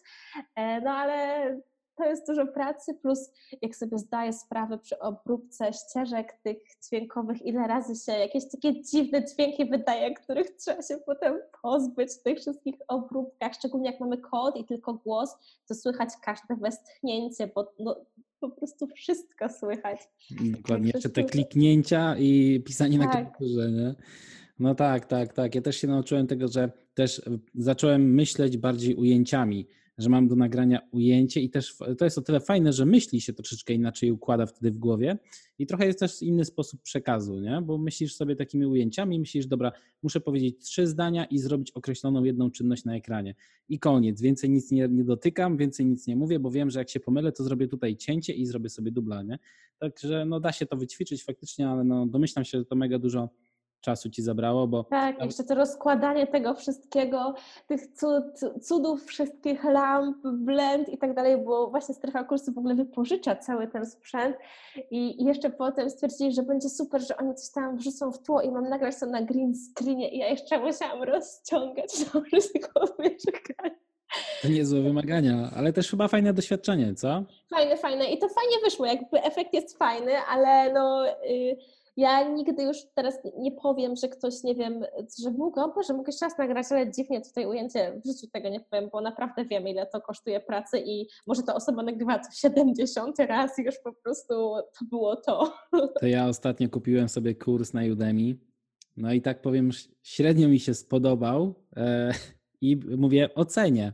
e, 0.55 0.81
no 0.81 0.91
ale 0.91 1.45
to 1.97 2.05
jest 2.05 2.27
dużo 2.27 2.47
pracy, 2.47 2.93
plus 2.93 3.31
jak 3.61 3.75
sobie 3.75 3.97
zdaję 3.97 4.33
sprawę 4.33 4.77
przy 4.77 4.99
obróbce 4.99 5.71
ścieżek 5.73 6.33
tych 6.43 6.57
dźwiękowych, 6.87 7.45
ile 7.45 7.67
razy 7.67 7.95
się 8.05 8.11
jakieś 8.11 8.43
takie 8.51 8.81
dziwne 8.81 9.25
dźwięki 9.25 9.69
wydaje, 9.69 10.13
których 10.13 10.55
trzeba 10.55 10.81
się 10.81 10.97
potem 11.05 11.33
pozbyć 11.61 12.09
w 12.11 12.23
tych 12.23 12.39
wszystkich 12.39 12.75
obróbkach, 12.87 13.53
szczególnie 13.53 13.91
jak 13.91 13.99
mamy 13.99 14.17
kod 14.17 14.55
i 14.55 14.65
tylko 14.65 14.93
głos, 14.93 15.35
to 15.67 15.75
słychać 15.75 16.09
każde 16.23 16.55
westchnięcie, 16.55 17.51
bo 17.55 17.73
no, 17.79 17.95
po 18.39 18.49
prostu 18.49 18.87
wszystko 18.87 19.49
słychać. 19.49 19.99
Dokładnie, 20.41 20.91
jeszcze 20.93 21.09
te 21.09 21.23
kliknięcia 21.23 22.15
i 22.17 22.61
pisanie 22.65 22.97
tak. 22.97 23.07
na 23.07 23.11
klawiaturze, 23.13 23.71
nie? 23.71 23.95
No 24.59 24.75
tak, 24.75 25.05
tak, 25.05 25.33
tak. 25.33 25.55
Ja 25.55 25.61
też 25.61 25.77
się 25.77 25.87
nauczyłem 25.87 26.27
tego, 26.27 26.47
że 26.47 26.71
też 26.93 27.21
zacząłem 27.55 28.13
myśleć 28.13 28.57
bardziej 28.57 28.95
ujęciami, 28.95 29.67
że 29.97 30.09
mam 30.09 30.27
do 30.27 30.35
nagrania 30.35 30.79
ujęcie 30.91 31.41
i 31.41 31.49
też 31.49 31.75
to 31.97 32.05
jest 32.05 32.17
o 32.17 32.21
tyle 32.21 32.39
fajne, 32.39 32.73
że 32.73 32.85
myśli 32.85 33.21
się 33.21 33.33
troszeczkę 33.33 33.73
inaczej 33.73 34.11
układa 34.11 34.45
wtedy 34.45 34.71
w 34.71 34.77
głowie 34.77 35.17
i 35.59 35.67
trochę 35.67 35.85
jest 35.85 35.99
też 35.99 36.21
inny 36.21 36.45
sposób 36.45 36.81
przekazu, 36.81 37.39
nie? 37.39 37.61
bo 37.61 37.77
myślisz 37.77 38.15
sobie 38.15 38.35
takimi 38.35 38.65
ujęciami, 38.65 39.19
myślisz, 39.19 39.47
dobra, 39.47 39.71
muszę 40.03 40.19
powiedzieć 40.19 40.57
trzy 40.59 40.87
zdania 40.87 41.25
i 41.25 41.39
zrobić 41.39 41.71
określoną 41.71 42.23
jedną 42.23 42.51
czynność 42.51 42.85
na 42.85 42.95
ekranie 42.95 43.35
i 43.69 43.79
koniec, 43.79 44.21
więcej 44.21 44.49
nic 44.49 44.71
nie, 44.71 44.87
nie 44.87 45.03
dotykam, 45.03 45.57
więcej 45.57 45.85
nic 45.85 46.07
nie 46.07 46.15
mówię, 46.15 46.39
bo 46.39 46.51
wiem, 46.51 46.69
że 46.69 46.79
jak 46.79 46.89
się 46.89 46.99
pomylę, 46.99 47.31
to 47.31 47.43
zrobię 47.43 47.67
tutaj 47.67 47.95
cięcie 47.95 48.33
i 48.33 48.45
zrobię 48.45 48.69
sobie 48.69 48.91
dubla, 48.91 49.23
nie? 49.23 49.39
Także 49.79 50.25
no 50.25 50.39
da 50.39 50.51
się 50.51 50.65
to 50.65 50.77
wyćwiczyć 50.77 51.23
faktycznie, 51.23 51.69
ale 51.69 51.83
no 51.83 52.07
domyślam 52.07 52.45
się, 52.45 52.57
że 52.57 52.65
to 52.65 52.75
mega 52.75 52.99
dużo 52.99 53.29
czasu 53.81 54.09
ci 54.09 54.21
zabrało, 54.21 54.67
bo... 54.67 54.83
Tak, 54.83 55.25
jeszcze 55.25 55.43
to 55.43 55.55
rozkładanie 55.55 56.27
tego 56.27 56.53
wszystkiego, 56.53 57.33
tych 57.67 57.87
cud, 57.87 58.23
cudów 58.61 59.05
wszystkich 59.05 59.63
lamp, 59.63 60.17
blend 60.23 60.89
i 60.89 60.97
tak 60.97 61.13
dalej, 61.13 61.37
bo 61.37 61.69
właśnie 61.69 61.95
strefa 61.95 62.23
kursu 62.23 62.53
w 62.53 62.57
ogóle 62.57 62.75
wypożycza 62.75 63.35
cały 63.35 63.67
ten 63.67 63.85
sprzęt 63.85 64.35
i 64.91 65.25
jeszcze 65.25 65.49
potem 65.49 65.89
stwierdzili, 65.89 66.33
że 66.33 66.43
będzie 66.43 66.69
super, 66.69 67.01
że 67.01 67.17
oni 67.17 67.35
coś 67.35 67.51
tam 67.51 67.77
wrzucą 67.77 68.11
w 68.11 68.23
tło 68.23 68.41
i 68.41 68.51
mam 68.51 68.69
nagrać 68.69 68.99
to 68.99 69.05
na 69.05 69.21
green 69.21 69.53
screenie 69.55 70.09
i 70.09 70.17
ja 70.17 70.27
jeszcze 70.27 70.59
musiałam 70.59 71.03
rozciągać 71.03 72.05
to 72.11 72.21
wszystko 72.21 72.87
w 72.87 72.99
mieszkaniu. 72.99 73.75
To 74.41 74.47
niezłe 74.47 74.81
wymagania, 74.81 75.49
ale 75.55 75.73
też 75.73 75.89
chyba 75.89 76.07
fajne 76.07 76.33
doświadczenie, 76.33 76.93
co? 76.95 77.23
Fajne, 77.49 77.77
fajne 77.77 78.05
i 78.05 78.17
to 78.17 78.27
fajnie 78.29 78.57
wyszło, 78.63 78.85
jakby 78.85 79.23
efekt 79.23 79.53
jest 79.53 79.77
fajny, 79.77 80.11
ale 80.29 80.73
no... 80.73 81.05
Yy, 81.05 81.57
ja 81.97 82.29
nigdy 82.29 82.63
już 82.63 82.77
teraz 82.95 83.15
nie 83.37 83.51
powiem, 83.51 83.95
że 83.95 84.09
ktoś, 84.09 84.43
nie 84.43 84.55
wiem, 84.55 84.83
że 85.23 85.31
mógł, 85.31 85.73
Boże, 85.75 85.93
mógł 85.93 86.09
jeszcze 86.09 86.25
raz 86.25 86.37
nagrać, 86.37 86.65
ale 86.71 86.91
dziwnie 86.91 87.21
tutaj 87.21 87.45
ujęcie, 87.45 88.01
w 88.05 88.07
życiu 88.07 88.27
tego 88.33 88.49
nie 88.49 88.59
powiem, 88.59 88.89
bo 88.91 89.01
naprawdę 89.01 89.45
wiem, 89.45 89.67
ile 89.67 89.85
to 89.85 90.01
kosztuje 90.01 90.39
pracy 90.39 90.83
i 90.85 91.07
może 91.27 91.43
ta 91.43 91.55
osoba 91.55 91.83
nagrywa 91.83 92.19
to 92.19 92.31
70 92.31 93.19
raz 93.19 93.59
i 93.59 93.63
już 93.63 93.75
po 93.83 93.93
prostu 93.93 94.33
to 94.79 94.85
było 94.89 95.15
to. 95.15 95.53
To 95.99 96.07
ja 96.07 96.27
ostatnio 96.27 96.69
kupiłem 96.69 97.09
sobie 97.09 97.35
kurs 97.35 97.73
na 97.73 97.81
Udemy, 97.91 98.35
no 98.97 99.13
i 99.13 99.21
tak 99.21 99.41
powiem, 99.41 99.69
średnio 100.03 100.47
mi 100.47 100.59
się 100.59 100.73
spodobał 100.73 101.55
e, 101.77 102.11
i 102.61 102.79
mówię, 102.97 103.35
ocenię. 103.35 103.93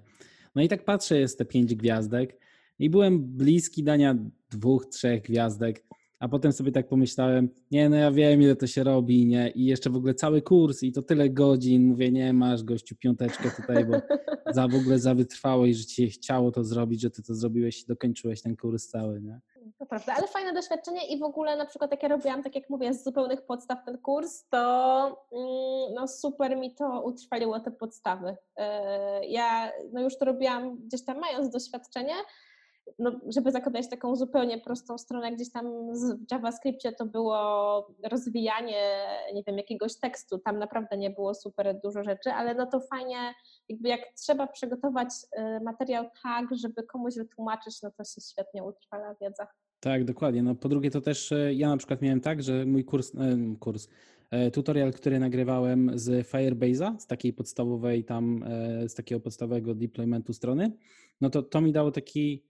No 0.56 0.62
i 0.62 0.68
tak 0.68 0.86
patrzę, 0.86 1.20
jest 1.20 1.38
te 1.38 1.46
pięć 1.46 1.76
gwiazdek 1.76 2.40
i 2.80 2.90
byłem 2.90 3.24
bliski 3.24 3.84
dania 3.84 4.16
dwóch, 4.52 4.86
trzech 4.86 5.22
gwiazdek, 5.22 5.86
a 6.24 6.28
potem 6.28 6.54
sobie 6.54 6.72
tak 6.72 6.88
pomyślałem, 6.88 7.50
nie, 7.72 7.90
no 7.90 7.96
ja 7.96 8.12
wiem, 8.12 8.42
ile 8.42 8.56
to 8.56 8.68
się 8.68 8.84
robi, 8.84 9.26
nie, 9.26 9.50
i 9.50 9.66
jeszcze 9.66 9.90
w 9.90 9.96
ogóle 9.96 10.14
cały 10.14 10.42
kurs 10.42 10.84
i 10.84 10.92
to 10.92 11.02
tyle 11.02 11.30
godzin, 11.30 11.86
mówię, 11.86 12.12
nie, 12.12 12.34
masz 12.34 12.64
gościu 12.64 12.96
piąteczkę 12.96 13.52
tutaj, 13.62 13.86
bo 13.86 13.94
za 14.54 14.68
w 14.68 14.76
ogóle 14.76 15.00
za 15.00 15.16
wytrwałość, 15.16 15.78
że 15.78 15.86
ci 15.86 16.10
chciało 16.10 16.52
to 16.52 16.64
zrobić, 16.64 17.02
że 17.02 17.10
ty 17.10 17.24
to 17.24 17.36
zrobiłeś 17.36 17.82
i 17.82 17.86
dokończyłeś 17.86 18.42
ten 18.42 18.56
kurs 18.58 18.88
cały, 18.88 19.22
nie. 19.22 19.40
To 19.80 19.86
prawda, 19.86 20.14
ale 20.18 20.28
fajne 20.28 20.54
doświadczenie 20.54 21.08
i 21.08 21.20
w 21.20 21.24
ogóle 21.24 21.58
na 21.58 21.66
przykład 21.66 21.92
jak 21.92 22.04
ja 22.04 22.10
robiłam, 22.10 22.44
tak 22.44 22.56
jak 22.56 22.70
mówię, 22.70 22.94
z 22.94 23.04
zupełnych 23.04 23.46
podstaw 23.46 23.86
ten 23.86 23.98
kurs, 23.98 24.48
to 24.50 25.06
mm, 25.32 25.94
no 25.94 26.08
super 26.08 26.58
mi 26.58 26.76
to 26.76 27.04
utrwaliło 27.06 27.60
te 27.60 27.72
podstawy. 27.72 28.38
E, 28.56 29.26
ja 29.26 29.72
no 29.94 30.02
już 30.02 30.18
to 30.18 30.26
robiłam 30.26 30.78
gdzieś 30.78 31.06
tam 31.06 31.20
mając 31.20 31.50
doświadczenie, 31.50 32.14
no, 33.00 33.12
żeby 33.28 33.52
zakładać 33.52 33.90
taką 33.90 34.16
zupełnie 34.16 34.58
prostą 34.58 34.98
stronę, 34.98 35.32
gdzieś 35.32 35.52
tam 35.52 35.94
w 35.94 36.32
JavaScriptie 36.32 36.92
to 36.92 37.06
było 37.06 37.38
rozwijanie, 38.04 39.06
nie 39.34 39.44
wiem, 39.48 39.58
jakiegoś 39.58 40.00
tekstu, 40.00 40.40
tam 40.40 40.60
naprawdę 40.60 40.98
nie 40.98 41.10
było 41.10 41.34
super 41.34 41.80
dużo 41.84 42.04
rzeczy, 42.04 42.32
ale 42.32 42.56
no 42.56 42.66
to 42.66 42.80
fajnie, 42.80 43.34
jakby 43.70 43.90
jak 43.90 44.02
trzeba 44.16 44.48
przygotować 44.48 45.10
y, 45.38 45.64
materiał 45.64 46.06
tak, 46.24 46.46
żeby 46.52 46.84
komuś 46.84 47.16
wytłumaczyć, 47.16 47.82
no 47.82 47.92
to 47.92 48.04
się 48.04 48.22
świetnie 48.22 48.64
utrwala 48.64 49.16
wiedza. 49.22 49.48
Tak, 49.84 50.06
dokładnie. 50.06 50.44
No 50.44 50.56
po 50.56 50.70
drugie 50.70 50.92
to 50.92 51.02
też 51.02 51.32
e, 51.32 51.54
ja 51.54 51.70
na 51.70 51.78
przykład 51.78 52.02
miałem 52.02 52.22
tak, 52.22 52.44
że 52.44 52.66
mój 52.66 52.84
kurs, 52.84 53.16
e, 53.16 53.38
kurs 53.60 53.88
e, 54.32 54.52
tutorial, 54.52 54.94
który 54.94 55.20
nagrywałem 55.20 55.92
z 55.96 56.28
Firebase'a, 56.28 57.00
z 57.00 57.08
takiej 57.08 57.34
podstawowej 57.34 58.04
tam, 58.04 58.46
z 58.88 58.94
takiego 58.94 59.22
podstawowego 59.22 59.76
deploymentu 59.76 60.34
strony, 60.34 60.72
no 61.22 61.30
to 61.30 61.44
to 61.44 61.62
mi 61.62 61.72
dało 61.72 61.92
taki 61.92 62.44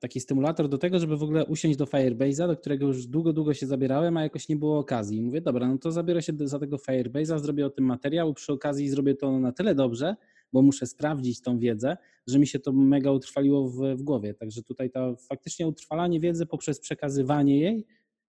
taki 0.00 0.20
stymulator 0.20 0.68
do 0.68 0.78
tego, 0.78 0.98
żeby 0.98 1.16
w 1.16 1.22
ogóle 1.22 1.46
usiąść 1.46 1.76
do 1.76 1.84
Firebase'a, 1.84 2.46
do 2.46 2.56
którego 2.56 2.86
już 2.86 3.06
długo, 3.06 3.32
długo 3.32 3.54
się 3.54 3.66
zabierałem, 3.66 4.16
a 4.16 4.22
jakoś 4.22 4.48
nie 4.48 4.56
było 4.56 4.78
okazji. 4.78 5.22
mówię, 5.22 5.40
dobra, 5.40 5.68
no 5.68 5.78
to 5.78 5.92
zabiorę 5.92 6.22
się 6.22 6.32
za 6.40 6.58
tego 6.58 6.76
Firebase'a, 6.76 7.38
zrobię 7.38 7.66
o 7.66 7.70
tym 7.70 7.84
materiał, 7.84 8.34
przy 8.34 8.52
okazji 8.52 8.88
zrobię 8.88 9.14
to 9.14 9.38
na 9.38 9.52
tyle 9.52 9.74
dobrze, 9.74 10.16
bo 10.52 10.62
muszę 10.62 10.86
sprawdzić 10.86 11.40
tą 11.40 11.58
wiedzę, 11.58 11.96
że 12.26 12.38
mi 12.38 12.46
się 12.46 12.58
to 12.58 12.72
mega 12.72 13.10
utrwaliło 13.10 13.68
w, 13.68 13.96
w 13.96 14.02
głowie. 14.02 14.34
Także 14.34 14.62
tutaj 14.62 14.90
to 14.90 15.16
faktycznie 15.16 15.66
utrwalanie 15.66 16.20
wiedzy 16.20 16.46
poprzez 16.46 16.80
przekazywanie 16.80 17.60
jej 17.60 17.86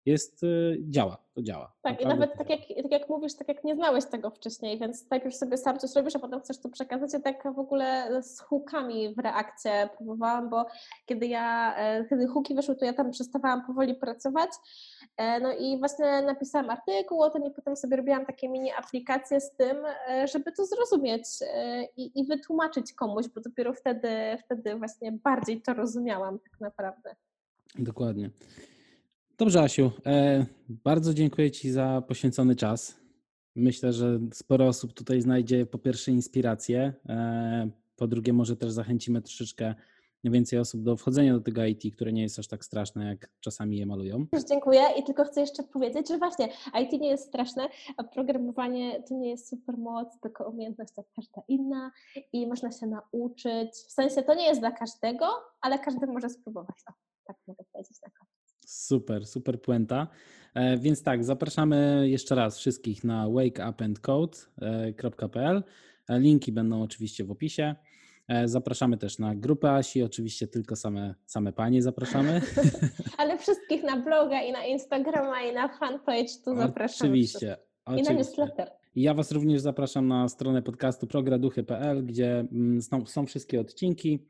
jest, 0.06 0.44
y, 0.44 0.78
działa, 0.90 1.18
to 1.34 1.42
działa. 1.42 1.74
Tak, 1.82 2.02
i 2.02 2.06
nawet 2.06 2.38
tak 2.38 2.50
jak, 2.50 2.60
tak 2.84 2.92
jak 2.92 3.10
mówisz, 3.10 3.36
tak 3.36 3.48
jak 3.48 3.64
nie 3.64 3.76
znałeś 3.76 4.06
tego 4.06 4.30
wcześniej, 4.30 4.80
więc 4.80 5.10
najpierw 5.10 5.36
sobie 5.36 5.58
sam 5.58 5.80
coś 5.80 5.96
robisz, 5.96 6.16
a 6.16 6.20
potem 6.20 6.40
chcesz 6.40 6.60
to 6.60 6.70
przekazać, 6.70 7.14
ja 7.14 7.20
tak 7.20 7.54
w 7.56 7.60
ogóle 7.60 8.10
z 8.24 8.40
hukami 8.40 9.16
w 9.16 9.20
reakcję 9.20 9.90
próbowałam, 9.98 10.50
bo 10.50 10.66
kiedy 11.06 11.28
ja, 11.28 11.76
e, 11.78 12.06
kiedy 12.06 12.28
huki 12.28 12.56
wyszły, 12.56 12.76
to 12.76 12.86
ja 12.86 12.94
tam 12.94 13.12
przestawałam 13.12 13.66
powoli 13.66 13.96
pracować, 13.96 14.50
e, 15.18 15.40
no 15.40 15.54
i 15.54 15.80
właśnie 15.80 16.22
napisałam 16.22 16.70
artykuł 16.70 17.22
o 17.22 17.30
tym 17.30 17.46
i 17.46 17.52
potem 17.52 17.76
sobie 17.76 17.98
robiłam 17.98 18.26
takie 18.26 18.50
mini 18.50 18.72
aplikacje 18.72 19.42
z 19.42 19.56
tym, 19.56 19.78
e, 20.10 20.28
żeby 20.28 20.52
to 20.52 20.66
zrozumieć 20.66 21.24
i, 21.98 22.20
i 22.20 22.26
wytłumaczyć 22.26 22.94
komuś, 22.94 23.28
bo 23.28 23.42
dopiero 23.42 23.74
wtedy, 23.74 24.10
wtedy 24.46 24.76
właśnie 24.76 25.12
bardziej 25.12 25.62
to 25.62 25.74
rozumiałam 25.74 26.40
tak 26.40 26.60
naprawdę. 26.60 27.16
Dokładnie. 27.76 28.30
Dobrze, 29.44 29.62
Asiu. 29.62 29.92
E, 30.06 30.46
bardzo 30.70 31.14
dziękuję 31.14 31.52
Ci 31.52 31.72
za 31.72 32.04
poświęcony 32.08 32.56
czas. 32.56 33.00
Myślę, 33.56 33.94
że 33.94 34.20
sporo 34.34 34.68
osób 34.68 34.94
tutaj 34.94 35.22
znajdzie 35.22 35.66
po 35.66 35.78
pierwsze 35.78 36.12
inspirację, 36.12 36.94
e, 37.10 37.70
po 37.96 38.08
drugie 38.08 38.34
może 38.34 38.56
też 38.56 38.72
zachęcimy 38.72 39.22
troszeczkę 39.22 39.76
więcej 40.24 40.60
osób 40.60 40.84
do 40.84 40.98
wchodzenia 40.98 41.34
do 41.34 41.42
tego 41.42 41.66
IT, 41.66 41.96
które 41.96 42.14
nie 42.14 42.22
jest 42.22 42.40
aż 42.40 42.48
tak 42.48 42.66
straszne, 42.66 43.06
jak 43.06 43.30
czasami 43.40 43.78
je 43.78 43.86
malują. 43.86 44.26
Dziękuję 44.50 44.82
i 45.00 45.04
tylko 45.04 45.26
chcę 45.26 45.42
jeszcze 45.42 45.64
powiedzieć, 45.64 46.08
że 46.08 46.18
właśnie 46.18 46.50
IT 46.82 47.02
nie 47.02 47.10
jest 47.10 47.28
straszne, 47.28 47.70
a 47.98 48.04
programowanie 48.04 49.04
to 49.04 49.16
nie 49.16 49.30
jest 49.30 49.50
super 49.50 49.78
moc, 49.78 50.20
tylko 50.20 50.50
umiejętność 50.50 50.94
jak 50.98 51.06
każda 51.16 51.42
inna 51.48 51.92
i 52.34 52.48
można 52.48 52.72
się 52.72 52.88
nauczyć. 52.88 53.70
W 53.88 53.92
sensie 53.92 54.24
to 54.24 54.36
nie 54.36 54.48
jest 54.48 54.62
dla 54.62 54.72
każdego, 54.72 55.26
ale 55.62 55.80
każdy 55.80 56.08
może 56.08 56.30
spróbować. 56.30 56.76
Tak 57.26 57.38
mogę 57.48 57.64
powiedzieć 57.72 58.02
na 58.02 58.10
koniec. 58.10 58.33
Super, 58.68 59.26
super 59.26 59.62
puenta. 59.62 60.08
E, 60.54 60.78
więc 60.78 61.04
tak, 61.04 61.24
zapraszamy 61.24 62.10
jeszcze 62.10 62.36
raz 62.36 62.58
wszystkich 62.58 63.04
na 63.04 63.30
wakeupandcode.pl. 63.30 65.64
E, 66.10 66.20
linki 66.20 66.52
będą 66.52 66.84
oczywiście 66.84 67.24
w 67.24 67.32
opisie. 67.32 67.76
E, 68.28 68.48
zapraszamy 68.48 68.98
też 68.98 69.20
na 69.20 69.36
grupę 69.36 69.72
Asi, 69.72 70.04
oczywiście 70.04 70.48
tylko 70.48 70.76
same, 70.76 71.16
same 71.26 71.54
panie 71.54 71.82
zapraszamy. 71.82 72.42
Ale 73.18 73.38
wszystkich 73.38 73.84
na 73.84 73.98
bloga 73.98 74.42
i 74.42 74.52
na 74.52 74.66
Instagrama 74.66 75.44
i 75.44 75.54
na 75.54 75.68
fanpage 75.68 76.34
tu 76.46 76.56
zapraszamy. 76.56 77.10
Oczywiście. 77.10 77.58
I 77.98 78.02
na 78.02 78.14
newsletter. 78.14 78.72
Ja 78.96 79.14
Was 79.14 79.32
również 79.32 79.62
zapraszam 79.62 80.08
na 80.08 80.30
stronę 80.30 80.62
podcastu 80.62 81.08
prograduchy.pl, 81.08 82.06
gdzie 82.06 82.40
mm, 82.40 82.82
są 83.06 83.26
wszystkie 83.26 83.62
odcinki. 83.62 84.26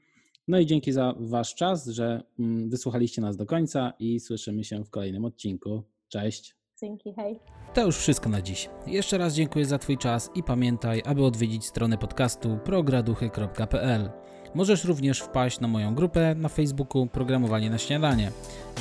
No 0.48 0.60
i 0.60 0.66
dzięki 0.66 0.91
za 0.91 1.14
Wasz 1.20 1.56
czas, 1.56 1.88
że 1.88 2.24
mm, 2.39 2.70
wysłuchaliście 2.70 3.22
nas 3.22 3.38
do 3.38 3.46
końca 3.46 3.94
i 4.00 4.20
słyszymy 4.20 4.64
się 4.64 4.84
w 4.84 4.89
kolejnym 4.89 5.26
odcinku. 5.26 5.84
Cześć. 6.08 6.56
Dzięki, 6.82 7.14
hej. 7.14 7.39
To 7.74 7.86
już 7.86 7.98
wszystko 7.98 8.30
na 8.30 8.41
dziś. 8.41 8.70
Jeszcze 8.88 9.18
raz 9.18 9.34
dziękuję 9.34 9.66
za 9.66 9.78
Twój 9.78 9.98
czas 9.98 10.30
i 10.36 10.44
pamiętaj, 10.44 11.02
aby 11.06 11.26
odwiedzić 11.26 11.66
stronę 11.66 11.98
podcastu 11.98 12.58
prograduchy.pl. 12.66 14.10
Możesz 14.56 14.86
również 14.86 15.20
wpaść 15.20 15.60
na 15.60 15.68
moją 15.68 15.95
grupę 15.95 16.36
na 16.36 16.49
Facebooku 16.49 17.08
Programowanie 17.08 17.70
na 17.70 17.78
Śniadanie. 17.78 18.32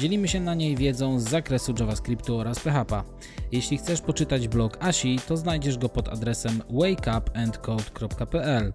Dzielimy 0.01 0.29
się 0.29 0.41
na 0.41 0.55
niej 0.55 0.77
wiedzą 0.77 1.21
z 1.21 1.23
zakresu 1.23 1.75
JavaScriptu 1.81 2.39
oraz 2.39 2.61
PHP. 2.61 3.03
Jeśli 3.53 3.79
chcesz 3.79 4.01
poczytać 4.01 4.49
blog 4.49 4.79
Asi, 4.81 5.19
to 5.29 5.37
znajdziesz 5.37 5.79
go 5.79 5.89
pod 5.89 6.09
adresem 6.09 6.63
wakeupandcode.pl. 6.71 8.73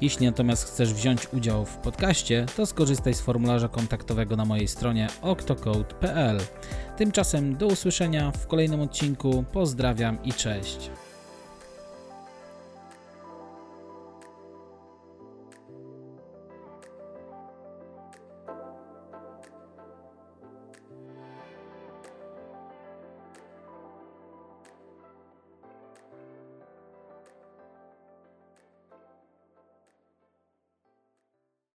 Jeśli 0.00 0.26
natomiast 0.26 0.64
chcesz 0.64 0.94
wziąć 0.94 1.32
udział 1.32 1.64
w 1.64 1.76
podcaście, 1.76 2.46
to 2.56 2.66
skorzystaj 2.66 3.14
z 3.14 3.20
formularza 3.20 3.68
kontaktowego 3.68 4.36
na 4.36 4.44
mojej 4.44 4.68
stronie 4.68 5.08
octocode.pl. 5.22 6.38
Tymczasem 6.96 7.56
do 7.56 7.66
usłyszenia 7.66 8.30
w 8.30 8.46
kolejnym 8.46 8.80
odcinku. 8.80 9.44
Pozdrawiam 9.52 10.18
i 10.24 10.32
cześć. 10.32 10.90